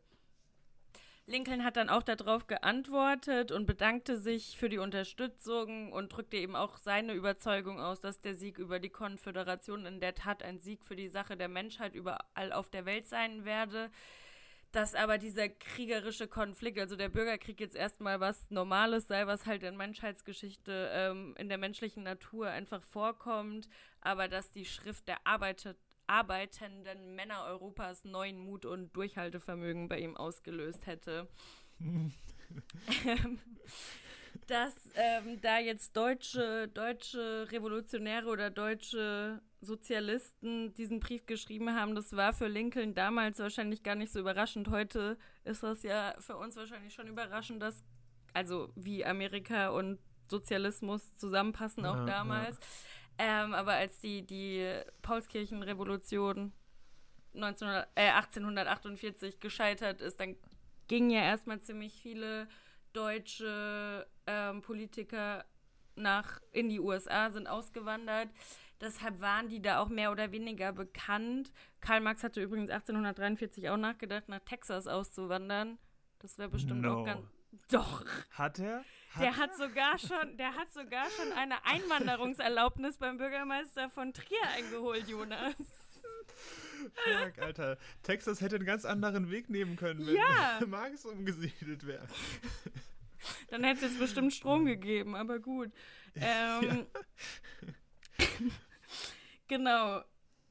Lincoln 1.26 1.64
hat 1.64 1.78
dann 1.78 1.90
auch 1.90 2.04
darauf 2.04 2.48
geantwortet 2.48 3.54
und 3.54 3.66
bedankte 3.66 4.18
sich 4.18 4.58
für 4.58 4.68
die 4.68 4.78
Unterstützung 4.78 5.94
und 5.94 6.10
drückte 6.10 6.36
eben 6.36 6.56
auch 6.56 6.78
seine 6.78 7.14
Überzeugung 7.14 7.80
aus, 7.80 8.02
dass 8.02 8.20
der 8.20 8.36
Sieg 8.36 8.58
über 8.58 8.80
die 8.80 8.90
Konföderation 8.90 9.86
in 9.86 10.02
der 10.02 10.16
Tat 10.16 10.44
ein 10.44 10.60
Sieg 10.60 10.84
für 10.84 10.98
die 10.98 11.08
Sache 11.08 11.38
der 11.38 11.48
Menschheit 11.48 11.96
überall 11.96 12.52
auf 12.52 12.70
der 12.70 12.86
Welt 12.86 13.06
sein 13.06 13.46
werde. 13.46 13.90
Dass 14.74 14.96
aber 14.96 15.18
dieser 15.18 15.48
kriegerische 15.48 16.28
Konflikt, 16.28 16.80
also 16.80 16.98
der 16.98 17.10
Bürgerkrieg 17.10 17.60
jetzt 17.60 17.76
erstmal 17.76 18.20
was 18.20 18.50
Normales 18.50 19.08
sei, 19.08 19.26
was 19.26 19.46
halt 19.46 19.64
in 19.64 19.78
Menschheitsgeschichte, 19.78 20.90
ähm, 20.92 21.36
in 21.38 21.48
der 21.48 21.60
menschlichen 21.60 22.04
Natur 22.04 22.50
einfach 22.50 22.82
vorkommt, 22.84 23.70
aber 24.02 24.28
dass 24.28 24.52
die 24.52 24.66
Schrift 24.66 25.08
der 25.08 25.26
Arbeit 25.26 25.62
arbeitenden 26.08 27.16
Männer 27.16 27.46
Europas 27.46 28.04
neuen 28.04 28.38
Mut 28.38 28.66
und 28.66 28.96
Durchhaltevermögen 28.96 29.88
bei 29.88 30.00
ihm 30.00 30.18
ausgelöst 30.18 30.86
hätte. 30.86 31.28
Ähm, 31.80 32.14
dass 34.48 34.74
ähm, 34.96 35.40
da 35.42 35.60
jetzt 35.60 35.96
deutsche, 35.96 36.68
deutsche 36.68 37.48
Revolutionäre 37.52 38.28
oder 38.28 38.50
deutsche 38.50 39.42
Sozialisten 39.62 40.74
diesen 40.74 41.00
Brief 41.00 41.26
geschrieben 41.26 41.74
haben, 41.74 41.96
das 41.96 42.16
war 42.16 42.34
für 42.34 42.48
Lincoln 42.48 42.94
damals 42.94 43.40
wahrscheinlich 43.40 43.84
gar 43.84 43.96
nicht 43.96 44.12
so 44.12 44.20
überraschend. 44.20 44.70
Heute 44.70 45.18
ist 45.44 45.64
das 45.64 45.84
ja 45.84 46.14
für 46.20 46.36
uns 46.38 46.56
wahrscheinlich 46.56 46.94
schon 46.94 47.08
überraschend, 47.08 47.62
dass, 47.62 47.84
also 48.34 48.72
wie 48.76 49.06
Amerika 49.06 49.70
und 49.70 50.00
Sozialismus 50.30 51.16
zusammenpassen, 51.16 51.86
auch 51.86 51.96
Ja, 51.96 52.06
damals. 52.06 52.60
Ähm, 53.18 53.54
aber 53.54 53.74
als 53.74 54.00
die, 54.00 54.26
die 54.26 54.68
Paulskirchenrevolution 55.02 56.52
1900, 57.36 57.88
äh, 57.96 58.10
1848 58.10 59.40
gescheitert 59.40 60.02
ist, 60.02 60.20
dann 60.20 60.36
gingen 60.88 61.10
ja 61.10 61.22
erstmal 61.22 61.60
ziemlich 61.62 61.94
viele 61.94 62.48
deutsche 62.94 64.08
ähm, 64.28 64.62
Politiker 64.62 65.46
nach 65.96 66.42
in 66.52 66.70
die 66.70 66.80
USA, 66.80 67.30
sind 67.30 67.48
ausgewandert. 67.48 68.30
Deshalb 68.82 69.22
waren 69.22 69.48
die 69.48 69.62
da 69.62 69.80
auch 69.80 69.90
mehr 69.90 70.12
oder 70.12 70.32
weniger 70.32 70.74
bekannt. 70.74 71.52
Karl 71.80 72.02
Marx 72.02 72.24
hatte 72.24 72.42
übrigens 72.42 72.70
1843 72.70 73.70
auch 73.70 73.78
nachgedacht, 73.78 74.28
nach 74.28 74.42
Texas 74.42 74.88
auszuwandern. 74.88 75.78
Das 76.20 76.38
wäre 76.38 76.50
bestimmt 76.50 76.82
No. 76.82 77.02
auch 77.02 77.06
ganz. 77.06 77.26
Doch. 77.70 78.06
Hat 78.32 78.60
er? 78.60 78.84
Der 79.20 79.38
hat 79.38 79.56
sogar 79.56 80.00
schon, 80.00 80.38
der 80.38 80.56
hat 80.56 80.74
sogar 80.74 81.06
schon 81.12 81.32
eine 81.34 81.64
Einwanderungserlaubnis 81.66 82.98
beim 82.98 83.18
Bürgermeister 83.18 83.90
von 83.92 84.12
Trier 84.14 84.42
eingeholt, 84.56 85.08
Jonas. 85.08 85.54
Fuck, 86.96 87.40
Alter. 87.40 87.78
Texas 88.02 88.42
hätte 88.42 88.56
einen 88.56 88.66
ganz 88.66 88.86
anderen 88.86 89.30
Weg 89.30 89.50
nehmen 89.50 89.76
können, 89.76 90.06
wenn 90.06 90.16
Ja. 90.16 90.60
Marx 90.68 91.06
umgesiedelt 91.06 91.86
wäre. 91.86 92.08
Dann 93.50 93.64
hätte 93.64 93.86
es 93.86 93.98
bestimmt 93.98 94.34
Strom 94.34 94.66
gegeben, 94.66 95.16
aber 95.16 95.40
gut. 95.40 95.72
Ähm, 96.16 96.86
genau. 99.48 100.02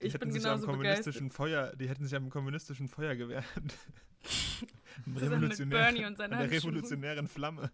Die 0.00 0.06
Ich 0.06 0.14
hätten 0.14 0.24
bin 0.24 0.32
sich 0.32 0.44
am 0.44 0.60
genauso 0.60 0.66
kommunistischen 0.66 1.28
begeistert. 1.28 1.36
Feuer, 1.36 1.76
die 1.76 1.88
hätten 1.88 2.04
sich 2.04 2.16
am 2.16 2.30
kommunistischen 2.30 2.88
Feuer 2.88 3.14
gewehrt. 3.14 3.44
Am 5.06 5.16
Zusammen 5.16 5.40
mit 5.40 5.52
Revolutionär- 5.52 5.68
Bernie 5.70 6.04
und 6.04 6.18
Handschuhen. 6.18 6.48
revolutionären 6.50 7.28
Flamme. 7.28 7.70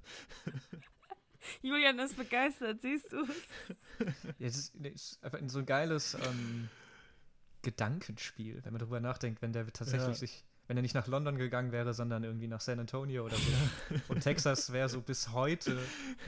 Julian 1.63 1.99
ist 2.01 2.17
begeistert, 2.17 2.81
siehst 2.83 3.13
du? 3.13 3.25
Ja, 4.39 4.47
das 4.49 4.57
ist, 4.57 4.75
ist 4.77 5.25
einfach 5.25 5.39
so 5.47 5.61
ein 5.61 5.67
geiles 5.67 6.15
ähm, 6.15 6.69
Gedankenspiel, 7.63 8.61
wenn 8.65 8.73
man 8.73 8.81
darüber 8.81 9.01
nachdenkt, 9.01 9.43
wenn 9.43 9.53
der 9.53 9.67
tatsächlich 9.73 10.09
Ja. 10.09 10.15
sich, 10.15 10.45
wenn 10.67 10.77
er 10.77 10.83
nicht 10.83 10.95
nach 10.95 11.07
London 11.07 11.37
gegangen 11.39 11.73
wäre, 11.73 11.95
sondern 11.95 12.23
irgendwie 12.25 12.49
nach 12.49 12.61
San 12.61 12.79
Antonio 12.81 13.25
oder 13.25 13.37
so. 13.37 13.53
Und 14.09 14.21
Texas 14.21 14.73
wäre 14.73 14.89
so 14.89 15.01
bis 15.01 15.33
heute 15.33 15.79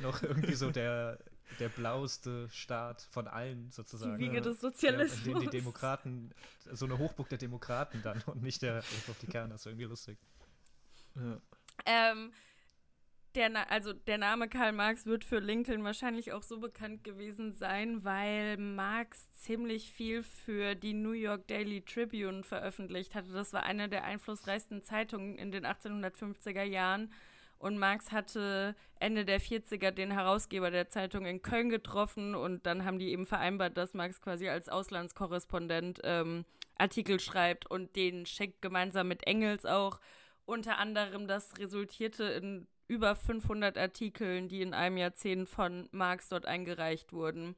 noch 0.03 0.22
irgendwie 0.22 0.55
so 0.55 0.70
der, 0.70 1.18
der 1.59 1.68
blaueste 1.68 2.48
Staat 2.50 3.03
von 3.11 3.29
allen 3.29 3.70
sozusagen. 3.70 4.18
Die 4.18 4.24
Wiege 4.24 4.40
des 4.40 4.61
Ja, 4.62 4.68
in 4.68 4.72
Sozialismus. 4.72 5.22
dem 5.24 5.40
die 5.40 5.46
Demokraten, 5.59 6.31
so 6.72 6.87
eine 6.87 6.98
Hochburg 6.98 7.29
der 7.29 7.38
Demokraten 7.38 8.00
dann 8.03 8.22
und 8.26 8.42
nicht 8.42 8.62
der 8.62 8.76
Republikaner, 8.79 9.50
das 9.50 9.62
ist 9.62 9.66
irgendwie 9.66 9.85
lustig. 9.85 10.18
Ja. 11.14 11.40
Ähm, 11.87 12.33
der, 13.35 13.70
also 13.70 13.92
der 13.92 14.18
Name 14.18 14.49
Karl 14.49 14.73
Marx 14.73 15.07
wird 15.07 15.25
für 15.25 15.38
Lincoln 15.38 15.85
wahrscheinlich 15.85 16.33
auch 16.33 16.42
so 16.42 16.59
bekannt 16.59 17.05
gewesen 17.05 17.53
sein, 17.53 18.05
weil 18.05 18.57
Marx 18.57 19.31
ziemlich 19.33 19.92
viel 19.92 20.23
für 20.23 20.75
die 20.75 20.94
New 20.94 21.12
York 21.12 21.46
Daily 21.46 21.83
Tribune 21.83 22.42
veröffentlicht 22.42 23.14
hatte. 23.14 23.33
Das 23.33 23.53
war 23.53 23.62
eine 23.62 23.88
der 23.88 24.05
einflussreichsten 24.05 24.83
Zeitungen 24.83 25.38
in 25.38 25.53
den 25.53 25.64
1850er 25.64 26.64
Jahren. 26.64 27.12
Und 27.59 27.79
Marx 27.79 28.11
hatte 28.11 28.75
Ende 28.99 29.27
der 29.27 29.40
40er 29.40 29.90
den 29.90 30.11
Herausgeber 30.11 30.70
der 30.70 30.88
Zeitung 30.88 31.27
in 31.27 31.42
Köln 31.42 31.68
getroffen 31.68 32.35
und 32.35 32.64
dann 32.64 32.87
haben 32.87 32.99
die 32.99 33.12
eben 33.12 33.27
vereinbart, 33.27 33.77
dass 33.77 33.92
Marx 33.92 34.20
quasi 34.23 34.49
als 34.49 34.70
Auslandskorrespondent 34.70 36.01
ähm, 36.05 36.46
Artikel 36.79 37.20
schreibt 37.20 37.70
und 37.70 37.94
den 37.96 38.25
schickt 38.25 38.62
gemeinsam 38.62 39.09
mit 39.09 39.27
Engels 39.27 39.66
auch. 39.66 40.01
Unter 40.50 40.78
anderem, 40.78 41.28
das 41.28 41.56
resultierte 41.58 42.24
in 42.24 42.66
über 42.88 43.14
500 43.14 43.78
Artikeln, 43.78 44.48
die 44.48 44.62
in 44.62 44.74
einem 44.74 44.96
Jahrzehnt 44.96 45.48
von 45.48 45.88
Marx 45.92 46.28
dort 46.28 46.44
eingereicht 46.44 47.12
wurden. 47.12 47.54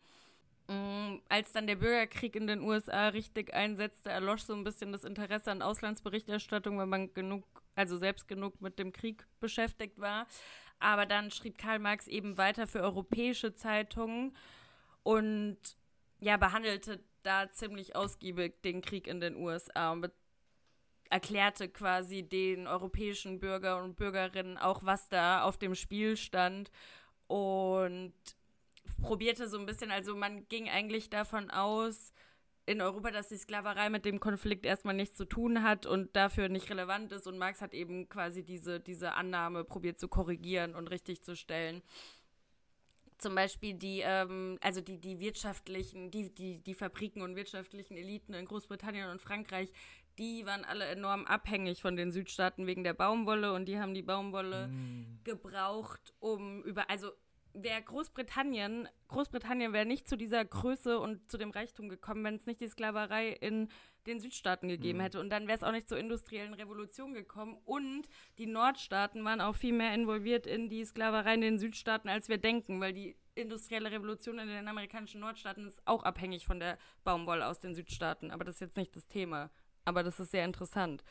Mm, 0.68 1.14
Als 1.30 1.52
dann 1.52 1.66
der 1.66 1.76
Bürgerkrieg 1.76 2.36
in 2.36 2.46
den 2.46 2.60
USA 2.60 3.08
richtig 3.08 3.54
einsetzte, 3.54 4.10
erlosch 4.10 4.42
so 4.42 4.52
ein 4.52 4.62
bisschen 4.62 4.92
das 4.92 5.04
Interesse 5.04 5.50
an 5.50 5.62
Auslandsberichterstattung, 5.62 6.76
weil 6.76 6.84
man 6.84 7.14
genug, 7.14 7.44
also 7.76 7.96
selbst 7.96 8.28
genug 8.28 8.60
mit 8.60 8.78
dem 8.78 8.92
Krieg 8.92 9.26
beschäftigt 9.40 9.98
war. 9.98 10.26
Aber 10.78 11.06
dann 11.06 11.30
schrieb 11.30 11.56
Karl 11.56 11.78
Marx 11.78 12.08
eben 12.08 12.36
weiter 12.36 12.66
für 12.66 12.82
europäische 12.82 13.54
Zeitungen 13.54 14.36
und 15.02 15.56
ja, 16.20 16.36
behandelte 16.36 17.02
da 17.22 17.48
ziemlich 17.50 17.96
ausgiebig 17.96 18.60
den 18.60 18.82
Krieg 18.82 19.06
in 19.06 19.20
den 19.20 19.36
USA 19.36 19.92
und 19.92 20.10
erklärte 21.12 21.68
quasi 21.68 22.22
den 22.22 22.66
europäischen 22.66 23.38
Bürger 23.38 23.82
und 23.82 23.96
Bürgerinnen 23.96 24.56
auch, 24.56 24.82
was 24.82 25.08
da 25.10 25.42
auf 25.42 25.58
dem 25.58 25.74
Spiel 25.74 26.16
stand 26.16 26.70
und 27.26 28.14
probierte 29.02 29.46
so 29.48 29.58
ein 29.58 29.66
bisschen, 29.66 29.90
also 29.90 30.16
man 30.16 30.48
ging 30.48 30.70
eigentlich 30.70 31.10
davon 31.10 31.50
aus, 31.50 32.12
in 32.64 32.80
Europa, 32.80 33.10
dass 33.10 33.28
die 33.28 33.36
Sklaverei 33.36 33.90
mit 33.90 34.04
dem 34.04 34.20
Konflikt 34.20 34.64
erstmal 34.64 34.94
nichts 34.94 35.16
zu 35.16 35.24
tun 35.24 35.62
hat 35.62 35.84
und 35.84 36.14
dafür 36.14 36.48
nicht 36.48 36.70
relevant 36.70 37.10
ist. 37.12 37.26
Und 37.26 37.36
Marx 37.36 37.60
hat 37.60 37.74
eben 37.74 38.08
quasi 38.08 38.44
diese, 38.44 38.78
diese 38.78 39.14
Annahme 39.14 39.64
probiert 39.64 39.98
zu 39.98 40.06
korrigieren 40.08 40.74
und 40.76 40.86
richtig 40.88 41.22
zu 41.22 41.34
stellen. 41.34 41.82
Zum 43.18 43.34
Beispiel 43.34 43.74
die, 43.74 44.02
ähm, 44.04 44.58
also 44.60 44.80
die, 44.80 44.98
die 44.98 45.18
wirtschaftlichen, 45.18 46.10
die, 46.10 46.32
die, 46.32 46.58
die 46.58 46.74
Fabriken 46.74 47.22
und 47.22 47.34
wirtschaftlichen 47.34 47.96
Eliten 47.96 48.32
in 48.32 48.46
Großbritannien 48.46 49.10
und 49.10 49.20
Frankreich, 49.20 49.72
die 50.22 50.46
waren 50.46 50.64
alle 50.64 50.86
enorm 50.86 51.26
abhängig 51.26 51.82
von 51.82 51.96
den 51.96 52.12
Südstaaten 52.12 52.66
wegen 52.66 52.84
der 52.84 52.94
Baumwolle 52.94 53.52
und 53.52 53.66
die 53.66 53.80
haben 53.80 53.92
die 53.92 54.02
Baumwolle 54.02 54.70
gebraucht, 55.24 56.14
um 56.20 56.62
über, 56.62 56.88
also 56.88 57.10
wäre 57.54 57.82
Großbritannien, 57.82 58.88
Großbritannien 59.08 59.72
wäre 59.72 59.84
nicht 59.84 60.08
zu 60.08 60.16
dieser 60.16 60.44
Größe 60.44 60.98
und 60.98 61.30
zu 61.30 61.38
dem 61.38 61.50
Reichtum 61.50 61.88
gekommen, 61.88 62.24
wenn 62.24 62.36
es 62.36 62.46
nicht 62.46 62.60
die 62.60 62.68
Sklaverei 62.68 63.30
in 63.30 63.68
den 64.06 64.20
Südstaaten 64.20 64.68
gegeben 64.68 65.00
hätte. 65.00 65.20
Und 65.20 65.30
dann 65.30 65.46
wäre 65.46 65.58
es 65.58 65.62
auch 65.62 65.72
nicht 65.72 65.88
zur 65.88 65.98
industriellen 65.98 66.54
Revolution 66.54 67.14
gekommen. 67.14 67.58
Und 67.64 68.08
die 68.38 68.46
Nordstaaten 68.46 69.24
waren 69.24 69.40
auch 69.40 69.54
viel 69.54 69.72
mehr 69.72 69.94
involviert 69.94 70.46
in 70.46 70.68
die 70.68 70.84
Sklaverei 70.84 71.34
in 71.34 71.40
den 71.40 71.58
Südstaaten, 71.58 72.08
als 72.08 72.28
wir 72.28 72.38
denken, 72.38 72.80
weil 72.80 72.92
die 72.92 73.16
industrielle 73.34 73.90
Revolution 73.90 74.38
in 74.38 74.48
den 74.48 74.68
amerikanischen 74.68 75.20
Nordstaaten 75.20 75.66
ist 75.66 75.82
auch 75.86 76.02
abhängig 76.04 76.46
von 76.46 76.58
der 76.58 76.78
Baumwolle 77.04 77.46
aus 77.46 77.60
den 77.60 77.74
Südstaaten. 77.74 78.30
Aber 78.30 78.44
das 78.44 78.56
ist 78.56 78.60
jetzt 78.60 78.76
nicht 78.76 78.96
das 78.96 79.08
Thema. 79.08 79.50
Aber 79.84 80.02
das 80.02 80.18
ist 80.20 80.30
sehr 80.30 80.44
interessant. 80.44 81.02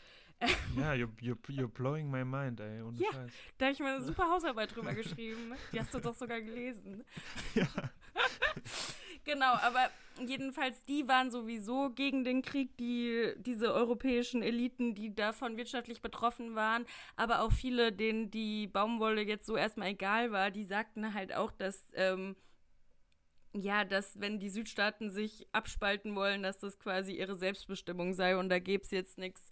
Ja, 0.76 0.94
you're, 0.94 1.10
you're, 1.22 1.38
you're 1.50 1.68
blowing 1.68 2.10
my 2.10 2.24
mind, 2.26 2.60
ey. 2.60 2.82
Ohne 2.82 2.98
Ja. 2.98 3.12
Scheiß. 3.12 3.32
Da 3.60 3.66
habe 3.66 3.74
ich 3.74 3.80
mal 3.80 3.96
eine 3.98 4.04
super 4.04 4.28
Hausarbeit 4.32 4.76
drüber 4.76 4.94
geschrieben. 4.96 5.54
Die 5.72 5.80
hast 5.80 5.94
du 5.94 6.00
doch 6.00 6.16
sogar 6.16 6.42
gelesen. 6.42 7.04
Ja. 7.56 7.68
Genau, 9.24 9.54
aber 9.54 9.88
jedenfalls, 10.26 10.84
die 10.86 11.08
waren 11.08 11.30
sowieso 11.30 11.92
gegen 11.92 12.24
den 12.24 12.42
Krieg, 12.42 12.76
die, 12.78 13.34
diese 13.38 13.72
europäischen 13.72 14.42
Eliten, 14.42 14.96
die 14.96 15.14
davon 15.14 15.58
wirtschaftlich 15.58 16.02
betroffen 16.02 16.56
waren. 16.56 16.86
Aber 17.16 17.42
auch 17.42 17.52
viele, 17.52 17.92
denen 17.92 18.32
die 18.32 18.66
Baumwolle 18.68 19.22
jetzt 19.22 19.46
so 19.46 19.56
erstmal 19.56 19.90
egal 19.90 20.32
war, 20.32 20.50
die 20.50 20.64
sagten 20.64 21.14
halt 21.14 21.36
auch, 21.36 21.52
dass, 21.52 21.92
ähm, 21.94 22.36
ja, 23.54 23.84
dass 23.84 24.20
wenn 24.20 24.40
die 24.40 24.50
Südstaaten 24.50 25.10
sich 25.12 25.48
abspalten 25.52 26.16
wollen, 26.16 26.44
dass 26.44 26.60
das 26.60 26.80
quasi 26.80 27.14
ihre 27.14 27.36
Selbstbestimmung 27.36 28.14
sei 28.14 28.38
und 28.38 28.50
da 28.50 28.60
gäbe 28.60 28.84
es 28.84 28.92
jetzt 28.92 29.18
nichts 29.18 29.50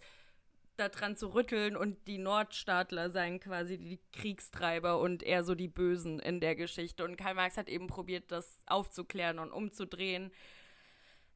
daran 0.76 1.14
zu 1.14 1.28
rütteln 1.34 1.76
und 1.76 2.06
die 2.06 2.18
Nordstaatler 2.18 3.10
seien 3.10 3.38
quasi 3.38 3.76
die 3.76 4.00
Kriegstreiber 4.12 4.98
und 4.98 5.22
eher 5.22 5.44
so 5.44 5.54
die 5.54 5.68
Bösen 5.68 6.18
in 6.20 6.40
der 6.40 6.56
Geschichte. 6.56 7.04
Und 7.04 7.16
Karl 7.16 7.34
Marx 7.34 7.56
hat 7.58 7.68
eben 7.68 7.86
probiert, 7.86 8.30
das 8.30 8.62
aufzuklären 8.66 9.38
und 9.38 9.52
umzudrehen 9.52 10.30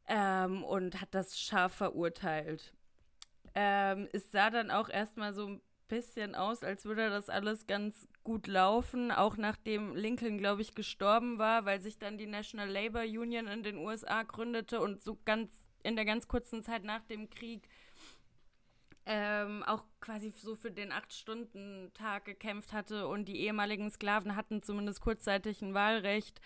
ähm, 0.08 0.64
und 0.64 1.00
hat 1.00 1.14
das 1.14 1.38
scharf 1.38 1.74
verurteilt. 1.74 2.72
Ähm, 3.54 4.08
es 4.12 4.32
sah 4.32 4.50
dann 4.50 4.70
auch 4.70 4.88
erstmal 4.88 5.34
so 5.34 5.46
ein 5.46 5.60
bisschen 5.88 6.34
aus, 6.34 6.62
als 6.62 6.84
würde 6.84 7.10
das 7.10 7.28
alles 7.28 7.66
ganz 7.66 8.08
gut 8.22 8.46
laufen, 8.46 9.10
auch 9.10 9.36
nachdem 9.36 9.94
Lincoln, 9.94 10.38
glaube 10.38 10.62
ich, 10.62 10.74
gestorben 10.74 11.38
war, 11.38 11.64
weil 11.64 11.80
sich 11.80 11.98
dann 11.98 12.18
die 12.18 12.26
National 12.26 12.68
Labor 12.68 13.02
Union 13.02 13.46
in 13.46 13.62
den 13.62 13.76
USA 13.78 14.22
gründete 14.22 14.80
und 14.80 15.02
so 15.02 15.18
ganz 15.24 15.50
in 15.82 15.96
der 15.96 16.04
ganz 16.04 16.26
kurzen 16.28 16.62
Zeit 16.62 16.84
nach 16.84 17.02
dem 17.04 17.28
Krieg 17.28 17.68
ähm, 19.06 19.62
auch 19.64 19.84
quasi 20.00 20.30
so 20.30 20.54
für 20.54 20.70
den 20.70 20.92
Acht-Stunden-Tag 20.92 22.24
gekämpft 22.24 22.72
hatte 22.72 23.06
und 23.06 23.26
die 23.26 23.40
ehemaligen 23.40 23.90
Sklaven 23.90 24.34
hatten 24.34 24.62
zumindest 24.62 25.00
kurzzeitig 25.00 25.60
ein 25.62 25.74
Wahlrecht. 25.74 26.40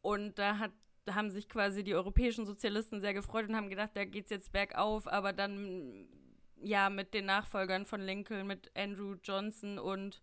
Und 0.00 0.38
da 0.38 0.58
hat, 0.58 0.72
haben 1.08 1.30
sich 1.30 1.48
quasi 1.48 1.84
die 1.84 1.94
europäischen 1.94 2.44
Sozialisten 2.44 3.00
sehr 3.00 3.14
gefreut 3.14 3.48
und 3.48 3.56
haben 3.56 3.70
gedacht, 3.70 3.90
da 3.94 4.04
geht's 4.04 4.30
jetzt 4.30 4.52
bergauf, 4.52 5.06
aber 5.06 5.32
dann 5.32 6.08
ja 6.62 6.90
mit 6.90 7.14
den 7.14 7.26
Nachfolgern 7.26 7.84
von 7.84 8.00
Lincoln, 8.00 8.46
mit 8.46 8.70
Andrew 8.76 9.16
Johnson 9.22 9.78
und 9.78 10.20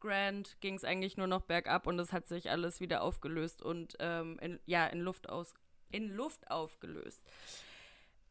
Grant 0.00 0.60
ging 0.60 0.74
es 0.74 0.84
eigentlich 0.84 1.16
nur 1.16 1.28
noch 1.28 1.42
bergab 1.42 1.86
und 1.86 1.98
es 1.98 2.12
hat 2.12 2.26
sich 2.26 2.50
alles 2.50 2.80
wieder 2.80 3.02
aufgelöst 3.02 3.62
und 3.62 3.96
ähm, 4.00 4.36
in, 4.40 4.58
ja 4.66 4.86
in 4.86 5.00
Luft 5.00 5.28
aus 5.28 5.54
in 5.90 6.08
Luft 6.08 6.50
aufgelöst. 6.50 7.22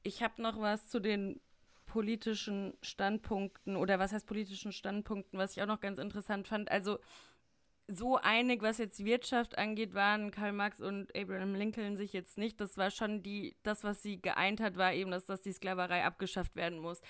Ich 0.03 0.21
habe 0.21 0.41
noch 0.41 0.59
was 0.59 0.89
zu 0.89 0.99
den 0.99 1.39
politischen 1.85 2.73
Standpunkten 2.81 3.75
oder 3.75 3.99
was 3.99 4.11
heißt 4.11 4.25
politischen 4.25 4.71
Standpunkten, 4.71 5.37
was 5.37 5.51
ich 5.55 5.61
auch 5.61 5.67
noch 5.67 5.79
ganz 5.79 5.99
interessant 5.99 6.47
fand. 6.47 6.71
Also 6.71 6.99
so 7.87 8.17
einig, 8.17 8.61
was 8.61 8.77
jetzt 8.77 9.03
Wirtschaft 9.03 9.57
angeht, 9.57 9.93
waren 9.93 10.31
Karl 10.31 10.53
Marx 10.53 10.79
und 10.79 11.15
Abraham 11.15 11.55
Lincoln 11.55 11.97
sich 11.97 12.13
jetzt 12.13 12.37
nicht. 12.37 12.61
Das 12.61 12.77
war 12.77 12.91
schon 12.91 13.21
die, 13.21 13.55
das, 13.63 13.83
was 13.83 14.01
sie 14.01 14.21
geeint 14.21 14.61
hat, 14.61 14.77
war 14.77 14.93
eben, 14.93 15.11
dass, 15.11 15.25
dass 15.25 15.41
die 15.41 15.51
Sklaverei 15.51 16.03
abgeschafft 16.03 16.55
werden 16.55 16.79
muss. 16.79 17.01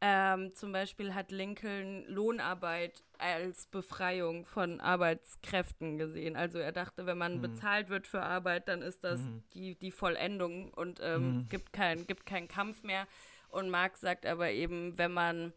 Ähm, 0.00 0.54
zum 0.54 0.70
Beispiel 0.70 1.12
hat 1.14 1.32
Lincoln 1.32 2.04
Lohnarbeit 2.06 3.02
als 3.18 3.66
Befreiung 3.66 4.46
von 4.46 4.80
Arbeitskräften 4.80 5.98
gesehen. 5.98 6.36
Also 6.36 6.58
er 6.58 6.70
dachte, 6.70 7.04
wenn 7.06 7.18
man 7.18 7.38
Mhm. 7.38 7.40
bezahlt 7.40 7.88
wird 7.88 8.06
für 8.06 8.22
Arbeit, 8.22 8.68
dann 8.68 8.80
ist 8.80 9.02
das 9.02 9.20
Mhm. 9.26 9.42
die, 9.54 9.74
die 9.74 9.90
Vollendung 9.90 10.72
und 10.72 11.00
ähm, 11.02 11.38
Mhm. 11.38 11.48
gibt, 11.48 11.72
kein, 11.72 12.06
gibt 12.06 12.26
keinen 12.26 12.46
Kampf 12.46 12.84
mehr. 12.84 13.08
Und 13.48 13.70
Marx 13.70 14.00
sagt 14.00 14.24
aber 14.24 14.50
eben, 14.50 14.96
wenn 14.98 15.12
man 15.12 15.52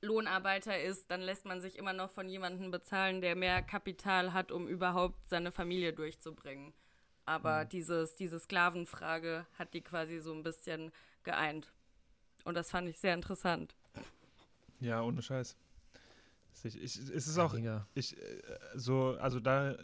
Lohnarbeiter 0.00 0.80
ist, 0.80 1.10
dann 1.10 1.20
lässt 1.20 1.44
man 1.44 1.60
sich 1.60 1.76
immer 1.78 1.92
noch 1.92 2.10
von 2.10 2.28
jemandem 2.28 2.70
bezahlen, 2.70 3.20
der 3.20 3.36
mehr 3.36 3.62
Kapital 3.62 4.32
hat, 4.32 4.52
um 4.52 4.68
überhaupt 4.68 5.28
seine 5.28 5.50
Familie 5.50 5.92
durchzubringen. 5.92 6.72
Aber 7.26 7.64
Mhm. 7.64 7.68
dieses, 7.70 8.16
diese 8.16 8.38
Sklavenfrage 8.38 9.46
hat 9.58 9.72
die 9.74 9.80
quasi 9.82 10.18
so 10.18 10.32
ein 10.32 10.42
bisschen 10.42 10.92
geeint. 11.24 11.72
Und 12.44 12.54
das 12.54 12.70
fand 12.70 12.88
ich 12.88 12.98
sehr 12.98 13.14
interessant. 13.14 13.74
Ja, 14.80 15.02
ohne 15.02 15.22
Scheiß. 15.22 15.56
Ich, 16.62 16.76
ich, 16.76 16.82
es 16.82 17.26
ist 17.26 17.38
auch, 17.38 17.54
ich, 17.94 18.16
äh, 18.16 18.42
so, 18.74 19.16
also 19.20 19.40
da, 19.40 19.76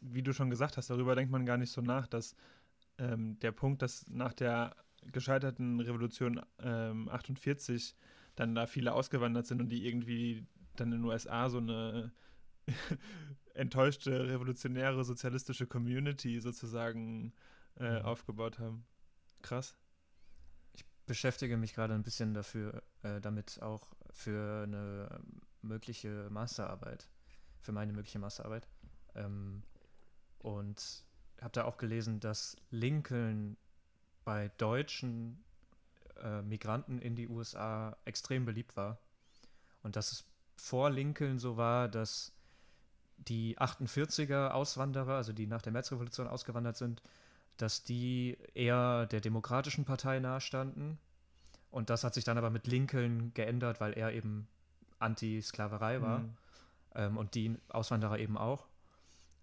wie 0.00 0.22
du 0.22 0.32
schon 0.32 0.50
gesagt 0.50 0.76
hast, 0.76 0.88
darüber 0.88 1.14
denkt 1.14 1.32
man 1.32 1.44
gar 1.44 1.56
nicht 1.58 1.72
so 1.72 1.80
nach, 1.80 2.06
dass 2.06 2.34
ähm, 2.98 3.38
der 3.40 3.52
Punkt, 3.52 3.82
dass 3.82 4.06
nach 4.08 4.32
der 4.32 4.76
gescheiterten 5.12 5.80
Revolution 5.80 6.40
ähm, 6.60 7.08
48 7.08 7.94
dann 8.36 8.54
da 8.54 8.66
viele 8.66 8.92
ausgewandert 8.94 9.46
sind 9.46 9.60
und 9.60 9.68
die 9.68 9.86
irgendwie 9.86 10.46
dann 10.76 10.92
in 10.92 10.98
den 11.02 11.04
USA 11.04 11.48
so 11.50 11.58
eine 11.58 12.12
enttäuschte 13.54 14.28
revolutionäre 14.28 15.04
sozialistische 15.04 15.66
Community 15.66 16.40
sozusagen 16.40 17.32
äh, 17.78 17.98
Mhm. 18.00 18.04
aufgebaut 18.06 18.58
haben. 18.58 18.86
Krass. 19.42 19.76
Beschäftige 21.06 21.56
mich 21.56 21.74
gerade 21.74 21.94
ein 21.94 22.02
bisschen 22.02 22.34
dafür, 22.34 22.82
äh, 23.02 23.20
damit 23.20 23.60
auch 23.62 23.94
für 24.10 24.64
eine 24.64 25.20
mögliche 25.62 26.28
Masterarbeit, 26.30 27.08
für 27.60 27.72
meine 27.72 27.92
mögliche 27.92 28.18
Masterarbeit. 28.18 28.66
Ähm, 29.14 29.62
und 30.38 31.04
habe 31.40 31.52
da 31.52 31.64
auch 31.64 31.78
gelesen, 31.78 32.20
dass 32.20 32.56
Lincoln 32.70 33.56
bei 34.24 34.50
deutschen 34.58 35.42
äh, 36.22 36.42
Migranten 36.42 36.98
in 36.98 37.16
die 37.16 37.28
USA 37.28 37.96
extrem 38.04 38.44
beliebt 38.44 38.76
war. 38.76 38.98
Und 39.82 39.96
dass 39.96 40.12
es 40.12 40.24
vor 40.56 40.90
Lincoln 40.90 41.38
so 41.38 41.56
war, 41.56 41.88
dass 41.88 42.32
die 43.18 43.58
48er 43.58 44.50
Auswanderer, 44.50 45.14
also 45.14 45.32
die 45.32 45.46
nach 45.46 45.62
der 45.62 45.72
Märzrevolution 45.72 46.26
ausgewandert 46.26 46.76
sind, 46.76 47.02
dass 47.56 47.84
die 47.84 48.36
eher 48.54 49.06
der 49.06 49.20
Demokratischen 49.20 49.84
Partei 49.84 50.18
nahestanden. 50.18 50.98
Und 51.70 51.90
das 51.90 52.04
hat 52.04 52.14
sich 52.14 52.24
dann 52.24 52.38
aber 52.38 52.50
mit 52.50 52.66
Lincoln 52.66 53.32
geändert, 53.34 53.80
weil 53.80 53.92
er 53.94 54.12
eben 54.12 54.48
Anti-Sklaverei 54.98 56.00
war. 56.02 56.20
Mhm. 56.20 56.36
Ähm, 56.94 57.16
und 57.16 57.34
die 57.34 57.56
Auswanderer 57.68 58.18
eben 58.18 58.38
auch. 58.38 58.66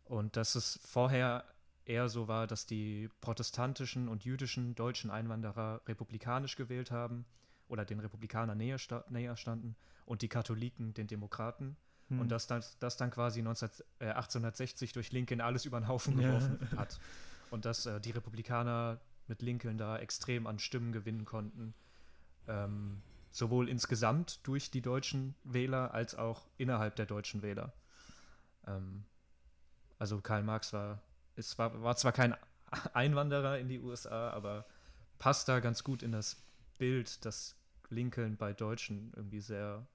Und 0.05 0.37
dass 0.37 0.55
es 0.55 0.79
vorher 0.83 1.45
eher 1.85 2.09
so 2.09 2.27
war, 2.27 2.47
dass 2.47 2.65
die 2.65 3.09
protestantischen 3.21 4.07
und 4.07 4.23
jüdischen 4.23 4.75
deutschen 4.75 5.09
Einwanderer 5.09 5.81
republikanisch 5.87 6.55
gewählt 6.55 6.91
haben 6.91 7.25
oder 7.67 7.85
den 7.85 7.99
Republikanern 7.99 8.57
näher, 8.57 8.77
sta 8.77 9.03
näher 9.09 9.35
standen 9.35 9.75
und 10.05 10.21
die 10.21 10.27
Katholiken 10.27 10.93
den 10.93 11.07
Demokraten. 11.07 11.75
Mhm. 12.09 12.19
Und 12.19 12.29
dass 12.29 12.47
das, 12.47 12.77
das 12.79 12.97
dann 12.97 13.11
quasi 13.11 13.41
19, 13.41 13.69
äh, 13.99 14.09
1860 14.09 14.93
durch 14.93 15.11
Lincoln 15.11 15.41
alles 15.41 15.65
über 15.65 15.79
den 15.79 15.87
Haufen 15.87 16.19
Ja. 16.19 16.27
geworfen 16.27 16.59
hat. 16.77 16.99
Und 17.51 17.65
dass 17.65 17.85
äh, 17.85 18.01
die 18.01 18.11
Republikaner 18.11 18.99
mit 19.27 19.43
Lincoln 19.43 19.77
da 19.77 19.99
extrem 19.99 20.47
an 20.47 20.57
Stimmen 20.57 20.91
gewinnen 20.91 21.25
konnten. 21.25 21.75
Ähm, 22.47 23.03
sowohl 23.31 23.69
insgesamt 23.69 24.39
durch 24.43 24.71
die 24.71 24.81
deutschen 24.81 25.35
Wähler 25.43 25.93
als 25.93 26.15
auch 26.15 26.47
innerhalb 26.57 26.95
der 26.95 27.05
deutschen 27.05 27.43
Wähler. 27.43 27.71
Ähm, 28.67 29.05
also 29.99 30.19
Karl 30.19 30.43
Marx 30.43 30.73
war, 30.73 30.99
es 31.35 31.57
war, 31.57 31.81
war 31.83 31.95
zwar 31.95 32.11
kein 32.11 32.35
Einwanderer 32.93 33.59
in 33.59 33.69
die 33.69 33.79
USA, 33.79 34.31
aber 34.31 34.65
passt 35.19 35.47
da 35.47 35.59
ganz 35.59 35.83
gut 35.83 36.03
in 36.03 36.11
das 36.11 36.37
Bild, 36.77 37.23
dass 37.25 37.55
Lincoln 37.89 38.37
bei 38.37 38.53
Deutschen 38.53 39.13
irgendwie 39.15 39.41
sehr 39.41 39.85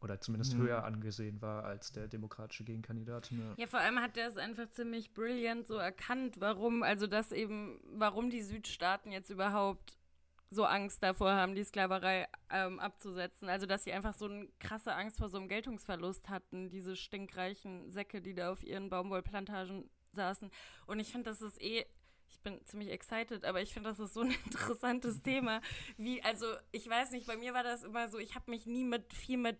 oder 0.00 0.20
zumindest 0.20 0.54
Mhm. 0.54 0.62
höher 0.62 0.84
angesehen 0.84 1.40
war 1.42 1.64
als 1.64 1.92
der 1.92 2.08
demokratische 2.08 2.64
Gegenkandidat. 2.64 3.30
Ja. 3.30 3.54
Ja, 3.56 3.66
vor 3.66 3.80
allem 3.80 4.00
hat 4.00 4.16
er 4.16 4.28
es 4.28 4.36
einfach 4.36 4.68
ziemlich 4.70 5.12
brillant 5.12 5.66
so 5.66 5.74
erkannt, 5.76 6.40
warum, 6.40 6.82
also 6.82 7.06
dass 7.06 7.32
eben, 7.32 7.80
warum 7.84 8.30
die 8.30 8.42
Südstaaten 8.42 9.10
jetzt 9.12 9.30
überhaupt 9.30 9.96
so 10.50 10.64
Angst 10.64 11.02
davor 11.02 11.32
haben, 11.32 11.54
die 11.54 11.64
Sklaverei 11.64 12.26
ähm, 12.50 12.78
abzusetzen. 12.80 13.48
Also 13.50 13.66
dass 13.66 13.84
sie 13.84 13.92
einfach 13.92 14.14
so 14.14 14.24
eine 14.26 14.48
krasse 14.60 14.94
Angst 14.94 15.18
vor 15.18 15.28
so 15.28 15.36
einem 15.36 15.48
Geltungsverlust 15.48 16.30
hatten, 16.30 16.70
diese 16.70 16.96
stinkreichen 16.96 17.90
Säcke, 17.90 18.22
die 18.22 18.32
da 18.34 18.50
auf 18.50 18.64
ihren 18.64 18.88
Baumwollplantagen 18.88 19.90
saßen. 20.12 20.50
Und 20.86 21.00
ich 21.00 21.12
finde, 21.12 21.28
das 21.30 21.42
ist 21.42 21.60
eh, 21.60 21.84
ich 22.30 22.40
bin 22.40 22.64
ziemlich 22.64 22.90
excited, 22.90 23.44
aber 23.44 23.60
ich 23.60 23.74
finde, 23.74 23.90
das 23.90 23.98
ist 23.98 24.14
so 24.14 24.20
ein 24.22 24.30
interessantes 24.46 25.20
Thema. 25.20 25.60
Wie, 25.98 26.22
also 26.22 26.46
ich 26.72 26.88
weiß 26.88 27.10
nicht, 27.10 27.26
bei 27.26 27.36
mir 27.36 27.52
war 27.52 27.62
das 27.62 27.82
immer 27.82 28.08
so, 28.08 28.18
ich 28.18 28.34
habe 28.34 28.50
mich 28.50 28.64
nie 28.64 28.84
mit 28.84 29.12
viel 29.12 29.36
mit 29.36 29.58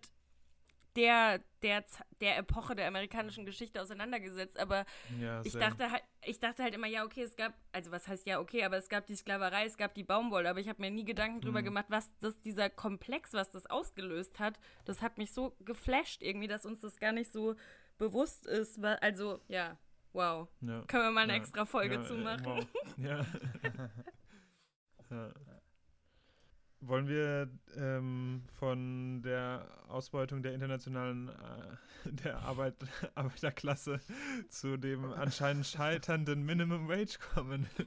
der, 0.95 1.41
der, 1.61 1.83
der 2.21 2.37
Epoche 2.37 2.75
der 2.75 2.87
amerikanischen 2.87 3.45
Geschichte 3.45 3.81
auseinandergesetzt, 3.81 4.59
aber 4.59 4.85
Ja, 5.09 5.41
ich 5.43 5.57
dachte 5.57 5.91
halt, 5.91 6.03
ich 6.25 6.39
dachte 6.39 6.63
halt 6.63 6.73
immer, 6.75 6.87
ja, 6.87 7.05
okay, 7.05 7.21
es 7.23 7.35
gab, 7.35 7.53
also 7.71 7.91
was 7.91 8.07
heißt 8.07 8.25
ja, 8.27 8.39
okay, 8.39 8.63
aber 8.63 8.77
es 8.77 8.89
gab 8.89 9.05
die 9.07 9.15
Sklaverei, 9.15 9.65
es 9.65 9.77
gab 9.77 9.93
die 9.95 10.03
Baumwolle, 10.03 10.49
aber 10.49 10.59
ich 10.59 10.67
habe 10.69 10.81
mir 10.81 10.91
nie 10.91 11.05
Gedanken 11.05 11.41
drüber 11.41 11.61
Mhm. 11.61 11.63
gemacht, 11.63 11.85
was 11.89 12.09
das, 12.19 12.41
dieser 12.41 12.69
Komplex, 12.69 13.33
was 13.33 13.51
das 13.51 13.65
ausgelöst 13.67 14.39
hat, 14.39 14.59
das 14.85 15.01
hat 15.01 15.17
mich 15.17 15.33
so 15.33 15.55
geflasht 15.61 16.21
irgendwie, 16.21 16.47
dass 16.47 16.65
uns 16.65 16.81
das 16.81 16.97
gar 16.97 17.13
nicht 17.13 17.31
so 17.31 17.55
bewusst 17.97 18.47
ist. 18.47 18.83
Also, 18.83 19.39
ja, 19.47 19.77
wow. 20.13 20.47
ja. 20.61 20.87
Können 20.87 21.03
wir 21.03 21.11
mal 21.11 21.21
eine 21.23 21.33
Ja, 21.33 21.35
extra 21.35 21.65
Folge 21.65 21.95
ja, 21.95 22.01
zu 22.01 22.15
äh, 22.15 22.17
machen? 22.17 22.43
Wow. 22.43 22.67
Ja. 22.97 23.25
wollen 26.81 27.07
wir 27.07 27.49
ähm, 27.75 28.43
von 28.57 29.21
der 29.21 29.65
Ausbeutung 29.87 30.41
der 30.41 30.53
internationalen 30.53 31.29
äh, 31.29 31.31
der 32.05 32.39
Arbeit, 32.39 32.75
Arbeiterklasse 33.15 33.99
zu 34.49 34.77
dem 34.77 35.11
anscheinend 35.13 35.65
scheiternden 35.65 36.43
Minimum 36.43 36.87
Wage 36.87 37.19
kommen? 37.33 37.67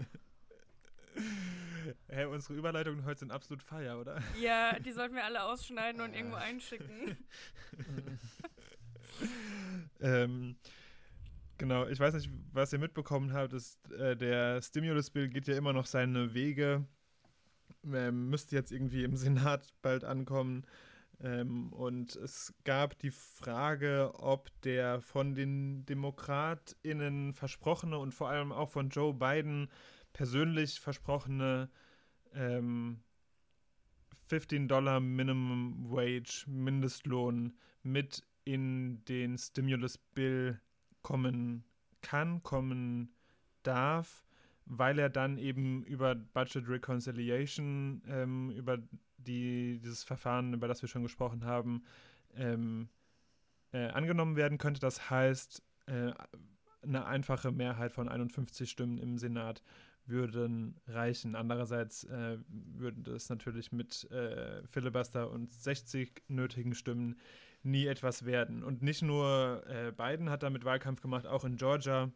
Hey, 2.06 2.24
unsere 2.26 2.54
Überleitungen 2.54 3.04
heute 3.04 3.20
sind 3.20 3.32
absolut 3.32 3.62
feier, 3.62 3.98
oder? 3.98 4.22
Ja, 4.40 4.78
die 4.78 4.92
sollten 4.92 5.14
wir 5.14 5.24
alle 5.24 5.42
ausschneiden 5.42 6.00
und 6.00 6.14
irgendwo 6.14 6.36
einschicken. 6.36 7.16
ähm, 10.00 10.56
genau, 11.58 11.86
ich 11.88 11.98
weiß 11.98 12.14
nicht, 12.14 12.30
was 12.52 12.72
ihr 12.72 12.78
mitbekommen 12.78 13.32
habt. 13.32 13.52
Ist, 13.52 13.90
äh, 13.90 14.16
der 14.16 14.62
Stimulus-Bill 14.62 15.28
geht 15.28 15.48
ja 15.48 15.56
immer 15.56 15.72
noch 15.72 15.86
seine 15.86 16.32
Wege. 16.32 16.86
Ähm, 17.84 18.30
müsste 18.30 18.56
jetzt 18.56 18.72
irgendwie 18.72 19.04
im 19.04 19.16
Senat 19.16 19.72
bald 19.82 20.04
ankommen. 20.04 20.64
Ähm, 21.20 21.72
und 21.72 22.16
es 22.16 22.52
gab 22.64 22.98
die 22.98 23.10
Frage, 23.10 24.12
ob 24.14 24.50
der 24.62 25.00
von 25.00 25.34
den 25.34 25.86
DemokratInnen 25.86 27.32
versprochene 27.32 27.98
und 27.98 28.12
vor 28.12 28.28
allem 28.28 28.52
auch 28.52 28.70
von 28.70 28.88
Joe 28.88 29.14
Biden 29.14 29.68
persönlich 30.12 30.80
versprochene 30.80 31.70
ähm, 32.34 33.00
15 34.28 34.68
Dollar 34.68 35.00
Minimum 35.00 35.90
Wage 35.90 36.44
Mindestlohn 36.46 37.56
mit 37.82 38.24
in 38.44 39.04
den 39.04 39.38
Stimulus 39.38 39.98
Bill 39.98 40.60
kommen 41.02 41.64
kann, 42.00 42.42
kommen 42.42 43.14
darf, 43.62 44.24
weil 44.66 44.98
er 44.98 45.10
dann 45.10 45.38
eben 45.38 45.82
über 45.84 46.14
Budget 46.14 46.68
Reconciliation, 46.68 48.02
ähm, 48.08 48.50
über 48.50 48.78
die, 49.18 49.78
dieses 49.80 50.04
Verfahren, 50.04 50.54
über 50.54 50.68
das 50.68 50.82
wir 50.82 50.88
schon 50.88 51.02
gesprochen 51.02 51.44
haben, 51.44 51.84
ähm, 52.34 52.88
äh, 53.72 53.88
angenommen 53.88 54.36
werden 54.36 54.58
könnte. 54.58 54.80
Das 54.80 55.10
heißt, 55.10 55.62
äh, 55.86 56.12
eine 56.82 57.06
einfache 57.06 57.52
Mehrheit 57.52 57.92
von 57.92 58.08
51 58.08 58.70
Stimmen 58.70 58.98
im 58.98 59.18
Senat 59.18 59.62
würden 60.06 60.80
reichen. 60.86 61.36
Andererseits 61.36 62.04
äh, 62.04 62.38
würde 62.48 63.12
es 63.12 63.28
natürlich 63.28 63.72
mit 63.72 64.10
äh, 64.10 64.66
Filibuster 64.66 65.30
und 65.30 65.50
60 65.50 66.22
nötigen 66.28 66.74
Stimmen 66.74 67.18
nie 67.62 67.86
etwas 67.86 68.24
werden. 68.24 68.64
Und 68.64 68.82
nicht 68.82 69.02
nur 69.02 69.62
äh, 69.68 69.92
Biden 69.92 70.30
hat 70.30 70.42
damit 70.42 70.64
Wahlkampf 70.64 71.00
gemacht, 71.00 71.26
auch 71.26 71.44
in 71.44 71.56
Georgia. 71.56 72.10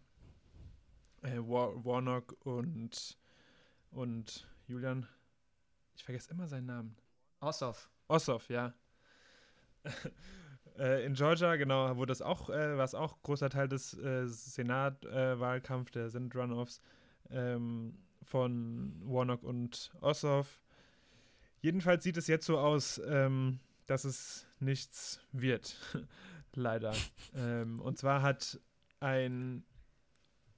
Äh, 1.22 1.38
War 1.38 1.84
Warnock 1.84 2.36
und, 2.44 3.18
und 3.90 4.46
Julian, 4.66 5.06
ich 5.96 6.04
vergesse 6.04 6.30
immer 6.30 6.46
seinen 6.46 6.66
Namen. 6.66 6.96
Ossoff. 7.40 7.90
Ossoff, 8.08 8.48
ja. 8.48 8.74
Äh, 10.78 11.06
in 11.06 11.14
Georgia, 11.14 11.56
genau, 11.56 11.96
wurde 11.96 12.10
das 12.10 12.20
auch, 12.20 12.50
äh, 12.50 12.76
war 12.76 12.84
es 12.84 12.94
auch 12.94 13.22
großer 13.22 13.48
Teil 13.48 13.66
des 13.66 13.94
äh, 13.94 14.26
Senatwahlkampfs, 14.26 15.92
der 15.92 16.10
Senat-Runoffs 16.10 16.82
ähm, 17.30 17.96
von 18.22 19.00
Warnock 19.02 19.42
und 19.42 19.90
Ossoff. 20.02 20.60
Jedenfalls 21.60 22.04
sieht 22.04 22.18
es 22.18 22.26
jetzt 22.26 22.44
so 22.46 22.58
aus, 22.58 23.00
ähm, 23.06 23.60
dass 23.86 24.04
es 24.04 24.46
nichts 24.60 25.20
wird. 25.32 25.76
Leider. 26.54 26.92
ähm, 27.34 27.80
und 27.80 27.98
zwar 27.98 28.22
hat 28.22 28.60
ein 29.00 29.64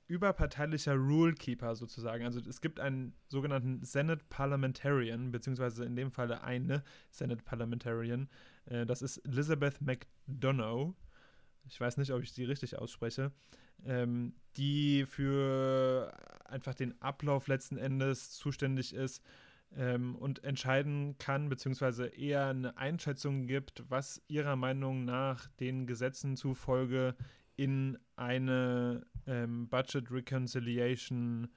überparteilicher 0.09 0.94
Rulekeeper 0.94 1.77
sozusagen, 1.77 2.25
also 2.25 2.40
es 2.40 2.61
gibt 2.61 2.81
einen 2.81 3.14
sogenannten 3.29 3.85
Senate 3.85 4.25
Parliamentarian, 4.29 5.31
beziehungsweise 5.31 5.85
in 5.85 5.94
dem 5.97 6.11
Falle 6.11 6.42
eine 6.42 6.83
Senate 7.11 7.42
Parliamentarian, 7.44 8.29
äh, 8.66 8.87
das 8.87 9.03
ist 9.03 9.18
Elizabeth 9.18 9.81
McDonough. 9.81 10.94
Ich 11.68 11.79
weiß 11.81 11.99
nicht, 11.99 12.12
ob 12.12 12.23
ich 12.23 12.33
sie 12.33 12.44
richtig 12.44 12.79
ausspreche. 12.79 13.33
Ähm, 13.85 14.35
die 14.57 15.05
für 15.07 16.12
einfach 16.44 16.75
den 16.75 17.01
Ablauf 17.01 17.47
letzten 17.47 17.77
Endes 17.77 18.33
zuständig 18.33 18.92
ist 18.92 19.23
ähm, 19.77 20.16
und 20.16 20.42
entscheiden 20.42 21.16
kann, 21.18 21.49
beziehungsweise 21.49 22.07
eher 22.07 22.47
eine 22.47 22.77
Einschätzung 22.77 23.47
gibt, 23.47 23.85
was 23.88 24.23
ihrer 24.27 24.57
Meinung 24.57 25.05
nach 25.05 25.47
den 25.61 25.87
Gesetzen 25.87 26.37
zufolge 26.37 27.14
in 27.57 27.99
eine 28.16 29.07
ähm, 29.28 29.68
Budget 29.68 30.10
Reconciliation 30.10 31.48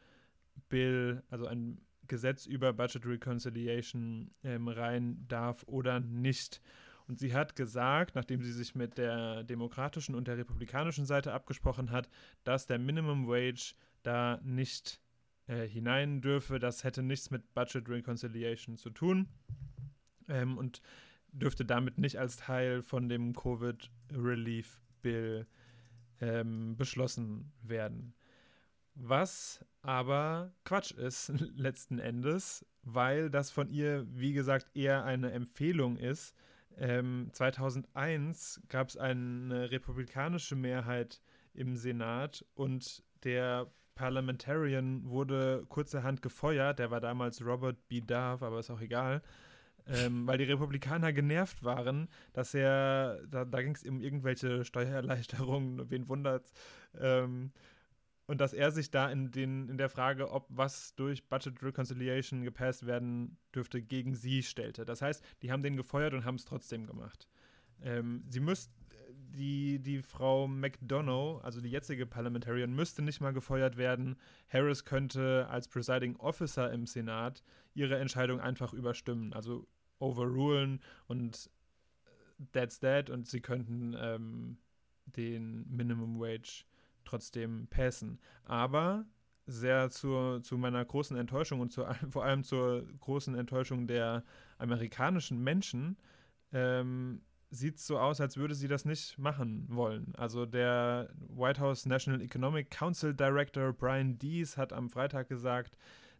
Bill, 0.69 1.23
also 1.29 1.47
ein 1.47 1.81
Gesetz 2.07 2.45
über 2.45 2.73
Budget 2.73 3.05
Reconciliation 3.05 4.31
ähm, 4.43 4.67
rein 4.67 5.25
darf 5.27 5.63
oder 5.67 5.99
nicht. 5.99 6.61
Und 7.07 7.19
sie 7.19 7.33
hat 7.33 7.55
gesagt, 7.55 8.15
nachdem 8.15 8.41
sie 8.41 8.51
sich 8.51 8.75
mit 8.75 8.97
der 8.97 9.43
demokratischen 9.43 10.15
und 10.15 10.27
der 10.27 10.37
republikanischen 10.37 11.05
Seite 11.05 11.33
abgesprochen 11.33 11.91
hat, 11.91 12.09
dass 12.43 12.67
der 12.67 12.79
Minimum 12.79 13.27
Wage 13.27 13.75
da 14.03 14.39
nicht 14.43 15.01
äh, 15.47 15.67
hinein 15.67 16.21
dürfe. 16.21 16.59
Das 16.59 16.83
hätte 16.83 17.01
nichts 17.01 17.31
mit 17.31 17.53
Budget 17.53 17.89
Reconciliation 17.89 18.75
zu 18.75 18.89
tun 18.89 19.27
ähm, 20.27 20.57
und 20.57 20.81
dürfte 21.31 21.65
damit 21.65 21.97
nicht 21.97 22.19
als 22.19 22.37
Teil 22.37 22.81
von 22.81 23.09
dem 23.09 23.33
Covid 23.33 23.89
Relief 24.11 24.81
Bill 25.01 25.47
ähm, 26.21 26.77
beschlossen 26.77 27.51
werden. 27.61 28.13
Was 28.95 29.65
aber 29.81 30.53
Quatsch 30.63 30.91
ist 30.91 31.29
letzten 31.55 31.99
Endes, 31.99 32.65
weil 32.83 33.29
das 33.29 33.51
von 33.51 33.69
ihr, 33.69 34.05
wie 34.09 34.33
gesagt, 34.33 34.75
eher 34.75 35.03
eine 35.03 35.31
Empfehlung 35.31 35.97
ist, 35.97 36.35
ähm, 36.77 37.29
2001 37.33 38.61
gab 38.69 38.89
es 38.89 38.97
eine 38.97 39.71
republikanische 39.71 40.55
Mehrheit 40.55 41.21
im 41.53 41.75
Senat 41.75 42.45
und 42.55 43.03
der 43.23 43.71
Parliamentarian 43.95 45.09
wurde 45.09 45.65
kurzerhand 45.67 46.21
gefeuert. 46.21 46.79
Der 46.79 46.91
war 46.91 47.01
damals 47.01 47.45
Robert 47.45 47.87
B. 47.87 48.01
Dove, 48.01 48.45
aber 48.45 48.59
ist 48.59 48.71
auch 48.71 48.81
egal. 48.81 49.21
Ähm, 49.87 50.27
weil 50.27 50.37
die 50.37 50.43
Republikaner 50.45 51.11
genervt 51.11 51.63
waren, 51.63 52.07
dass 52.33 52.53
er, 52.53 53.19
da, 53.27 53.45
da 53.45 53.61
ging 53.61 53.75
es 53.75 53.83
um 53.83 53.99
irgendwelche 53.99 54.63
Steuererleichterungen, 54.63 55.89
wen 55.89 56.07
wundert, 56.07 56.51
ähm, 56.99 57.51
und 58.27 58.39
dass 58.39 58.53
er 58.53 58.71
sich 58.71 58.91
da 58.91 59.11
in, 59.11 59.31
den, 59.31 59.67
in 59.67 59.77
der 59.77 59.89
Frage, 59.89 60.31
ob 60.31 60.45
was 60.49 60.95
durch 60.95 61.27
Budget 61.27 61.61
Reconciliation 61.61 62.43
gepasst 62.43 62.85
werden 62.85 63.37
dürfte, 63.53 63.81
gegen 63.81 64.15
sie 64.15 64.41
stellte. 64.43 64.85
Das 64.85 65.01
heißt, 65.01 65.21
die 65.41 65.51
haben 65.51 65.63
den 65.63 65.75
gefeuert 65.75 66.13
und 66.13 66.23
haben 66.23 66.35
es 66.35 66.45
trotzdem 66.45 66.87
gemacht. 66.87 67.27
Ähm, 67.81 68.23
sie 68.29 68.39
müsste, 68.39 68.71
die, 69.31 69.79
die 69.79 70.01
Frau 70.01 70.47
McDonough, 70.47 71.43
also 71.43 71.61
die 71.61 71.69
jetzige 71.69 72.05
Parliamentarian, 72.05 72.73
müsste 72.73 73.01
nicht 73.01 73.21
mal 73.21 73.33
gefeuert 73.33 73.77
werden. 73.77 74.17
Harris 74.49 74.85
könnte 74.85 75.47
als 75.49 75.67
Presiding 75.67 76.15
Officer 76.17 76.71
im 76.71 76.85
Senat 76.85 77.43
ihre 77.73 77.97
Entscheidung 77.97 78.39
einfach 78.39 78.73
überstimmen, 78.73 79.33
also 79.33 79.67
overrulen 79.99 80.81
und 81.07 81.49
that's 82.51 82.79
that 82.79 83.09
und 83.09 83.27
sie 83.27 83.41
könnten 83.41 83.95
ähm, 83.97 84.57
den 85.05 85.65
Minimum 85.69 86.19
Wage 86.19 86.65
trotzdem 87.05 87.67
passen. 87.67 88.19
Aber 88.43 89.05
sehr 89.47 89.89
zur, 89.89 90.41
zu 90.43 90.57
meiner 90.57 90.83
großen 90.83 91.17
Enttäuschung 91.17 91.59
und 91.59 91.71
zu, 91.71 91.85
vor 92.09 92.23
allem 92.23 92.43
zur 92.43 92.85
großen 92.99 93.35
Enttäuschung 93.35 93.87
der 93.87 94.23
amerikanischen 94.57 95.43
Menschen 95.43 95.97
ähm, 96.53 97.21
sieht 97.51 97.77
es 97.77 97.85
so 97.85 97.99
aus, 97.99 98.21
als 98.21 98.37
würde 98.37 98.55
sie 98.55 98.69
das 98.69 98.85
nicht 98.85 99.17
machen 99.19 99.67
wollen. 99.69 100.15
Also 100.15 100.45
der 100.45 101.09
White 101.29 101.59
House 101.59 101.85
National 101.85 102.21
Economic 102.21 102.71
Council 102.71 103.13
Director 103.13 103.73
Brian 103.73 104.17
Dees 104.17 104.57
hat 104.57 104.71
am 104.73 104.89
Freitag 104.89 105.27
gesagt, 105.27 105.77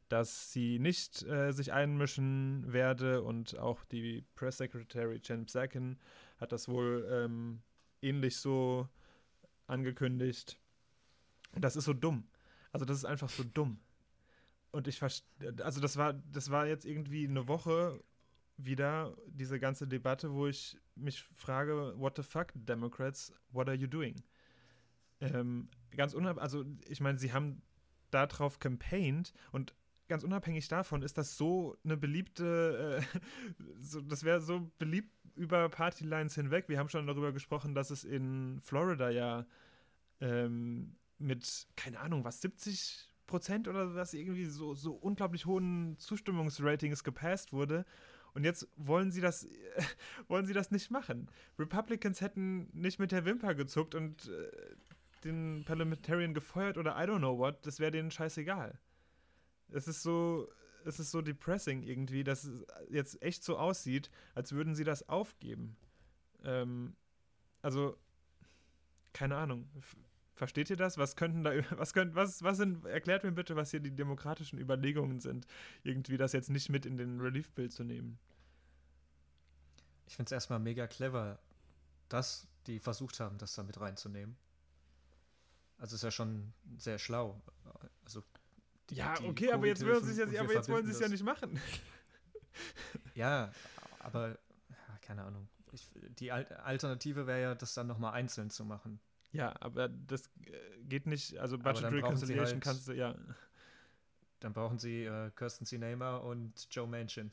dass 0.09 0.51
sie 0.51 0.77
nicht 0.77 1.23
äh, 1.23 1.53
sich 1.53 1.71
einmischen 1.71 2.71
werde 2.71 3.23
und 3.23 3.57
auch 3.57 3.85
die 3.85 4.25
Press 4.35 4.57
Secretary 4.57 5.21
Jen 5.23 5.45
Psakin 5.45 5.97
hat 6.37 6.51
das 6.51 6.67
wohl 6.67 7.07
ähm, 7.09 7.61
ähnlich 8.01 8.35
so 8.35 8.89
angekündigt. 9.67 10.59
Das 11.55 11.77
ist 11.77 11.85
so 11.85 11.93
dumm. 11.93 12.27
Also 12.73 12.85
das 12.85 12.97
ist 12.97 13.05
einfach 13.05 13.29
so 13.29 13.43
dumm. 13.43 13.79
Und 14.71 14.87
ich 14.87 14.99
verstehe, 14.99 15.53
also 15.63 15.79
das 15.79 15.95
war, 15.95 16.13
das 16.13 16.49
war 16.49 16.67
jetzt 16.67 16.85
irgendwie 16.85 17.25
eine 17.27 17.47
Woche 17.47 18.01
wieder 18.65 19.15
diese 19.27 19.59
ganze 19.59 19.87
Debatte, 19.87 20.33
wo 20.33 20.47
ich 20.47 20.77
mich 20.95 21.21
frage, 21.21 21.93
what 21.97 22.15
the 22.15 22.23
fuck, 22.23 22.47
Democrats, 22.53 23.33
what 23.51 23.67
are 23.67 23.77
you 23.77 23.87
doing? 23.87 24.21
Ähm, 25.19 25.69
ganz 25.91 26.13
unabhängig, 26.13 26.41
also 26.41 26.65
ich 26.87 26.99
meine, 26.99 27.17
sie 27.17 27.33
haben 27.33 27.61
darauf 28.09 28.59
campaigned 28.59 29.33
und 29.51 29.73
ganz 30.07 30.23
unabhängig 30.23 30.67
davon 30.67 31.03
ist 31.03 31.17
das 31.17 31.37
so 31.37 31.77
eine 31.85 31.95
beliebte, 31.95 33.01
äh, 33.01 33.19
so, 33.79 34.01
das 34.01 34.23
wäre 34.23 34.41
so 34.41 34.71
beliebt 34.77 35.11
über 35.35 35.69
Partylines 35.69 36.35
hinweg. 36.35 36.67
Wir 36.67 36.79
haben 36.79 36.89
schon 36.89 37.07
darüber 37.07 37.31
gesprochen, 37.31 37.73
dass 37.73 37.91
es 37.91 38.03
in 38.03 38.59
Florida 38.61 39.09
ja 39.09 39.45
ähm, 40.19 40.97
mit, 41.17 41.67
keine 41.75 41.99
Ahnung, 41.99 42.25
was, 42.25 42.41
70 42.41 43.09
Prozent 43.25 43.67
oder 43.69 43.95
was 43.95 44.13
irgendwie 44.13 44.45
so, 44.45 44.73
so 44.73 44.93
unglaublich 44.93 45.45
hohen 45.45 45.97
Zustimmungsratings 45.97 47.03
gepasst 47.03 47.53
wurde. 47.53 47.85
Und 48.33 48.43
jetzt 48.43 48.67
wollen 48.77 49.11
sie 49.11 49.21
das, 49.21 49.47
wollen 50.27 50.45
sie 50.45 50.53
das 50.53 50.71
nicht 50.71 50.91
machen. 50.91 51.29
Republicans 51.59 52.21
hätten 52.21 52.69
nicht 52.73 52.99
mit 52.99 53.11
der 53.11 53.25
Wimper 53.25 53.55
gezuckt 53.55 53.95
und 53.95 54.27
äh, 54.27 54.75
den 55.23 55.63
Parliamentarian 55.65 56.33
gefeuert 56.33 56.77
oder 56.77 56.95
I 56.95 57.07
don't 57.07 57.19
know 57.19 57.37
what, 57.37 57.65
das 57.65 57.79
wäre 57.79 57.91
denen 57.91 58.11
scheißegal. 58.11 58.79
Es 59.69 59.87
ist 59.87 60.01
so, 60.01 60.47
es 60.85 60.99
ist 60.99 61.11
so 61.11 61.21
depressing 61.21 61.83
irgendwie, 61.83 62.23
dass 62.23 62.43
es 62.43 62.65
jetzt 62.89 63.21
echt 63.21 63.43
so 63.43 63.57
aussieht, 63.57 64.09
als 64.33 64.51
würden 64.53 64.75
sie 64.75 64.83
das 64.83 65.07
aufgeben. 65.09 65.77
Ähm, 66.43 66.95
also, 67.61 67.97
keine 69.13 69.35
Ahnung. 69.35 69.69
Versteht 70.33 70.69
ihr 70.69 70.77
das? 70.77 70.97
Was 70.97 71.15
könnten 71.15 71.43
da, 71.43 71.51
was 71.77 71.93
könnt, 71.93 72.15
was, 72.15 72.43
was 72.43 72.57
sind, 72.57 72.85
erklärt 72.85 73.23
mir 73.23 73.31
bitte, 73.31 73.55
was 73.55 73.71
hier 73.71 73.79
die 73.79 73.95
demokratischen 73.95 74.59
Überlegungen 74.59 75.19
sind, 75.19 75.45
irgendwie 75.83 76.17
das 76.17 76.33
jetzt 76.33 76.49
nicht 76.49 76.69
mit 76.69 76.85
in 76.85 76.97
den 76.97 77.19
Relief-Bill 77.19 77.69
zu 77.69 77.83
nehmen. 77.83 78.17
Ich 80.07 80.15
finde 80.15 80.27
es 80.27 80.31
erstmal 80.33 80.59
mega 80.59 80.87
clever, 80.87 81.39
dass 82.09 82.47
die 82.67 82.79
versucht 82.79 83.19
haben, 83.19 83.37
das 83.37 83.55
da 83.55 83.63
mit 83.63 83.79
reinzunehmen. 83.79 84.35
Also 85.77 85.95
ist 85.95 86.03
ja 86.03 86.11
schon 86.11 86.53
sehr 86.77 86.99
schlau. 86.99 87.41
Also 88.03 88.23
die, 88.89 88.95
ja, 88.95 89.13
die 89.15 89.25
okay, 89.25 89.51
aber 89.51 89.67
jetzt, 89.67 89.85
wollen 89.85 90.03
sie 90.03 90.21
ja, 90.21 90.41
aber 90.41 90.53
jetzt 90.53 90.69
wollen 90.69 90.85
sie 90.85 90.91
es 90.91 90.99
ja 90.99 91.07
nicht 91.07 91.23
machen. 91.23 91.59
ja, 93.15 93.51
aber 93.99 94.29
ja, 94.29 94.97
keine 95.01 95.23
Ahnung. 95.23 95.47
Ich, 95.71 95.87
die 96.19 96.31
Alternative 96.31 97.25
wäre 97.25 97.41
ja, 97.41 97.55
das 97.55 97.73
dann 97.73 97.87
nochmal 97.87 98.13
einzeln 98.13 98.49
zu 98.49 98.65
machen. 98.65 98.99
Ja, 99.33 99.55
aber 99.59 99.89
das 99.89 100.27
äh, 100.45 100.83
geht 100.83 101.07
nicht, 101.07 101.37
also 101.37 101.57
Budget 101.57 101.91
Reconciliation 101.91 102.55
halt, 102.55 102.63
kannst 102.63 102.87
du, 102.87 102.93
ja. 102.93 103.15
Dann 104.39 104.53
brauchen 104.53 104.79
sie 104.79 105.05
äh, 105.05 105.29
Kirsten 105.35 105.65
Sinema 105.65 106.17
und 106.17 106.67
Joe 106.71 106.87
Manchin. 106.87 107.31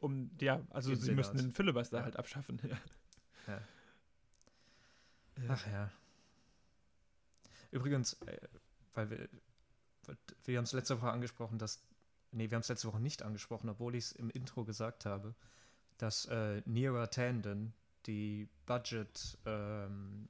Um, 0.00 0.30
ja, 0.40 0.60
also 0.70 0.94
sie 0.94 1.12
müssen 1.12 1.38
den 1.38 1.52
Filibuster 1.52 1.98
ja. 1.98 2.04
halt 2.04 2.16
abschaffen. 2.16 2.60
Ja. 3.48 3.62
ja. 5.36 5.48
Ach 5.48 5.66
ja. 5.68 5.90
Übrigens, 7.70 8.14
äh, 8.26 8.38
weil 8.94 9.10
wir, 9.10 9.28
wir 10.44 10.56
haben 10.58 10.64
es 10.64 10.72
letzte 10.72 11.00
Woche 11.00 11.12
angesprochen, 11.12 11.58
dass, 11.58 11.80
nee, 12.32 12.50
wir 12.50 12.56
haben 12.56 12.62
es 12.62 12.68
letzte 12.68 12.88
Woche 12.88 12.98
nicht 13.00 13.22
angesprochen, 13.22 13.68
obwohl 13.68 13.94
ich 13.94 14.06
es 14.06 14.12
im 14.12 14.30
Intro 14.30 14.64
gesagt 14.64 15.06
habe, 15.06 15.34
dass 15.98 16.26
äh, 16.26 16.62
Nira 16.64 17.06
Tandon, 17.06 17.72
die 18.06 18.48
Budget 18.66 19.38
ähm, 19.46 20.28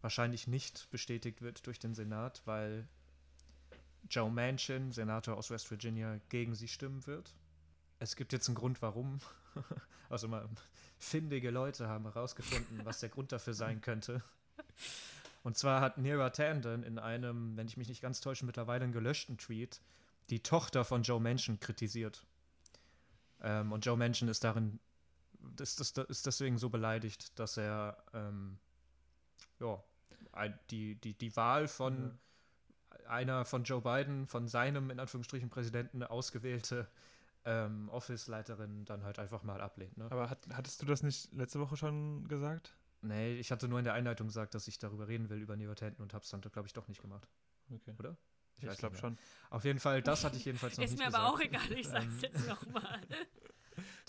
wahrscheinlich 0.00 0.46
nicht 0.46 0.88
bestätigt 0.90 1.42
wird 1.42 1.66
durch 1.66 1.78
den 1.78 1.94
Senat, 1.94 2.42
weil 2.44 2.88
Joe 4.08 4.30
Manchin, 4.30 4.92
Senator 4.92 5.36
aus 5.36 5.50
West 5.50 5.70
Virginia, 5.70 6.20
gegen 6.28 6.54
sie 6.54 6.68
stimmen 6.68 7.06
wird. 7.06 7.34
Es 7.98 8.16
gibt 8.16 8.32
jetzt 8.32 8.48
einen 8.48 8.54
Grund, 8.54 8.80
warum. 8.82 9.20
also 10.08 10.26
mal 10.26 10.48
findige 10.98 11.50
Leute 11.50 11.88
haben 11.88 12.04
herausgefunden, 12.04 12.84
was 12.84 13.00
der 13.00 13.08
Grund 13.08 13.32
dafür 13.32 13.54
sein 13.54 13.80
könnte. 13.80 14.22
Und 15.42 15.56
zwar 15.56 15.80
hat 15.80 15.98
Nira 15.98 16.30
Tandon 16.30 16.82
in 16.82 16.98
einem, 16.98 17.56
wenn 17.56 17.66
ich 17.66 17.76
mich 17.76 17.88
nicht 17.88 18.02
ganz 18.02 18.20
täusche, 18.20 18.44
mittlerweile 18.44 18.84
einen 18.84 18.92
gelöschten 18.92 19.38
Tweet 19.38 19.80
die 20.28 20.42
Tochter 20.42 20.84
von 20.84 21.02
Joe 21.02 21.20
Manchin 21.20 21.60
kritisiert. 21.60 22.24
Ähm, 23.42 23.72
und 23.72 23.84
Joe 23.84 23.96
Manchin 23.96 24.28
ist 24.28 24.44
darin, 24.44 24.78
ist, 25.58 25.80
ist, 25.80 25.98
ist 25.98 26.26
deswegen 26.26 26.58
so 26.58 26.70
beleidigt, 26.70 27.38
dass 27.38 27.56
er 27.56 28.02
ähm, 28.12 28.58
ja, 29.60 29.82
die, 30.70 30.96
die, 30.96 31.14
die 31.14 31.36
Wahl 31.36 31.68
von 31.68 32.04
mhm. 32.04 32.18
einer 33.06 33.44
von 33.44 33.64
Joe 33.64 33.80
Biden, 33.80 34.26
von 34.26 34.48
seinem 34.48 34.90
in 34.90 35.00
Anführungsstrichen 35.00 35.50
Präsidenten 35.50 36.02
ausgewählte 36.02 36.88
ähm, 37.44 37.88
Office-Leiterin 37.88 38.84
dann 38.84 39.04
halt 39.04 39.18
einfach 39.18 39.42
mal 39.42 39.60
ablehnt. 39.60 39.96
Ne? 39.96 40.06
Aber 40.10 40.28
hat, 40.28 40.46
hattest 40.52 40.82
du 40.82 40.86
das 40.86 41.02
nicht 41.02 41.32
letzte 41.32 41.60
Woche 41.60 41.76
schon 41.76 42.28
gesagt? 42.28 42.74
Nee, 43.02 43.34
ich 43.34 43.50
hatte 43.50 43.66
nur 43.66 43.78
in 43.78 43.84
der 43.84 43.94
Einleitung 43.94 44.26
gesagt, 44.26 44.54
dass 44.54 44.68
ich 44.68 44.78
darüber 44.78 45.08
reden 45.08 45.30
will, 45.30 45.38
über 45.38 45.56
Neotanten 45.56 46.02
und 46.02 46.12
hab's 46.12 46.28
dann, 46.28 46.42
glaube 46.42 46.66
ich, 46.66 46.74
doch 46.74 46.86
nicht 46.88 47.00
gemacht. 47.00 47.28
Okay. 47.70 47.94
Oder? 47.98 48.16
Ich, 48.58 48.68
ich 48.68 48.78
glaube 48.78 48.96
schon. 48.98 49.16
Auf 49.48 49.64
jeden 49.64 49.78
Fall, 49.78 50.02
das 50.02 50.22
hatte 50.22 50.36
ich 50.36 50.44
jedenfalls 50.44 50.76
noch 50.76 50.84
Ist 50.84 50.90
nicht 50.90 51.00
mir 51.00 51.06
gesagt. 51.06 51.24
aber 51.24 51.34
auch 51.34 51.40
egal, 51.40 51.72
ich 51.72 51.88
sag's 51.88 52.04
ähm, 52.04 52.18
jetzt 52.20 52.46
nochmal. 52.46 53.00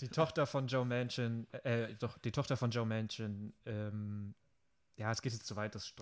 Die 0.02 0.08
Tochter 0.08 0.46
von 0.46 0.66
Joe 0.66 0.84
Manchin, 0.84 1.46
äh, 1.62 1.94
doch, 1.94 2.18
die 2.18 2.32
Tochter 2.32 2.56
von 2.56 2.72
Joe 2.72 2.84
Manchin, 2.84 3.54
ähm, 3.66 4.34
ja, 4.96 5.12
es 5.12 5.22
geht 5.22 5.32
jetzt 5.32 5.46
zu 5.46 5.54
weit, 5.54 5.76
das 5.76 5.94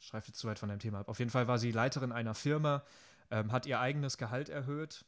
schreibt 0.00 0.26
jetzt 0.26 0.38
zu 0.38 0.48
weit 0.48 0.58
von 0.58 0.68
dem 0.68 0.80
Thema 0.80 1.00
ab. 1.00 1.08
Auf 1.08 1.20
jeden 1.20 1.30
Fall 1.30 1.46
war 1.46 1.58
sie 1.58 1.70
Leiterin 1.70 2.10
einer 2.10 2.34
Firma, 2.34 2.82
ähm, 3.30 3.52
hat 3.52 3.66
ihr 3.66 3.78
eigenes 3.78 4.18
Gehalt 4.18 4.48
erhöht 4.48 5.04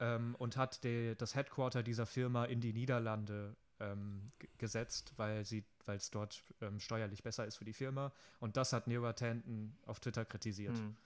ähm, 0.00 0.34
und 0.38 0.56
hat 0.56 0.82
die, 0.82 1.14
das 1.16 1.36
Headquarter 1.36 1.84
dieser 1.84 2.06
Firma 2.06 2.44
in 2.44 2.60
die 2.60 2.72
Niederlande 2.72 3.54
ähm, 3.78 4.22
gesetzt, 4.58 5.12
weil 5.16 5.44
sie, 5.44 5.64
weil 5.84 5.96
es 5.96 6.10
dort 6.10 6.42
ähm, 6.60 6.80
steuerlich 6.80 7.22
besser 7.22 7.46
ist 7.46 7.56
für 7.56 7.64
die 7.64 7.72
Firma. 7.72 8.12
Und 8.40 8.56
das 8.56 8.72
hat 8.72 8.88
Nira 8.88 9.12
Tanton 9.12 9.76
auf 9.86 10.00
Twitter 10.00 10.24
kritisiert. 10.24 10.74
Mhm. 10.74 10.96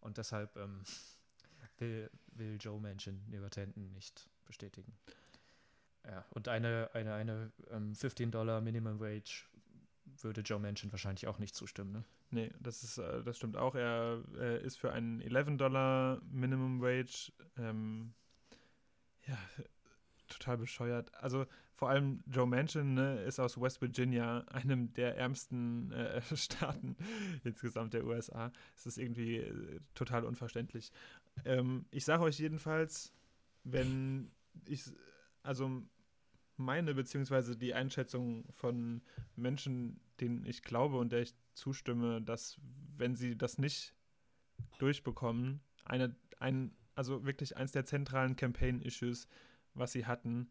Und 0.00 0.18
deshalb 0.18 0.56
ähm, 0.56 0.82
will, 1.78 2.10
will 2.28 2.58
Joe 2.60 2.80
Manchin 2.80 3.22
Nira 3.28 3.48
Tanton 3.48 3.92
nicht 3.92 4.28
bestätigen. 4.44 4.92
Ja, 6.08 6.24
und 6.30 6.48
eine, 6.48 6.90
eine, 6.94 7.14
eine 7.14 7.52
ähm, 7.70 7.94
15 7.94 8.30
Dollar 8.30 8.60
Minimum 8.60 8.98
Wage 8.98 9.44
würde 10.22 10.40
Joe 10.40 10.58
Manchin 10.58 10.90
wahrscheinlich 10.90 11.26
auch 11.26 11.38
nicht 11.38 11.54
zustimmen, 11.54 11.92
ne? 11.92 12.04
Nee, 12.30 12.50
das 12.60 12.82
ist, 12.82 12.98
äh, 12.98 13.22
das 13.22 13.36
stimmt 13.36 13.56
auch. 13.56 13.74
Er 13.74 14.22
äh, 14.38 14.62
ist 14.62 14.76
für 14.76 14.92
einen 14.92 15.20
11 15.20 15.56
Dollar 15.56 16.20
Minimum 16.30 16.80
Wage 16.80 17.32
ähm, 17.56 18.12
ja, 19.26 19.38
total 20.28 20.58
bescheuert. 20.58 21.14
Also 21.14 21.46
vor 21.72 21.88
allem 21.88 22.22
Joe 22.26 22.46
Manchin 22.46 22.94
ne, 22.94 23.22
ist 23.22 23.38
aus 23.38 23.58
West 23.60 23.80
Virginia, 23.80 24.40
einem 24.48 24.92
der 24.92 25.16
ärmsten 25.16 25.92
äh, 25.92 26.20
Staaten 26.36 26.96
insgesamt 27.44 27.94
der 27.94 28.04
USA. 28.04 28.52
Es 28.76 28.86
ist 28.86 28.98
irgendwie 28.98 29.36
äh, 29.36 29.80
total 29.94 30.24
unverständlich. 30.24 30.92
Ähm, 31.44 31.86
ich 31.90 32.04
sage 32.04 32.24
euch 32.24 32.38
jedenfalls, 32.38 33.14
wenn 33.64 34.30
ich, 34.66 34.84
also 35.42 35.82
meine 36.58 36.94
beziehungsweise 36.94 37.56
die 37.56 37.74
Einschätzung 37.74 38.44
von 38.52 39.02
Menschen, 39.36 40.00
denen 40.20 40.44
ich 40.44 40.62
glaube 40.62 40.98
und 40.98 41.12
der 41.12 41.22
ich 41.22 41.34
zustimme, 41.54 42.22
dass 42.22 42.58
wenn 42.96 43.14
sie 43.14 43.36
das 43.36 43.58
nicht 43.58 43.94
durchbekommen, 44.78 45.60
eine, 45.84 46.14
ein, 46.38 46.72
also 46.94 47.24
wirklich 47.24 47.56
eins 47.56 47.72
der 47.72 47.84
zentralen 47.84 48.36
Campaign-Issues 48.36 49.28
was 49.78 49.92
sie 49.92 50.06
hatten. 50.06 50.50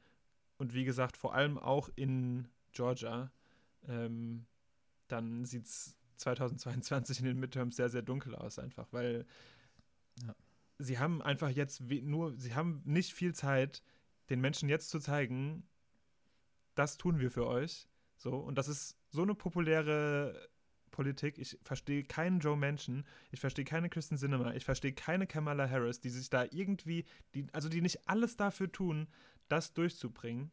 Und 0.58 0.74
wie 0.74 0.86
gesagt, 0.86 1.18
vor 1.18 1.36
allem 1.36 1.58
auch 1.58 1.90
in 1.96 2.48
Georgia. 2.72 3.32
Ähm, 3.88 4.46
dann 5.08 5.46
sieht 5.46 5.66
es 5.66 5.98
2022 6.18 7.20
in 7.20 7.26
den 7.26 7.40
Midterms 7.40 7.76
sehr, 7.76 7.90
sehr 7.90 8.02
dunkel 8.02 8.36
aus, 8.36 8.60
einfach, 8.60 8.88
weil 8.92 9.26
ja. 10.22 10.36
sie 10.80 11.00
haben 11.00 11.22
einfach 11.22 11.50
jetzt 11.50 11.82
nur, 11.82 12.38
sie 12.38 12.56
haben 12.56 12.82
nicht 12.86 13.14
viel 13.14 13.34
Zeit, 13.34 13.84
den 14.30 14.42
Menschen 14.42 14.68
jetzt 14.68 14.90
zu 14.90 15.00
zeigen, 15.00 15.64
das 16.78 16.98
tun 16.98 17.20
wir 17.20 17.32
für 17.32 17.48
euch. 17.48 17.88
So, 18.18 18.36
und 18.36 18.58
das 18.58 18.68
ist 18.68 18.98
so 19.10 19.22
eine 19.22 19.36
populäre 19.36 20.50
Politik. 20.92 21.38
Ich 21.38 21.58
verstehe 21.62 22.04
keinen 22.04 22.40
Joe 22.40 22.58
Manchin, 22.58 23.06
ich 23.32 23.40
verstehe 23.40 23.66
keine 23.66 23.90
Kristen 23.90 24.18
Sinema, 24.18 24.54
ich 24.54 24.66
verstehe 24.66 24.94
keine 24.94 25.28
Kamala 25.28 25.70
Harris, 25.70 26.00
die 26.00 26.10
sich 26.10 26.30
da 26.30 26.46
irgendwie, 26.46 27.06
die, 27.36 27.48
also 27.54 27.70
die 27.70 27.82
nicht 27.82 28.08
alles 28.10 28.36
dafür 28.36 28.72
tun, 28.72 29.08
das 29.48 29.74
durchzubringen. 29.74 30.52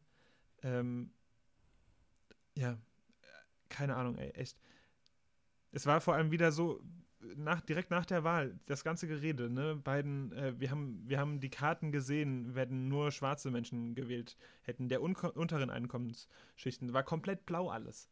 Ähm, 0.61 1.11
ja, 2.55 2.77
keine 3.69 3.95
Ahnung, 3.95 4.17
ey, 4.17 4.29
echt. 4.31 4.57
Es 5.71 5.85
war 5.85 5.99
vor 5.99 6.15
allem 6.15 6.31
wieder 6.31 6.51
so, 6.51 6.81
nach, 7.35 7.61
direkt 7.61 7.91
nach 7.91 8.05
der 8.05 8.23
Wahl, 8.23 8.59
das 8.65 8.83
ganze 8.83 9.07
Gerede, 9.07 9.49
ne, 9.49 9.75
beiden, 9.75 10.31
äh, 10.33 10.53
wir, 10.59 10.71
haben, 10.71 11.01
wir 11.05 11.19
haben 11.19 11.39
die 11.39 11.49
Karten 11.49 11.91
gesehen, 11.91 12.55
werden 12.55 12.87
nur 12.87 13.11
schwarze 13.11 13.51
Menschen 13.51 13.95
gewählt 13.95 14.37
hätten, 14.63 14.89
der 14.89 15.01
unteren 15.01 15.69
Einkommensschichten, 15.69 16.93
war 16.93 17.03
komplett 17.03 17.45
blau 17.45 17.69
alles. 17.69 18.09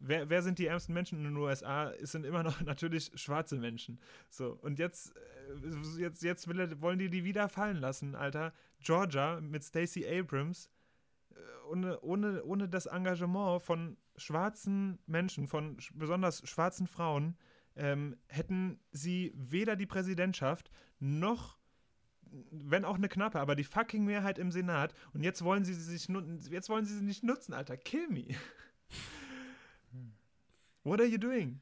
Wer, 0.00 0.30
wer, 0.30 0.42
sind 0.42 0.60
die 0.60 0.66
ärmsten 0.66 0.94
Menschen 0.94 1.18
in 1.18 1.24
den 1.24 1.36
USA? 1.36 1.90
Es 1.90 2.12
sind 2.12 2.24
immer 2.24 2.42
noch 2.42 2.60
natürlich 2.62 3.10
schwarze 3.14 3.56
Menschen. 3.56 3.98
So, 4.30 4.58
und 4.62 4.78
jetzt, 4.78 5.14
äh, 5.16 6.00
jetzt, 6.00 6.22
jetzt 6.22 6.46
will, 6.48 6.80
wollen 6.80 6.98
die 6.98 7.10
die 7.10 7.24
wieder 7.24 7.48
fallen 7.48 7.78
lassen, 7.78 8.14
Alter. 8.14 8.52
Georgia 8.80 9.40
mit 9.40 9.64
Stacey 9.64 10.06
Abrams, 10.06 10.70
äh, 11.30 11.34
ohne, 11.68 12.00
ohne, 12.00 12.44
ohne 12.44 12.68
das 12.68 12.86
Engagement 12.86 13.62
von 13.62 13.96
schwarzen 14.16 14.98
Menschen, 15.06 15.48
von 15.48 15.76
besonders 15.94 16.48
schwarzen 16.48 16.86
Frauen, 16.86 17.36
ähm, 17.78 18.16
hätten 18.26 18.78
sie 18.90 19.32
weder 19.34 19.76
die 19.76 19.86
Präsidentschaft 19.86 20.70
noch 20.98 21.58
wenn 22.50 22.84
auch 22.84 22.96
eine 22.96 23.08
knappe, 23.08 23.40
aber 23.40 23.54
die 23.54 23.64
fucking 23.64 24.04
Mehrheit 24.04 24.38
im 24.38 24.52
Senat 24.52 24.94
und 25.14 25.22
jetzt 25.22 25.42
wollen 25.42 25.64
sie 25.64 25.72
sie 25.72 25.96
sich 25.96 26.08
jetzt 26.50 26.68
wollen 26.68 26.84
sie 26.84 26.98
sie 26.98 27.04
nicht 27.04 27.24
nutzen, 27.24 27.54
Alter. 27.54 27.76
Kill 27.76 28.06
me. 28.08 28.26
What 30.84 31.00
are 31.00 31.08
you 31.08 31.18
doing? 31.18 31.60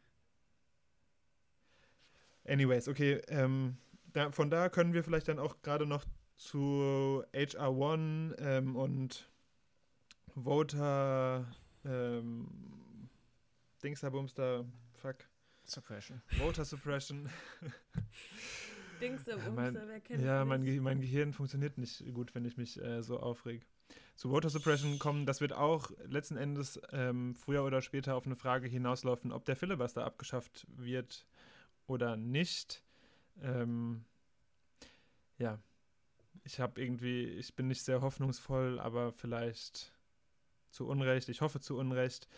Anyways, 2.44 2.88
okay, 2.88 3.22
ähm, 3.28 3.76
da, 4.12 4.30
von 4.30 4.50
da 4.50 4.68
können 4.68 4.92
wir 4.92 5.02
vielleicht 5.02 5.28
dann 5.28 5.38
auch 5.38 5.62
gerade 5.62 5.86
noch 5.86 6.04
zu 6.36 7.24
HR1 7.32 8.38
ähm, 8.38 8.76
und 8.76 9.28
Voter 10.34 11.46
ähm, 11.84 12.48
Dingsabumster, 13.82 14.64
fuck. 14.92 15.16
Suppression. 15.70 16.22
Voter 16.38 16.64
Suppression. 16.64 17.28
Dingsabumster, 19.00 19.50
mein, 19.52 19.74
wer 19.74 20.00
kennt 20.00 20.22
ja, 20.22 20.44
mein? 20.44 20.64
Ge 20.64 20.80
mein 20.80 21.00
Gehirn 21.00 21.32
funktioniert 21.32 21.76
nicht 21.78 22.02
gut, 22.14 22.34
wenn 22.34 22.44
ich 22.44 22.56
mich 22.56 22.80
äh, 22.80 23.02
so 23.02 23.20
aufreg. 23.20 23.66
Zu 24.16 24.30
Voter 24.30 24.48
Suppression 24.48 24.98
kommen, 24.98 25.26
das 25.26 25.40
wird 25.40 25.52
auch 25.52 25.90
letzten 26.06 26.38
Endes 26.38 26.80
ähm, 26.90 27.34
früher 27.34 27.64
oder 27.64 27.82
später 27.82 28.14
auf 28.14 28.24
eine 28.24 28.36
Frage 28.36 28.66
hinauslaufen, 28.66 29.30
ob 29.30 29.44
der 29.44 29.56
Filibuster 29.56 30.04
abgeschafft 30.04 30.66
wird 30.68 31.26
oder 31.86 32.16
nicht. 32.16 32.82
Ähm, 33.42 34.04
ja, 35.38 35.58
ich 36.44 36.60
habe 36.60 36.80
irgendwie, 36.80 37.24
ich 37.24 37.54
bin 37.54 37.68
nicht 37.68 37.82
sehr 37.82 38.00
hoffnungsvoll, 38.00 38.80
aber 38.80 39.12
vielleicht 39.12 39.92
zu 40.70 40.86
Unrecht. 40.86 41.28
Ich 41.28 41.42
hoffe 41.42 41.60
zu 41.60 41.76
Unrecht. 41.76 42.28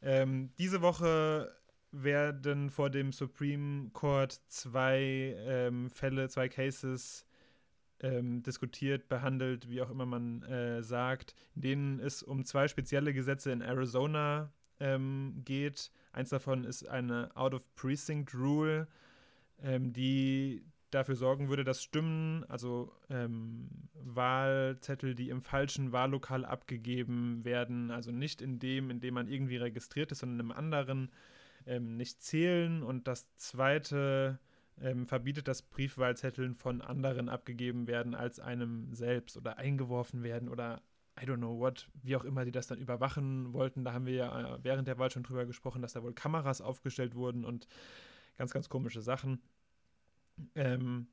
Ähm, 0.00 0.52
diese 0.56 0.80
Woche 0.80 1.54
werden 2.02 2.70
vor 2.70 2.90
dem 2.90 3.12
Supreme 3.12 3.90
Court 3.92 4.40
zwei 4.48 5.36
ähm, 5.38 5.90
Fälle, 5.90 6.28
zwei 6.28 6.48
Cases 6.48 7.26
ähm, 8.00 8.42
diskutiert, 8.42 9.08
behandelt, 9.08 9.68
wie 9.68 9.80
auch 9.80 9.90
immer 9.90 10.06
man 10.06 10.42
äh, 10.42 10.82
sagt, 10.82 11.34
in 11.54 11.62
denen 11.62 12.00
es 12.00 12.22
um 12.22 12.44
zwei 12.44 12.68
spezielle 12.68 13.14
Gesetze 13.14 13.50
in 13.52 13.62
Arizona 13.62 14.52
ähm, 14.80 15.42
geht. 15.44 15.90
Eins 16.12 16.30
davon 16.30 16.64
ist 16.64 16.86
eine 16.88 17.34
Out-of-Precinct-Rule, 17.34 18.88
ähm, 19.62 19.92
die 19.92 20.62
dafür 20.90 21.16
sorgen 21.16 21.48
würde, 21.48 21.64
dass 21.64 21.82
Stimmen, 21.82 22.44
also 22.44 22.92
ähm, 23.10 23.68
Wahlzettel, 23.94 25.14
die 25.14 25.30
im 25.30 25.40
falschen 25.40 25.92
Wahllokal 25.92 26.44
abgegeben 26.44 27.44
werden, 27.44 27.90
also 27.90 28.12
nicht 28.12 28.40
in 28.40 28.58
dem, 28.58 28.90
in 28.90 29.00
dem 29.00 29.14
man 29.14 29.28
irgendwie 29.28 29.56
registriert 29.56 30.12
ist, 30.12 30.20
sondern 30.20 30.40
im 30.40 30.52
anderen, 30.52 31.10
ähm, 31.66 31.96
nicht 31.96 32.22
zählen. 32.22 32.82
Und 32.82 33.06
das 33.08 33.34
zweite 33.36 34.38
ähm, 34.80 35.06
verbietet, 35.06 35.48
dass 35.48 35.62
Briefwahlzetteln 35.62 36.54
von 36.54 36.80
anderen 36.80 37.28
abgegeben 37.28 37.86
werden 37.86 38.14
als 38.14 38.40
einem 38.40 38.92
selbst 38.94 39.36
oder 39.36 39.58
eingeworfen 39.58 40.22
werden 40.22 40.48
oder 40.48 40.82
I 41.20 41.24
don't 41.24 41.38
know 41.38 41.58
what, 41.58 41.88
wie 42.02 42.14
auch 42.14 42.24
immer 42.24 42.44
die 42.44 42.52
das 42.52 42.66
dann 42.66 42.78
überwachen 42.78 43.52
wollten. 43.52 43.84
Da 43.84 43.92
haben 43.92 44.06
wir 44.06 44.14
ja 44.14 44.56
äh, 44.56 44.58
während 44.62 44.86
der 44.86 44.98
Wahl 44.98 45.10
schon 45.10 45.22
drüber 45.22 45.46
gesprochen, 45.46 45.80
dass 45.80 45.94
da 45.94 46.02
wohl 46.02 46.12
Kameras 46.12 46.60
aufgestellt 46.60 47.14
wurden 47.14 47.44
und 47.44 47.66
ganz, 48.36 48.52
ganz 48.52 48.68
komische 48.68 49.00
Sachen. 49.00 49.40
Ähm, 50.54 51.08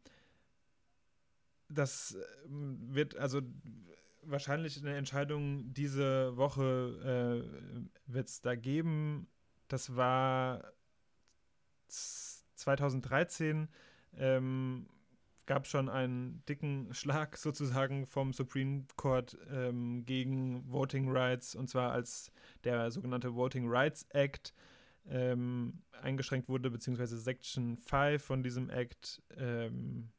das 1.70 2.18
ähm, 2.46 2.78
wird 2.94 3.16
also 3.16 3.42
wahrscheinlich 4.22 4.78
eine 4.78 4.96
Entscheidung 4.96 5.74
diese 5.74 6.36
Woche 6.36 7.46
äh, 7.48 8.12
wird 8.12 8.28
es 8.28 8.42
da 8.42 8.56
geben. 8.56 9.28
Das 9.68 9.96
war 9.96 10.74
2013 11.88 13.70
ähm, 14.18 14.88
gab 15.46 15.68
schon 15.68 15.90
einen 15.90 16.44
dicken 16.48 16.94
Schlag 16.94 17.38
sozusagen 17.38 18.06
vom 18.06 18.34
Supreme 18.34 18.86
Court 18.96 19.38
ähm, 19.52 20.06
gegen 20.06 20.70
Voting 20.72 21.10
Rights 21.10 21.56
und 21.56 21.70
zwar 21.70 21.92
als 21.92 22.32
der 22.64 22.92
sogenannte 22.92 23.36
Voting 23.36 23.68
Rights 23.68 24.06
Act 24.10 24.54
ähm, 25.06 25.82
eingeschränkt 26.02 26.48
wurde, 26.48 26.70
beziehungsweise 26.70 27.18
Section 27.18 27.76
5 27.78 28.24
von 28.24 28.42
diesem 28.44 28.70
Act 28.70 29.22
ähm, 29.38 30.10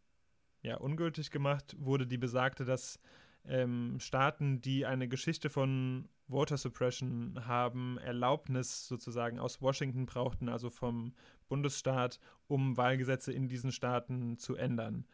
ja, 0.63 0.77
ungültig 0.77 1.31
gemacht 1.31 1.75
wurde, 1.79 2.07
die 2.07 2.19
besagte, 2.19 2.65
dass 2.65 2.99
ähm, 3.47 3.97
Staaten, 4.01 4.61
die 4.61 4.87
eine 4.87 5.09
Geschichte 5.09 5.51
von 5.51 6.09
Voter 6.29 6.57
Suppression 6.57 7.47
haben, 7.47 7.99
Erlaubnis 7.99 8.89
sozusagen 8.89 9.39
aus 9.39 9.61
Washington 9.61 10.07
brauchten, 10.07 10.49
also 10.49 10.71
vom 10.71 11.13
Bundesstaat, 11.49 12.19
um 12.47 12.77
Wahlgesetze 12.77 13.33
in 13.33 13.49
diesen 13.49 13.73
Staaten 13.73 14.39
zu 14.39 14.57
ändern. 14.57 15.05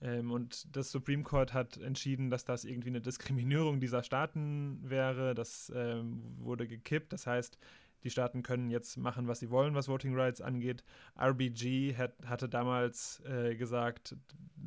Ähm, 0.00 0.30
und 0.30 0.76
das 0.76 0.90
Supreme 0.90 1.22
Court 1.22 1.52
hat 1.52 1.76
entschieden, 1.76 2.30
dass 2.30 2.44
das 2.44 2.64
irgendwie 2.64 2.88
eine 2.88 3.00
Diskriminierung 3.00 3.80
dieser 3.80 4.02
Staaten 4.02 4.80
wäre. 4.82 5.34
Das 5.34 5.72
ähm, 5.74 6.36
wurde 6.38 6.66
gekippt. 6.66 7.12
Das 7.12 7.26
heißt, 7.26 7.58
die 8.04 8.10
Staaten 8.10 8.42
können 8.42 8.70
jetzt 8.70 8.96
machen, 8.96 9.28
was 9.28 9.40
sie 9.40 9.50
wollen, 9.50 9.74
was 9.74 9.88
Voting 9.88 10.14
Rights 10.14 10.40
angeht. 10.40 10.84
RBG 11.20 11.96
hat, 11.96 12.14
hatte 12.24 12.48
damals 12.48 13.22
äh, 13.26 13.54
gesagt, 13.56 14.16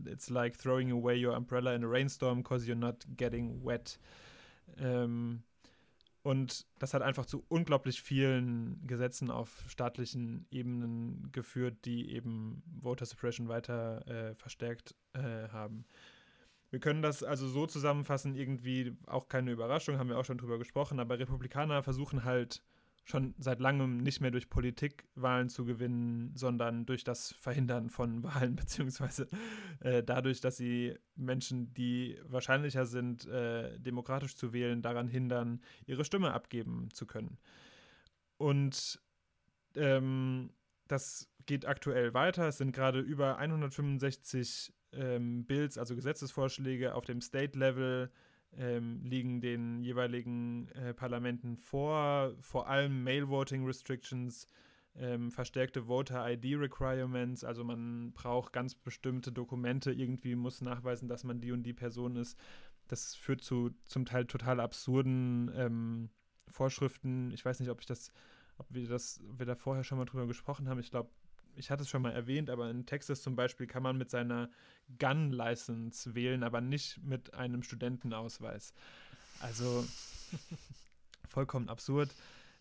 it's 0.06 0.30
like 0.30 0.58
throwing 0.58 0.92
away 0.92 1.26
your 1.26 1.36
umbrella 1.36 1.74
in 1.74 1.84
a 1.84 1.88
rainstorm 1.88 2.44
because 2.44 2.66
you're 2.66 2.76
not 2.76 3.06
getting 3.18 3.64
wet. 3.64 4.00
Ähm, 4.78 5.44
und 6.24 6.68
das 6.78 6.94
hat 6.94 7.02
einfach 7.02 7.26
zu 7.26 7.44
unglaublich 7.48 8.02
vielen 8.02 8.86
Gesetzen 8.86 9.32
auf 9.32 9.64
staatlichen 9.68 10.46
Ebenen 10.52 11.32
geführt, 11.32 11.86
die 11.86 12.12
eben 12.14 12.62
Voter 12.80 13.06
Suppression 13.06 13.48
weiter 13.48 14.06
äh, 14.08 14.36
verstärkt 14.36 14.96
äh, 15.14 15.50
haben. 15.50 15.86
Wir 16.70 16.80
können 16.80 17.02
das 17.02 17.24
also 17.24 17.48
so 17.48 17.66
zusammenfassen, 17.66 18.36
irgendwie 18.36 18.96
auch 19.08 19.28
keine 19.28 19.52
Überraschung, 19.52 19.98
haben 19.98 20.10
wir 20.10 20.18
auch 20.18 20.26
schon 20.26 20.38
drüber 20.38 20.58
gesprochen, 20.60 21.00
aber 21.00 21.20
Republikaner 21.20 21.84
versuchen 21.84 22.24
halt 22.24 22.64
schon 23.04 23.34
seit 23.38 23.60
langem 23.60 23.98
nicht 23.98 24.22
mehr 24.22 24.32
durch 24.32 24.50
Politik 24.50 25.08
Wahlen 25.16 25.50
zu 25.50 25.66
gewinnen, 25.66 26.32
sondern 26.36 26.86
durch 26.86 27.04
das 27.04 27.34
Verhindern 27.34 27.90
von 27.90 28.24
Wahlen, 28.24 28.56
beziehungsweise 28.56 29.28
äh, 29.80 30.04
dadurch, 30.04 30.42
dass 30.42 30.58
sie 30.58 30.96
Menschen, 31.16 31.74
die 31.74 32.18
wahrscheinlicher 32.24 32.86
sind, 32.86 33.26
äh, 33.26 33.80
demokratisch 33.80 34.36
zu 34.36 34.54
wählen, 34.54 34.82
daran 34.82 35.08
hindern, 35.08 35.62
ihre 35.86 36.06
Stimme 36.06 36.34
abgeben 36.34 36.90
zu 36.94 37.06
können. 37.06 37.38
Und 38.38 39.00
ähm, 39.76 40.52
das 40.88 41.30
geht 41.46 41.66
aktuell 41.66 42.14
weiter. 42.14 42.48
Es 42.48 42.58
sind 42.58 42.72
gerade 42.72 43.00
über 43.00 43.38
165 43.38 44.74
ähm, 44.94 45.46
Bills, 45.46 45.78
also 45.78 45.96
Gesetzesvorschläge 45.96 46.96
auf 46.96 47.06
dem 47.06 47.22
State-Level 47.22 48.12
ähm, 48.58 49.02
liegen 49.04 49.42
den 49.42 49.82
jeweiligen 49.82 50.68
äh, 50.70 50.94
Parlamenten 50.94 51.58
vor, 51.58 52.34
vor 52.40 52.68
allem 52.68 53.04
Mail-Voting 53.04 53.66
Restrictions, 53.66 54.48
ähm, 54.96 55.32
verstärkte 55.32 55.88
Voter-ID-Requirements, 55.88 57.44
also 57.44 57.64
man 57.64 58.12
braucht 58.12 58.52
ganz 58.52 58.76
bestimmte 58.76 59.32
Dokumente, 59.32 59.92
irgendwie 59.92 60.36
muss 60.36 60.62
nachweisen, 60.62 61.08
dass 61.08 61.24
man 61.24 61.40
die 61.40 61.52
und 61.52 61.64
die 61.64 61.74
Person 61.74 62.16
ist. 62.18 62.38
Das 62.88 63.16
führt 63.16 63.42
zu 63.42 63.72
zum 63.86 64.06
Teil 64.06 64.26
total 64.26 64.60
absurden 64.60 65.50
ähm, 65.56 66.10
Vorschriften. 66.50 67.32
Ich 67.32 67.46
weiß 67.46 67.62
nicht, 67.62 67.70
ob 67.70 67.80
ich 67.80 67.86
das, 67.86 68.12
ob 68.58 68.68
wir 68.70 68.86
das, 68.86 69.22
ob 69.30 69.40
wir 69.40 69.46
da 69.46 69.56
vorher 69.56 69.86
schon 69.86 69.98
mal 69.98 70.06
drüber 70.06 70.28
gesprochen 70.28 70.68
haben. 70.68 70.80
Ich 70.80 70.92
glaube, 70.92 71.10
ich 71.56 71.70
hatte 71.70 71.84
es 71.84 71.90
schon 71.90 72.02
mal 72.02 72.14
erwähnt, 72.14 72.50
aber 72.50 72.70
in 72.70 72.86
Texas 72.86 73.22
zum 73.22 73.36
Beispiel 73.36 73.68
kann 73.68 73.84
man 73.84 73.98
mit 73.98 74.10
seiner 74.10 74.50
Gun-License 75.00 76.16
wählen, 76.16 76.44
aber 76.44 76.62
nicht 76.62 77.04
mit 77.04 77.34
einem 77.34 77.64
Studentenausweis. 77.64 78.74
Also 79.40 79.86
vollkommen 81.30 81.70
absurd. 81.70 82.10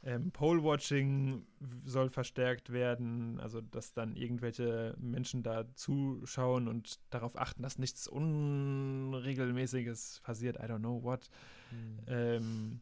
Ähm, 0.03 0.31
Poll-Watching 0.31 1.45
soll 1.85 2.09
verstärkt 2.09 2.73
werden, 2.73 3.39
also 3.39 3.61
dass 3.61 3.93
dann 3.93 4.17
irgendwelche 4.17 4.97
Menschen 4.99 5.43
da 5.43 5.67
zuschauen 5.75 6.69
und 6.69 7.01
darauf 7.11 7.37
achten, 7.37 7.63
dass 7.63 7.77
nichts 7.77 8.09
Unregelmäßiges 8.09 10.21
passiert. 10.23 10.57
I 10.57 10.61
don't 10.61 10.79
know 10.79 11.03
what. 11.03 11.29
Hm. 11.69 11.99
Ähm, 12.07 12.81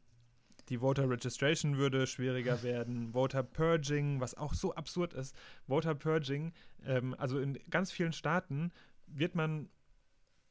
die 0.69 0.79
Voter 0.79 1.09
Registration 1.09 1.77
würde 1.77 2.07
schwieriger 2.07 2.63
werden. 2.65 3.13
Voter 3.13 3.43
Purging, 3.43 4.21
was 4.21 4.35
auch 4.35 4.55
so 4.55 4.75
absurd 4.75 5.15
ist. 5.15 5.35
Voter 5.67 5.95
Purging, 5.95 6.53
ähm, 6.85 7.15
also 7.19 7.39
in 7.39 7.59
ganz 7.71 7.91
vielen 7.91 8.13
Staaten 8.13 8.73
wird 9.07 9.35
man 9.35 9.69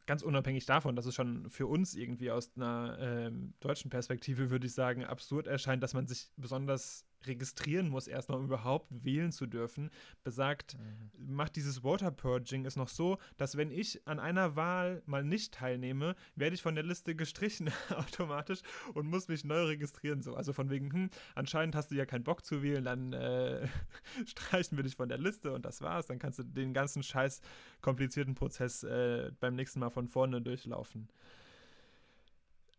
ganz 0.05 0.24
unabhängig 0.24 0.65
davon, 0.65 0.95
dass 0.95 1.05
es 1.05 1.13
schon 1.13 1.49
für 1.49 1.68
uns 1.68 1.93
irgendwie 1.93 2.32
aus 2.32 2.51
einer 2.55 2.97
ähm, 2.99 3.53
deutschen 3.59 3.91
Perspektive, 3.91 4.49
würde 4.49 4.65
ich 4.65 4.74
sagen, 4.74 5.03
absurd 5.03 5.47
erscheint, 5.47 5.84
dass 5.84 5.93
man 5.93 6.07
sich 6.07 6.30
besonders 6.38 7.05
registrieren 7.26 7.89
muss, 7.89 8.07
erstmal 8.07 8.38
um 8.39 8.45
überhaupt 8.45 8.88
wählen 9.03 9.32
zu 9.32 9.45
dürfen, 9.47 9.89
besagt, 10.24 10.78
Mhm. 10.78 11.36
macht 11.36 11.55
dieses 11.55 11.80
Voter 11.80 12.11
Purging 12.11 12.65
ist 12.65 12.76
noch 12.76 12.88
so, 12.89 13.18
dass 13.38 13.57
wenn 13.57 13.72
ich 13.72 14.07
an 14.07 14.20
einer 14.20 14.55
Wahl 14.55 15.01
mal 15.05 15.24
nicht 15.24 15.53
teilnehme, 15.53 16.15
werde 16.36 16.55
ich 16.55 16.61
von 16.61 16.76
der 16.76 16.84
Liste 16.84 17.15
gestrichen 17.15 17.70
automatisch 17.89 18.59
und 18.93 19.07
muss 19.07 19.28
mich 19.28 19.43
neu 19.43 19.63
registrieren. 19.65 20.22
So, 20.22 20.36
also 20.36 20.53
von 20.53 20.70
wegen, 20.70 20.91
hm, 20.91 21.09
anscheinend 21.36 21.76
hast 21.76 21.91
du 21.91 21.95
ja 21.95 22.05
keinen 22.05 22.24
Bock 22.24 22.45
zu 22.45 22.61
wählen, 22.63 22.84
dann 22.84 23.13
äh, 23.13 23.68
streichen 24.26 24.78
wir 24.78 24.84
dich 24.84 24.95
von 24.95 25.09
der 25.09 25.18
Liste 25.18 25.53
und 25.53 25.65
das 25.65 25.82
war's. 25.82 26.07
Dann 26.07 26.20
kannst 26.20 26.39
du 26.39 26.43
den 26.43 26.74
ganzen 26.74 27.03
scheiß 27.03 27.41
komplizierten 27.82 28.36
Prozess 28.36 28.84
äh, 28.84 29.32
beim 29.39 29.55
nächsten 29.55 29.80
Mal 29.80 29.89
von 29.89 30.07
vorne 30.07 30.41
durchlaufen. 30.41 31.09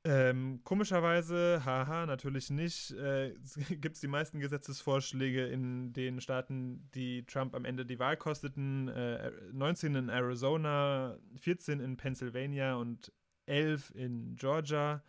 Ähm, 0.04 0.60
komischerweise, 0.62 1.62
haha, 1.64 2.06
natürlich 2.06 2.50
nicht, 2.50 2.92
äh, 2.92 3.34
gibt 3.80 3.96
es 3.96 4.00
die 4.00 4.08
meisten 4.08 4.38
Gesetzesvorschläge 4.38 5.46
in 5.46 5.92
den 5.92 6.20
Staaten, 6.20 6.88
die 6.94 7.26
Trump 7.26 7.54
am 7.54 7.64
Ende 7.64 7.84
die 7.84 7.98
Wahl 7.98 8.16
kosteten. 8.16 8.88
Äh, 8.88 9.32
19 9.52 9.94
in 9.96 10.08
Arizona, 10.08 11.18
14 11.36 11.80
in 11.80 11.96
Pennsylvania 11.96 12.76
und 12.76 13.12
11 13.46 13.92
in 13.94 14.36
Georgia. 14.36 15.02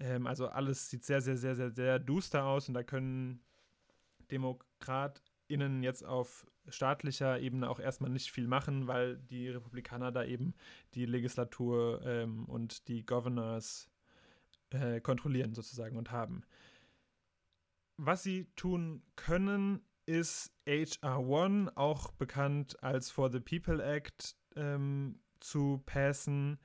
Ähm, 0.00 0.26
also 0.26 0.48
alles 0.48 0.90
sieht 0.90 1.04
sehr, 1.04 1.20
sehr, 1.20 1.36
sehr, 1.36 1.54
sehr, 1.54 1.70
sehr 1.70 1.98
duster 1.98 2.44
aus 2.44 2.68
und 2.68 2.74
da 2.74 2.82
können 2.82 3.40
DemokratInnen 4.30 5.82
jetzt 5.82 6.04
auf 6.04 6.46
staatlicher 6.68 7.40
Ebene 7.40 7.68
auch 7.68 7.80
erstmal 7.80 8.10
nicht 8.10 8.30
viel 8.30 8.46
machen, 8.46 8.86
weil 8.86 9.18
die 9.18 9.48
Republikaner 9.48 10.12
da 10.12 10.24
eben 10.24 10.54
die 10.94 11.06
Legislatur 11.06 12.02
ähm, 12.04 12.46
und 12.46 12.88
die 12.88 13.04
Governors 13.04 13.91
äh, 14.74 15.00
kontrollieren 15.00 15.54
sozusagen 15.54 15.96
und 15.96 16.10
haben. 16.10 16.42
Was 17.96 18.22
sie 18.22 18.46
tun 18.56 19.02
können, 19.16 19.82
ist 20.06 20.52
HR1, 20.66 21.76
auch 21.76 22.12
bekannt 22.12 22.82
als 22.82 23.10
For 23.10 23.30
the 23.30 23.40
People 23.40 23.82
Act, 23.82 24.36
ähm, 24.56 25.20
zu 25.40 25.82
passen. 25.86 26.58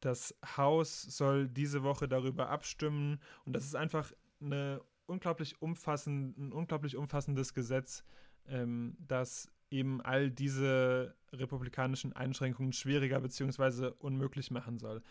Das 0.00 0.34
Haus 0.56 1.02
soll 1.02 1.48
diese 1.48 1.82
Woche 1.82 2.08
darüber 2.08 2.50
abstimmen 2.50 3.20
und 3.44 3.54
das 3.54 3.64
ist 3.64 3.74
einfach 3.74 4.12
eine 4.40 4.80
unglaublich 5.06 5.60
umfassend, 5.60 6.38
ein 6.38 6.52
unglaublich 6.52 6.96
umfassendes 6.96 7.54
Gesetz, 7.54 8.04
ähm, 8.46 8.96
das 9.00 9.50
eben 9.70 10.00
all 10.00 10.30
diese 10.30 11.16
republikanischen 11.32 12.12
Einschränkungen 12.12 12.72
schwieriger 12.72 13.20
bzw. 13.20 13.92
unmöglich 13.98 14.50
machen 14.50 14.78
soll. 14.78 15.02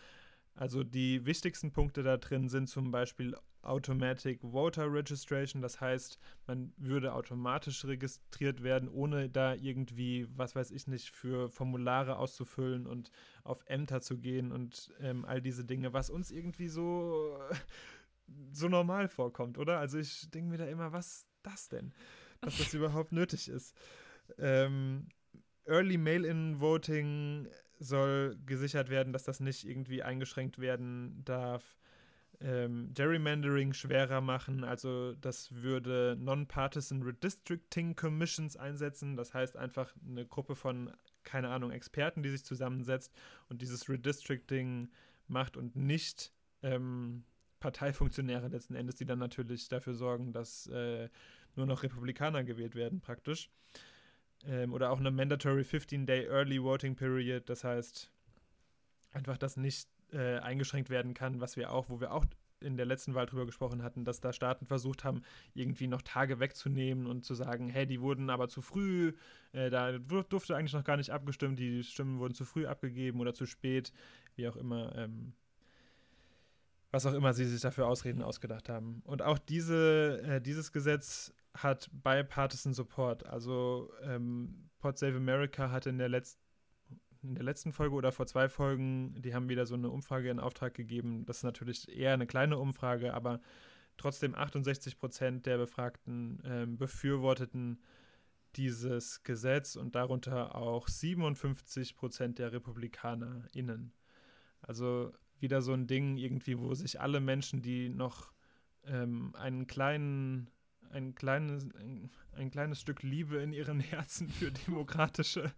Also 0.58 0.82
die 0.82 1.24
wichtigsten 1.24 1.70
Punkte 1.70 2.02
da 2.02 2.16
drin 2.16 2.48
sind 2.48 2.68
zum 2.68 2.90
Beispiel 2.90 3.36
Automatic 3.62 4.40
Voter 4.42 4.92
Registration, 4.92 5.62
das 5.62 5.80
heißt, 5.80 6.18
man 6.48 6.72
würde 6.76 7.12
automatisch 7.12 7.84
registriert 7.84 8.64
werden, 8.64 8.88
ohne 8.88 9.28
da 9.28 9.54
irgendwie, 9.54 10.26
was 10.34 10.56
weiß 10.56 10.72
ich 10.72 10.88
nicht, 10.88 11.10
für 11.10 11.48
Formulare 11.48 12.16
auszufüllen 12.16 12.88
und 12.88 13.12
auf 13.44 13.62
Ämter 13.66 14.00
zu 14.00 14.18
gehen 14.18 14.50
und 14.50 14.92
ähm, 14.98 15.24
all 15.24 15.40
diese 15.40 15.64
Dinge, 15.64 15.92
was 15.92 16.10
uns 16.10 16.32
irgendwie 16.32 16.66
so, 16.66 17.38
so 18.52 18.68
normal 18.68 19.06
vorkommt, 19.06 19.58
oder? 19.58 19.78
Also 19.78 19.98
ich 19.98 20.28
denke 20.28 20.50
mir 20.50 20.58
da 20.58 20.66
immer, 20.66 20.92
was 20.92 21.28
das 21.44 21.68
denn? 21.68 21.94
Dass 22.40 22.58
das 22.58 22.74
überhaupt 22.74 23.12
nötig 23.12 23.48
ist. 23.48 23.76
Ähm, 24.38 25.06
Early 25.66 25.98
Mail-in-Voting 25.98 27.46
soll 27.78 28.36
gesichert 28.46 28.90
werden, 28.90 29.12
dass 29.12 29.24
das 29.24 29.40
nicht 29.40 29.66
irgendwie 29.66 30.02
eingeschränkt 30.02 30.58
werden 30.58 31.22
darf. 31.24 31.76
Ähm, 32.40 32.92
Gerrymandering 32.94 33.72
schwerer 33.72 34.20
machen, 34.20 34.62
also 34.62 35.14
das 35.14 35.60
würde 35.60 36.16
Non-Partisan 36.20 37.02
Redistricting 37.02 37.96
Commissions 37.96 38.56
einsetzen, 38.56 39.16
das 39.16 39.34
heißt 39.34 39.56
einfach 39.56 39.92
eine 40.08 40.24
Gruppe 40.24 40.54
von, 40.54 40.92
keine 41.24 41.48
Ahnung, 41.48 41.72
Experten, 41.72 42.22
die 42.22 42.30
sich 42.30 42.44
zusammensetzt 42.44 43.12
und 43.48 43.60
dieses 43.60 43.88
Redistricting 43.88 44.88
macht 45.26 45.56
und 45.56 45.74
nicht 45.74 46.32
ähm, 46.62 47.24
Parteifunktionäre 47.58 48.46
letzten 48.46 48.76
Endes, 48.76 48.94
die 48.94 49.04
dann 49.04 49.18
natürlich 49.18 49.68
dafür 49.68 49.94
sorgen, 49.94 50.32
dass 50.32 50.68
äh, 50.68 51.08
nur 51.56 51.66
noch 51.66 51.82
Republikaner 51.82 52.44
gewählt 52.44 52.76
werden 52.76 53.00
praktisch. 53.00 53.50
Ähm, 54.46 54.72
oder 54.72 54.90
auch 54.90 54.98
eine 54.98 55.10
Mandatory 55.10 55.62
15-Day 55.62 56.26
Early 56.26 56.62
Voting 56.62 56.94
Period, 56.94 57.48
das 57.48 57.64
heißt 57.64 58.10
einfach, 59.12 59.38
dass 59.38 59.56
nicht 59.56 59.88
äh, 60.12 60.38
eingeschränkt 60.38 60.90
werden 60.90 61.14
kann, 61.14 61.40
was 61.40 61.56
wir 61.56 61.72
auch, 61.72 61.88
wo 61.88 62.00
wir 62.00 62.12
auch 62.12 62.24
in 62.60 62.76
der 62.76 62.86
letzten 62.86 63.14
Wahl 63.14 63.26
drüber 63.26 63.46
gesprochen 63.46 63.82
hatten, 63.82 64.04
dass 64.04 64.20
da 64.20 64.32
Staaten 64.32 64.66
versucht 64.66 65.04
haben, 65.04 65.22
irgendwie 65.54 65.86
noch 65.86 66.02
Tage 66.02 66.40
wegzunehmen 66.40 67.06
und 67.06 67.24
zu 67.24 67.34
sagen, 67.34 67.68
hey, 67.68 67.86
die 67.86 68.00
wurden 68.00 68.30
aber 68.30 68.48
zu 68.48 68.62
früh, 68.62 69.12
äh, 69.52 69.70
da 69.70 69.98
durfte 69.98 70.56
eigentlich 70.56 70.72
noch 70.72 70.84
gar 70.84 70.96
nicht 70.96 71.10
abgestimmt, 71.10 71.58
die 71.58 71.84
Stimmen 71.84 72.18
wurden 72.18 72.34
zu 72.34 72.44
früh 72.44 72.66
abgegeben 72.66 73.20
oder 73.20 73.34
zu 73.34 73.46
spät, 73.46 73.92
wie 74.36 74.48
auch 74.48 74.56
immer, 74.56 74.94
ähm, 74.96 75.34
was 76.90 77.06
auch 77.06 77.14
immer 77.14 77.32
sie 77.32 77.44
sich 77.44 77.60
dafür 77.60 77.86
Ausreden 77.86 78.22
ausgedacht 78.22 78.68
haben. 78.68 79.02
Und 79.04 79.22
auch 79.22 79.38
diese, 79.38 80.22
äh, 80.22 80.40
dieses 80.40 80.72
Gesetz 80.72 81.32
hat 81.54 81.90
bipartisan 81.92 82.74
Support. 82.74 83.26
Also 83.26 83.92
ähm, 84.02 84.70
Pod 84.78 84.98
Save 84.98 85.16
America 85.16 85.70
hat 85.70 85.86
in 85.86 85.98
der, 85.98 86.08
Letz 86.08 86.38
in 87.22 87.34
der 87.34 87.44
letzten 87.44 87.72
Folge 87.72 87.94
oder 87.94 88.12
vor 88.12 88.26
zwei 88.26 88.48
Folgen, 88.48 89.20
die 89.20 89.34
haben 89.34 89.48
wieder 89.48 89.66
so 89.66 89.74
eine 89.74 89.90
Umfrage 89.90 90.30
in 90.30 90.40
Auftrag 90.40 90.74
gegeben. 90.74 91.24
Das 91.26 91.38
ist 91.38 91.42
natürlich 91.42 91.88
eher 91.88 92.12
eine 92.14 92.26
kleine 92.26 92.58
Umfrage, 92.58 93.14
aber 93.14 93.40
trotzdem 93.96 94.34
68 94.34 94.98
Prozent 94.98 95.46
der 95.46 95.58
Befragten 95.58 96.40
ähm, 96.44 96.78
befürworteten 96.78 97.82
dieses 98.56 99.22
Gesetz 99.22 99.76
und 99.76 99.94
darunter 99.94 100.54
auch 100.54 100.88
57 100.88 101.96
Prozent 101.96 102.38
der 102.38 102.52
RepublikanerInnen. 102.52 103.92
Also 104.62 105.12
wieder 105.38 105.62
so 105.62 105.72
ein 105.72 105.86
Ding 105.86 106.16
irgendwie, 106.16 106.58
wo 106.58 106.72
sich 106.74 107.00
alle 107.00 107.20
Menschen, 107.20 107.62
die 107.62 107.88
noch 107.88 108.32
ähm, 108.84 109.34
einen 109.36 109.66
kleinen 109.66 110.50
ein 110.92 111.14
kleines, 111.14 111.64
ein, 111.74 112.10
ein, 112.32 112.50
kleines 112.50 112.80
Stück 112.80 113.02
Liebe 113.02 113.36
in 113.36 113.52
ihren 113.52 113.80
Herzen 113.80 114.28
für 114.28 114.50
demokratische, 114.50 115.52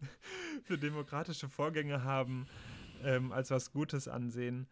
für 0.64 0.78
demokratische 0.78 1.48
Vorgänge 1.48 2.04
haben, 2.04 2.46
ähm, 3.02 3.32
als 3.32 3.50
was 3.50 3.72
Gutes 3.72 4.08
ansehen. 4.08 4.68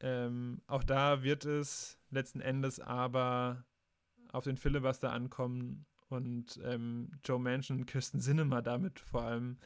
Ähm, 0.00 0.60
auch 0.66 0.84
da 0.84 1.22
wird 1.22 1.44
es 1.44 1.98
letzten 2.10 2.40
Endes 2.40 2.80
aber 2.80 3.64
auf 4.32 4.44
den 4.44 4.56
Filibuster 4.56 5.12
ankommen 5.12 5.86
und 6.08 6.60
ähm, 6.64 7.10
Joe 7.24 7.38
Manchin 7.38 7.78
und 7.78 7.86
Kirsten 7.86 8.20
Sinema 8.20 8.62
damit 8.62 9.00
vor 9.00 9.22
allem, 9.22 9.58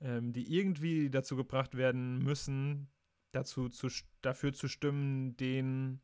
ähm, 0.00 0.32
die 0.32 0.54
irgendwie 0.54 1.10
dazu 1.10 1.36
gebracht 1.36 1.76
werden 1.76 2.18
müssen, 2.18 2.88
dazu 3.32 3.68
zu, 3.68 3.88
dafür 4.22 4.52
zu 4.52 4.68
stimmen, 4.68 5.36
den 5.36 6.00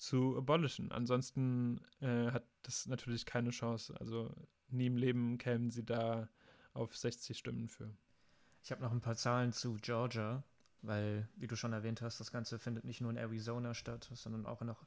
zu 0.00 0.36
abolishen. 0.36 0.90
Ansonsten 0.92 1.80
äh, 2.00 2.30
hat 2.30 2.44
das 2.62 2.86
natürlich 2.86 3.26
keine 3.26 3.50
Chance. 3.50 3.94
Also 4.00 4.34
nie 4.70 4.86
im 4.86 4.96
Leben 4.96 5.36
kämen 5.38 5.70
sie 5.70 5.84
da 5.84 6.28
auf 6.72 6.96
60 6.96 7.36
Stimmen 7.36 7.68
für. 7.68 7.90
Ich 8.62 8.72
habe 8.72 8.82
noch 8.82 8.92
ein 8.92 9.00
paar 9.00 9.16
Zahlen 9.16 9.52
zu 9.52 9.76
Georgia, 9.80 10.42
weil, 10.82 11.28
wie 11.36 11.46
du 11.46 11.54
schon 11.54 11.72
erwähnt 11.72 12.00
hast, 12.00 12.18
das 12.18 12.32
Ganze 12.32 12.58
findet 12.58 12.84
nicht 12.84 13.00
nur 13.00 13.10
in 13.10 13.18
Arizona 13.18 13.74
statt, 13.74 14.10
sondern 14.14 14.46
auch 14.46 14.62
noch 14.62 14.84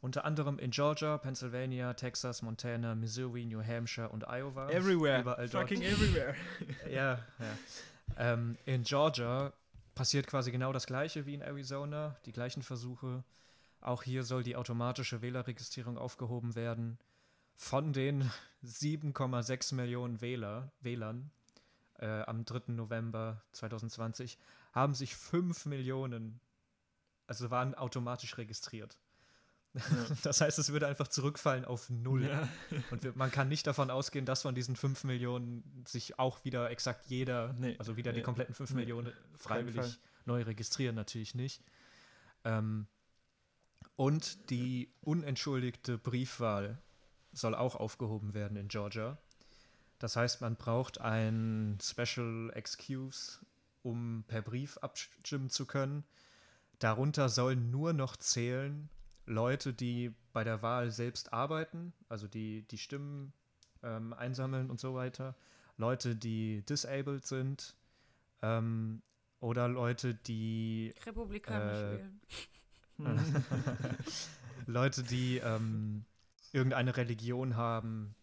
unter 0.00 0.24
anderem 0.24 0.58
in 0.58 0.70
Georgia, 0.70 1.18
Pennsylvania, 1.18 1.94
Texas, 1.94 2.42
Montana, 2.42 2.94
Missouri, 2.94 3.44
New 3.44 3.62
Hampshire 3.62 4.08
und 4.08 4.28
Iowa. 4.28 4.70
Everywhere. 4.70 5.20
Überall 5.20 5.48
Fucking 5.48 5.80
dort. 5.80 5.92
everywhere. 5.92 6.34
ja, 6.90 7.18
ja. 7.38 7.58
Ähm, 8.16 8.56
in 8.64 8.82
Georgia 8.82 9.52
passiert 9.94 10.26
quasi 10.26 10.50
genau 10.50 10.72
das 10.72 10.86
Gleiche 10.86 11.26
wie 11.26 11.34
in 11.34 11.42
Arizona, 11.42 12.16
die 12.26 12.32
gleichen 12.32 12.62
Versuche. 12.62 13.22
Auch 13.80 14.02
hier 14.02 14.24
soll 14.24 14.42
die 14.42 14.56
automatische 14.56 15.22
Wählerregistrierung 15.22 15.98
aufgehoben 15.98 16.54
werden. 16.54 16.98
Von 17.56 17.92
den 17.92 18.30
7,6 18.64 19.74
Millionen 19.74 20.20
Wähler, 20.20 20.72
Wählern 20.80 21.30
äh, 21.98 22.22
am 22.22 22.44
3. 22.44 22.72
November 22.72 23.42
2020 23.52 24.38
haben 24.72 24.94
sich 24.94 25.16
5 25.16 25.66
Millionen, 25.66 26.40
also 27.26 27.50
waren 27.50 27.74
automatisch 27.74 28.38
registriert. 28.38 28.98
Ja. 29.74 29.80
Das 30.22 30.40
heißt, 30.40 30.58
es 30.58 30.72
würde 30.72 30.86
einfach 30.86 31.08
zurückfallen 31.08 31.64
auf 31.64 31.90
null. 31.90 32.24
Ja. 32.24 32.48
Und 32.90 33.02
wir, 33.04 33.12
man 33.14 33.30
kann 33.30 33.48
nicht 33.48 33.66
davon 33.66 33.90
ausgehen, 33.90 34.24
dass 34.24 34.42
von 34.42 34.54
diesen 34.54 34.76
5 34.76 35.04
Millionen 35.04 35.84
sich 35.86 36.18
auch 36.18 36.44
wieder 36.44 36.70
exakt 36.70 37.06
jeder, 37.06 37.52
nee, 37.54 37.76
also 37.78 37.96
wieder 37.96 38.12
nee, 38.12 38.18
die 38.18 38.22
kompletten 38.22 38.54
5 38.54 38.70
nee, 38.70 38.76
Millionen 38.76 39.12
freiwillig 39.36 40.00
neu 40.24 40.42
registrieren, 40.42 40.94
natürlich 40.94 41.34
nicht. 41.34 41.62
Ähm, 42.44 42.86
und 43.98 44.48
die 44.48 44.94
unentschuldigte 45.00 45.98
Briefwahl 45.98 46.80
soll 47.32 47.56
auch 47.56 47.74
aufgehoben 47.74 48.32
werden 48.32 48.56
in 48.56 48.68
Georgia. 48.68 49.18
Das 49.98 50.14
heißt, 50.14 50.40
man 50.40 50.54
braucht 50.54 51.00
ein 51.00 51.78
Special 51.82 52.52
Excuse, 52.54 53.40
um 53.82 54.24
per 54.28 54.42
Brief 54.42 54.78
abstimmen 54.78 55.50
zu 55.50 55.66
können. 55.66 56.04
Darunter 56.78 57.28
sollen 57.28 57.72
nur 57.72 57.92
noch 57.92 58.16
zählen 58.16 58.88
Leute, 59.26 59.74
die 59.74 60.14
bei 60.32 60.44
der 60.44 60.62
Wahl 60.62 60.92
selbst 60.92 61.32
arbeiten, 61.32 61.92
also 62.08 62.28
die 62.28 62.68
die 62.68 62.78
Stimmen 62.78 63.32
ähm, 63.82 64.12
einsammeln 64.12 64.70
und 64.70 64.78
so 64.78 64.94
weiter. 64.94 65.34
Leute, 65.76 66.14
die 66.14 66.64
disabled 66.64 67.26
sind 67.26 67.74
ähm, 68.42 69.02
oder 69.40 69.66
Leute, 69.66 70.14
die 70.14 70.94
Republikanisch 71.04 71.78
äh, 71.78 71.98
wählen. 71.98 72.20
Leute, 74.66 75.02
die 75.02 75.38
ähm, 75.38 76.04
irgendeine 76.52 76.96
Religion 76.96 77.56
haben, 77.56 78.14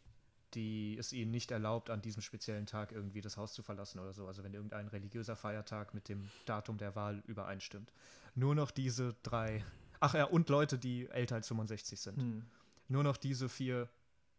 die 0.54 0.98
es 0.98 1.12
ihnen 1.12 1.32
nicht 1.32 1.52
erlaubt, 1.52 1.90
an 1.90 2.02
diesem 2.02 2.22
speziellen 2.22 2.66
Tag 2.66 2.92
irgendwie 2.92 3.22
das 3.22 3.38
Haus 3.38 3.54
zu 3.54 3.62
verlassen 3.62 4.00
oder 4.00 4.14
so. 4.14 4.28
Also 4.28 4.44
wenn 4.44 4.54
irgendein 4.54 4.88
religiöser 4.88 5.36
Feiertag 5.36 5.94
mit 5.94 6.08
dem 6.08 6.30
Datum 6.46 6.78
der 6.78 6.96
Wahl 6.96 7.22
übereinstimmt. 7.28 7.92
Nur 8.36 8.56
noch 8.56 8.72
diese 8.72 9.16
drei. 9.24 9.64
Ach 10.00 10.14
ja, 10.14 10.26
und 10.26 10.50
Leute, 10.50 10.78
die 10.78 11.10
älter 11.10 11.36
als 11.36 11.48
65 11.48 12.00
sind. 12.00 12.18
Hm. 12.18 12.46
Nur 12.88 13.04
noch 13.04 13.18
diese 13.18 13.50
vier 13.50 13.90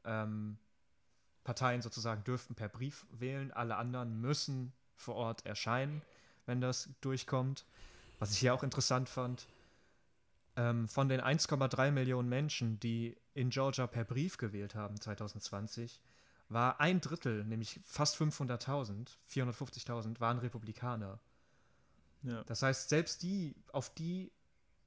ähm, 0.04 0.56
Parteien 1.44 1.82
sozusagen 1.82 2.24
dürften 2.24 2.54
per 2.54 2.68
Brief 2.68 3.06
wählen. 3.10 3.52
Alle 3.52 3.76
anderen 3.76 4.20
müssen 4.20 4.72
vor 4.96 5.16
Ort 5.16 5.44
erscheinen, 5.44 6.02
wenn 6.46 6.60
das 6.60 6.88
durchkommt. 7.00 7.66
Was 8.18 8.32
ich 8.32 8.38
hier 8.38 8.54
auch 8.54 8.62
interessant 8.62 9.08
fand, 9.08 9.46
ähm, 10.56 10.88
von 10.88 11.08
den 11.08 11.20
1,3 11.20 11.90
Millionen 11.90 12.28
Menschen, 12.28 12.80
die 12.80 13.16
in 13.34 13.50
Georgia 13.50 13.86
per 13.86 14.04
Brief 14.04 14.38
gewählt 14.38 14.74
haben 14.74 15.00
2020, 15.00 16.00
war 16.48 16.80
ein 16.80 17.00
Drittel, 17.00 17.44
nämlich 17.44 17.80
fast 17.84 18.16
500.000, 18.16 19.08
450.000, 19.28 20.20
waren 20.20 20.38
Republikaner. 20.38 21.20
Ja. 22.22 22.42
Das 22.44 22.62
heißt, 22.62 22.88
selbst 22.88 23.22
die, 23.22 23.54
auf 23.72 23.92
die 23.94 24.32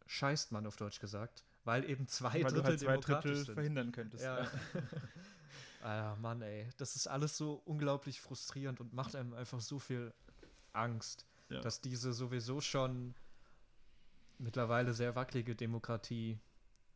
scheißt 0.07 0.51
man 0.51 0.65
auf 0.65 0.75
Deutsch 0.75 0.99
gesagt, 0.99 1.43
weil 1.65 1.87
eben 1.89 2.07
zwei 2.07 2.43
Weil 2.43 2.51
Drittel 2.51 2.63
halt 2.63 2.79
zwei 2.79 2.97
Drittel 2.97 3.45
verhindern 3.45 3.91
könntest. 3.91 4.23
Ja. 4.23 4.47
ah, 5.83 6.15
Mann, 6.15 6.41
ey. 6.41 6.67
Das 6.77 6.95
ist 6.95 7.07
alles 7.07 7.37
so 7.37 7.61
unglaublich 7.65 8.21
frustrierend 8.21 8.79
und 8.81 8.93
macht 8.93 9.15
einem 9.15 9.33
einfach 9.33 9.59
so 9.59 9.77
viel 9.77 10.13
Angst, 10.73 11.27
Ja. 11.49 11.61
dass 11.61 11.81
diese 11.81 12.13
sowieso 12.13 12.61
schon 12.61 13.13
mittlerweile 14.39 14.93
sehr 14.93 15.15
wackelige 15.15 15.55
Demokratie 15.55 16.39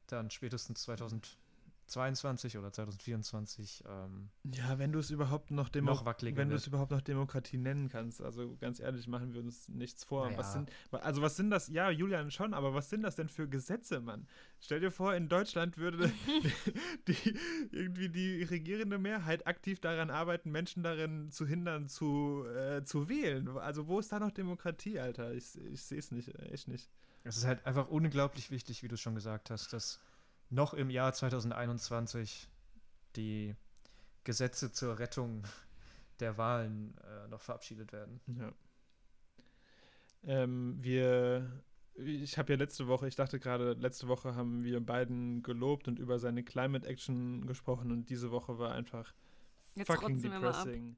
dann 0.08 0.30
spätestens 0.30 0.84
2022 0.84 2.58
oder 2.58 2.72
2024 2.72 3.84
ähm, 3.88 4.30
Ja, 4.44 4.80
wenn 4.80 4.92
du 4.92 5.00
es 5.00 5.10
überhaupt 5.12 5.52
noch, 5.52 5.70
Demo 5.70 5.92
noch 5.92 6.06
wenn 6.06 6.50
du 6.50 6.56
es 6.56 6.68
überhaupt 6.68 6.92
noch 6.92 7.02
Demokratie 7.02 7.58
nennen 7.58 7.90
kannst. 7.90 8.22
Also 8.22 8.56
ganz 8.58 8.80
ehrlich, 8.80 9.08
machen 9.08 9.34
wir 9.34 9.42
uns 9.42 9.70
nichts 9.70 10.04
vor. 10.04 10.26
Naja. 10.26 10.38
Was 10.38 10.54
sind, 10.54 10.72
also 10.92 11.22
was 11.22 11.36
sind 11.36 11.52
das? 11.52 11.68
Ja, 11.70 11.90
Julian 11.90 12.32
schon, 12.32 12.54
aber 12.54 12.74
was 12.74 12.90
sind 12.90 13.02
das 13.02 13.16
denn 13.16 13.30
für 13.30 13.48
Gesetze, 13.48 14.02
Mann? 14.02 14.28
Stell 14.60 14.80
dir 14.80 14.92
vor, 14.92 15.16
in 15.16 15.30
Deutschland 15.30 15.78
würde 15.78 16.12
die, 17.08 17.38
irgendwie 17.72 18.10
die 18.10 18.44
regierende 18.44 18.98
Mehrheit 18.98 19.48
aktiv 19.48 19.80
daran 19.80 20.10
arbeiten, 20.10 20.52
Menschen 20.52 20.84
darin 20.84 21.32
zu 21.32 21.46
hindern, 21.46 21.88
zu, 21.88 22.46
äh, 22.46 22.84
zu 22.84 23.10
wählen. 23.10 23.48
Also 23.58 23.88
wo 23.88 24.00
ist 24.00 24.12
da 24.12 24.20
noch 24.20 24.32
Demokratie, 24.32 25.00
Alter? 25.00 25.34
Ich, 25.34 25.58
ich 25.72 25.82
sehe 25.84 26.00
es 26.00 26.12
nicht, 26.12 26.34
echt 26.52 26.68
nicht. 26.68 26.90
Es 27.24 27.38
ist 27.38 27.46
halt 27.46 27.66
einfach 27.66 27.88
unglaublich 27.88 28.52
wichtig, 28.52 28.84
wie 28.84 28.88
du 28.88 28.98
schon 28.98 29.16
gesagt 29.16 29.50
hast, 29.50 29.72
dass 29.74 30.00
noch 30.50 30.74
im 30.74 30.90
Jahr 30.90 31.14
2021 31.14 32.50
die 33.16 33.56
Gesetze 34.24 34.72
zur 34.72 35.00
Rettung 35.00 35.44
der 36.20 36.38
Wahlen 36.38 36.96
äh, 36.98 37.28
noch 37.28 37.42
verabschiedet 37.42 37.92
werden. 37.92 38.20
Ja. 38.28 38.54
Ähm, 40.26 40.78
wir, 40.82 41.64
ich 41.96 42.38
habe 42.38 42.54
ja 42.54 42.60
letzte 42.60 42.88
Woche, 42.88 43.08
ich 43.08 43.16
dachte 43.16 43.40
gerade, 43.40 43.74
letzte 43.74 44.08
Woche 44.08 44.36
haben 44.36 44.64
wir 44.64 44.80
beiden 44.80 45.44
gelobt 45.44 45.88
und 45.88 46.00
über 46.00 46.20
seine 46.20 46.44
Climate 46.44 46.88
Action 46.88 47.46
gesprochen 47.46 47.92
und 47.92 48.10
diese 48.10 48.32
Woche 48.32 48.58
war 48.58 48.74
einfach 48.74 49.14
Jetzt 49.76 49.88
fucking 49.88 50.16
rotzen 50.16 50.24
wir 50.32 50.40
mal 50.40 50.54
ab. 50.54 50.64
depressing. 50.64 50.96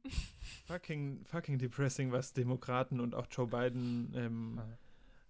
fucking, 0.68 1.26
fucking 1.26 1.58
depressing, 1.58 2.12
was 2.12 2.34
Demokraten 2.34 3.00
und 3.00 3.16
auch 3.16 3.28
Joe 3.32 3.48
Biden 3.48 4.14
ähm, 4.16 4.62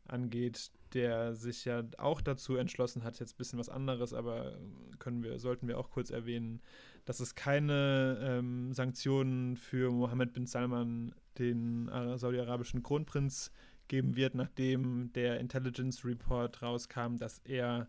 angeht, 0.07 0.71
der 0.93 1.35
sich 1.35 1.65
ja 1.65 1.83
auch 1.97 2.21
dazu 2.21 2.55
entschlossen 2.55 3.03
hat, 3.03 3.19
jetzt 3.19 3.33
ein 3.33 3.37
bisschen 3.37 3.59
was 3.59 3.69
anderes, 3.69 4.13
aber 4.13 4.57
können 4.99 5.23
wir, 5.23 5.39
sollten 5.39 5.67
wir 5.67 5.77
auch 5.77 5.89
kurz 5.89 6.09
erwähnen, 6.09 6.61
dass 7.05 7.19
es 7.19 7.35
keine 7.35 8.17
ähm, 8.21 8.73
Sanktionen 8.73 9.57
für 9.57 9.91
Mohammed 9.91 10.33
bin 10.33 10.47
Salman, 10.47 11.13
den 11.37 11.89
saudi-arabischen 12.17 12.81
Kronprinz, 12.81 13.51
geben 13.87 14.15
wird, 14.15 14.35
nachdem 14.35 15.11
der 15.13 15.39
Intelligence 15.39 16.03
Report 16.05 16.61
rauskam, 16.61 17.17
dass 17.17 17.39
er 17.39 17.87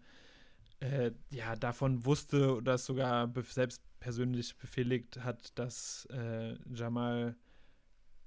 äh, 0.81 1.13
ja 1.31 1.57
davon 1.57 2.05
wusste 2.05 2.55
oder 2.55 2.79
sogar 2.79 3.33
selbst 3.45 3.83
persönlich 4.01 4.57
befehligt 4.57 5.25
hat, 5.25 5.59
dass 5.59 6.07
äh, 6.13 6.55
Jamal 6.75 7.37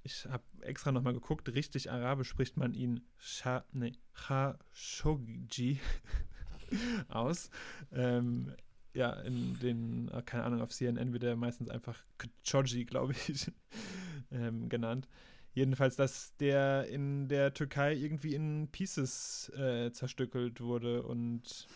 ich 0.02 0.26
habe 0.26 0.44
extra 0.62 0.92
nochmal 0.92 1.12
geguckt, 1.12 1.48
richtig 1.54 1.90
arabisch 1.90 2.28
spricht 2.28 2.56
man 2.56 2.74
ihn 2.74 3.00
Sha, 3.18 3.64
nee, 3.72 3.92
Khashoggi 4.14 5.80
aus. 7.08 7.50
Ähm, 7.92 8.52
ja, 8.92 9.12
in 9.20 9.58
den, 9.60 10.08
äh, 10.08 10.22
keine 10.22 10.44
Ahnung, 10.44 10.62
auf 10.62 10.70
CNN 10.70 11.12
wird 11.12 11.22
er 11.22 11.36
meistens 11.36 11.68
einfach 11.68 12.02
Khashoggi, 12.18 12.84
glaube 12.84 13.12
ich, 13.12 13.50
ähm, 14.30 14.68
genannt. 14.68 15.08
Jedenfalls, 15.52 15.96
dass 15.96 16.36
der 16.36 16.86
in 16.86 17.28
der 17.28 17.52
Türkei 17.52 17.94
irgendwie 17.94 18.34
in 18.34 18.68
Pieces 18.68 19.50
äh, 19.56 19.90
zerstückelt 19.92 20.60
wurde 20.60 21.02
und 21.02 21.66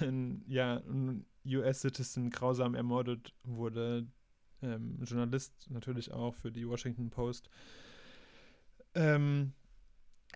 äh, 0.00 0.10
ja, 0.48 0.76
ein 0.76 1.26
US-Citizen 1.46 2.30
grausam 2.30 2.74
ermordet 2.74 3.34
wurde, 3.42 4.06
ähm, 4.64 4.98
Journalist 5.04 5.70
natürlich 5.70 6.12
auch 6.12 6.34
für 6.34 6.50
die 6.50 6.68
Washington 6.68 7.10
Post. 7.10 7.50
Ähm, 8.94 9.52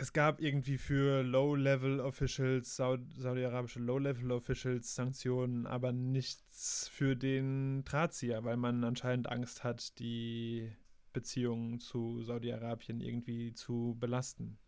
es 0.00 0.12
gab 0.12 0.40
irgendwie 0.40 0.78
für 0.78 1.22
Low-Level-Officials, 1.22 2.76
Saud 2.76 3.00
saudi-arabische 3.16 3.80
Low-Level-Officials 3.80 4.94
Sanktionen, 4.94 5.66
aber 5.66 5.92
nichts 5.92 6.88
für 6.88 7.16
den 7.16 7.84
Drahtzieher, 7.84 8.44
weil 8.44 8.56
man 8.56 8.84
anscheinend 8.84 9.28
Angst 9.28 9.64
hat, 9.64 9.98
die 9.98 10.70
Beziehungen 11.12 11.80
zu 11.80 12.22
Saudi-Arabien 12.22 13.00
irgendwie 13.00 13.54
zu 13.54 13.96
belasten. 13.98 14.58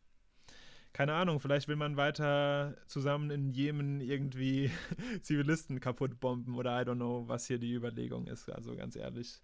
Keine 0.92 1.14
Ahnung, 1.14 1.38
vielleicht 1.38 1.68
will 1.68 1.76
man 1.76 1.96
weiter 1.96 2.76
zusammen 2.86 3.30
in 3.30 3.52
Jemen 3.52 4.00
irgendwie 4.00 4.72
Zivilisten 5.22 5.78
kaputt 5.78 6.18
bomben 6.18 6.56
oder 6.56 6.80
I 6.80 6.84
don't 6.84 6.96
know, 6.96 7.28
was 7.28 7.46
hier 7.46 7.58
die 7.58 7.72
Überlegung 7.72 8.26
ist. 8.26 8.50
Also 8.50 8.74
ganz 8.74 8.96
ehrlich. 8.96 9.40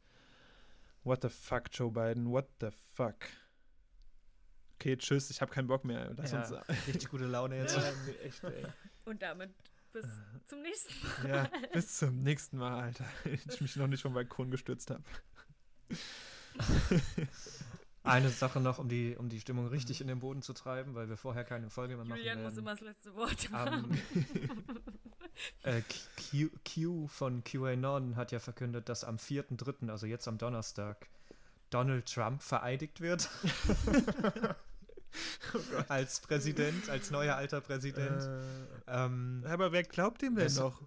What 1.07 1.23
the 1.23 1.29
fuck, 1.29 1.69
Joe 1.73 1.89
Biden? 1.89 2.33
What 2.33 2.49
the 2.61 2.71
fuck? 2.95 3.15
Okay, 4.75 4.97
tschüss, 4.97 5.31
ich 5.31 5.41
habe 5.41 5.53
keinen 5.53 5.69
Bock 5.69 5.85
mehr. 5.85 6.13
Lass 6.17 6.33
Ja, 6.33 6.41
uns. 6.41 6.69
richtig 6.89 7.09
gute 7.11 7.27
Laune 7.27 7.59
jetzt. 7.59 7.79
Echt, 8.25 8.43
ey. 8.43 8.67
Und 9.05 9.23
damit 9.23 9.55
bis 9.93 10.05
zum 10.47 10.63
nächsten 10.63 11.07
Mal. 11.07 11.29
Ja, 11.29 11.51
bis 11.73 11.97
zum 11.99 12.19
nächsten 12.19 12.59
Mal, 12.59 12.83
Alter. 12.83 13.05
Ich 13.47 13.61
mich 13.61 13.77
noch 13.77 13.87
nicht 13.87 14.03
vom 14.03 14.15
Balkon 14.15 14.51
gestürzt 14.51 14.91
habe. 14.91 15.05
Eine 18.03 18.29
Sache 18.31 18.61
noch, 18.61 18.81
um 18.81 18.89
die, 18.89 19.17
um 19.17 19.29
die 19.29 19.39
Stimmung 19.39 19.69
richtig 19.69 20.01
in 20.01 20.09
den 20.09 20.19
Boden 20.19 20.43
zu 20.43 20.55
treiben, 20.55 20.97
weil 20.97 21.09
wir 21.09 21.17
vorher 21.17 21.45
keine 21.45 21.71
Folge 21.71 21.95
mehr 21.95 22.05
machen 22.05 22.19
Julian 22.19 22.43
muss 22.43 22.57
immer 22.57 22.73
das 22.73 22.81
letzte 22.81 23.15
Wort 23.15 23.49
Am, 23.53 23.71
haben. 23.71 24.03
äh, 25.63 25.83
Q, 26.31 26.49
Q 26.65 27.07
von 27.09 27.45
QAnon 27.45 28.17
hat 28.17 28.33
ja 28.33 28.39
verkündet, 28.39 28.89
dass 28.89 29.05
am 29.05 29.17
4.3., 29.17 29.91
also 29.91 30.07
jetzt 30.07 30.27
am 30.29 30.39
Donnerstag, 30.39 31.09
Donald 31.71 32.07
Trump 32.13 32.43
vereidigt 32.43 33.01
wird. 33.01 33.29
als 35.89 36.21
Präsident, 36.21 36.89
als 36.91 37.11
neuer 37.11 37.37
alter 37.37 37.61
Präsident. 37.61 38.23
Äh, 38.23 39.05
Ähm, 39.05 39.45
aber 39.47 39.73
wer 39.73 39.83
glaubt 39.83 40.23
dem 40.23 40.35
denn 40.37 40.53
noch? 40.55 40.83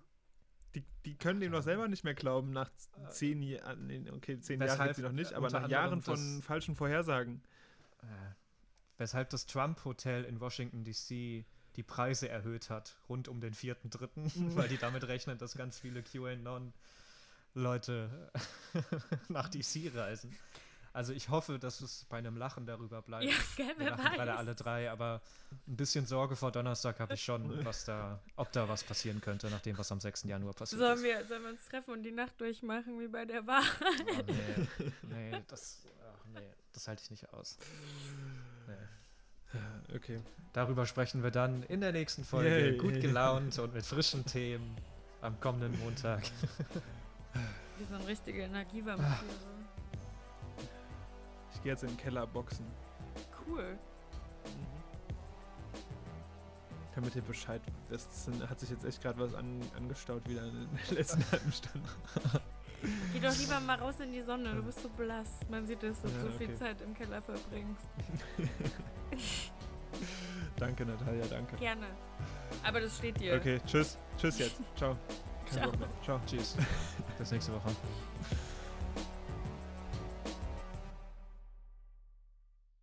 Die, 0.75 0.83
die 1.05 1.17
können 1.17 1.39
dem 1.39 1.51
doch 1.51 1.63
selber 1.63 1.87
nicht 1.87 2.03
mehr 2.03 2.13
glauben 2.13 2.51
nach 2.51 2.69
z- 2.75 2.89
zehn 3.11 3.41
Jahren. 3.41 4.09
Okay, 4.15 4.39
zehn 4.39 4.61
Jahre 4.61 4.83
gibt 4.83 4.95
sie 4.97 5.01
noch 5.01 5.11
nicht, 5.11 5.31
äh, 5.31 5.35
aber 5.35 5.49
nach 5.49 5.67
Jahren 5.67 6.01
von 6.01 6.15
das- 6.37 6.45
falschen 6.45 6.75
Vorhersagen. 6.75 7.41
äh, 8.03 8.05
weshalb 8.97 9.29
das 9.31 9.45
Trump-Hotel 9.47 10.25
in 10.25 10.39
Washington 10.39 10.83
DC 10.83 11.45
die 11.79 11.83
Preise 11.83 12.27
erhöht 12.27 12.69
hat, 12.69 12.97
rund 13.07 13.29
um 13.29 13.39
den 13.39 13.53
4.3., 13.53 14.09
weil 14.57 14.67
die 14.67 14.77
damit 14.77 15.07
rechnen, 15.07 15.37
dass 15.37 15.55
ganz 15.55 15.79
viele 15.79 16.03
QAnon-Leute 16.03 18.09
nach 19.29 19.47
DC 19.47 19.95
reisen. 19.95 20.35
Also 20.91 21.13
ich 21.13 21.29
hoffe, 21.29 21.57
dass 21.57 21.79
es 21.79 22.05
bei 22.09 22.17
einem 22.17 22.35
Lachen 22.35 22.65
darüber 22.65 23.01
bleibt. 23.01 23.23
ja, 23.25 23.33
gell, 23.55 23.67
Wir 23.67 23.75
wer 23.77 23.91
lachen 23.91 24.03
gerade 24.15 24.31
weiß. 24.31 24.37
alle 24.39 24.55
drei, 24.55 24.91
aber 24.91 25.21
ein 25.69 25.77
bisschen 25.77 26.05
Sorge 26.05 26.35
vor 26.35 26.51
Donnerstag 26.51 26.99
habe 26.99 27.13
ich 27.13 27.23
schon, 27.23 27.63
was 27.65 27.85
da, 27.85 28.19
ob 28.35 28.51
da 28.51 28.67
was 28.67 28.83
passieren 28.83 29.21
könnte, 29.21 29.49
nach 29.49 29.61
dem, 29.61 29.77
was 29.77 29.89
am 29.93 30.01
6. 30.01 30.23
Januar 30.23 30.53
passiert 30.53 30.81
Sollen 30.81 30.97
ist. 30.97 31.03
wir, 31.03 31.25
sollen 31.27 31.43
wir 31.43 31.49
uns 31.51 31.63
treffen 31.65 31.93
und 31.93 32.03
die 32.03 32.11
Nacht 32.11 32.41
durchmachen 32.41 32.99
wie 32.99 33.07
bei 33.07 33.23
der 33.23 33.47
Wahl? 33.47 33.63
Oh, 33.81 34.23
nee, 34.27 34.67
nee, 35.31 35.43
das, 35.47 35.81
ach, 36.11 36.25
nee, 36.33 36.41
das 36.73 36.87
halte 36.89 37.03
ich 37.03 37.11
nicht 37.11 37.29
aus. 37.33 37.57
Nee. 38.67 38.73
Okay. 39.95 40.19
Darüber 40.53 40.85
sprechen 40.85 41.23
wir 41.23 41.31
dann 41.31 41.63
in 41.63 41.81
der 41.81 41.91
nächsten 41.91 42.23
Folge, 42.23 42.49
Yay. 42.49 42.77
gut 42.77 42.99
gelaunt 43.01 43.57
und 43.59 43.73
mit 43.73 43.85
frischen 43.85 44.25
Themen 44.25 44.75
am 45.21 45.39
kommenden 45.39 45.77
Montag. 45.79 46.23
Wir 47.77 47.85
sind 47.87 48.07
richtige 48.07 48.41
Energievampire. 48.41 49.19
Ich 51.53 51.63
gehe 51.63 51.71
jetzt 51.71 51.83
in 51.83 51.89
den 51.89 51.97
Keller 51.97 52.27
boxen. 52.27 52.65
Cool. 53.47 53.77
Damit 56.95 57.15
ihr 57.15 57.21
Bescheid 57.21 57.61
Das 57.89 58.25
sind, 58.25 58.49
hat 58.49 58.59
sich 58.59 58.69
jetzt 58.69 58.83
echt 58.83 59.01
gerade 59.01 59.19
was 59.19 59.33
an, 59.33 59.61
angestaut 59.77 60.27
wieder 60.27 60.43
in 60.45 60.67
der 60.89 60.97
letzten 60.97 61.23
halben 61.31 61.51
Stunde. 61.51 61.87
Geh 63.13 63.19
doch 63.19 63.37
lieber 63.37 63.59
mal 63.59 63.77
raus 63.77 63.95
in 63.99 64.11
die 64.11 64.21
Sonne, 64.21 64.53
du 64.55 64.63
bist 64.63 64.81
so 64.81 64.89
blass. 64.89 65.39
Man 65.49 65.65
sieht, 65.67 65.83
dass 65.83 66.01
du 66.01 66.07
Ja, 66.07 66.21
so 66.21 66.29
viel 66.37 66.47
okay. 66.47 66.55
Zeit 66.57 66.81
im 66.81 66.93
Keller 66.93 67.21
verbringst. 67.21 67.87
danke, 70.57 70.85
Natalia, 70.85 71.25
danke. 71.25 71.55
Gerne. 71.57 71.87
Aber 72.63 72.81
das 72.81 72.97
steht 72.97 73.19
dir. 73.19 73.35
Okay, 73.35 73.59
tschüss. 73.65 73.97
Tschüss 74.17 74.39
jetzt. 74.39 74.61
Ciao. 74.75 74.95
Kein 75.45 75.63
Ciao. 75.63 75.71
Ciao. 76.03 76.21
Tschüss. 76.25 76.55
Bis 77.17 77.31
nächste 77.31 77.53
Woche. 77.53 77.69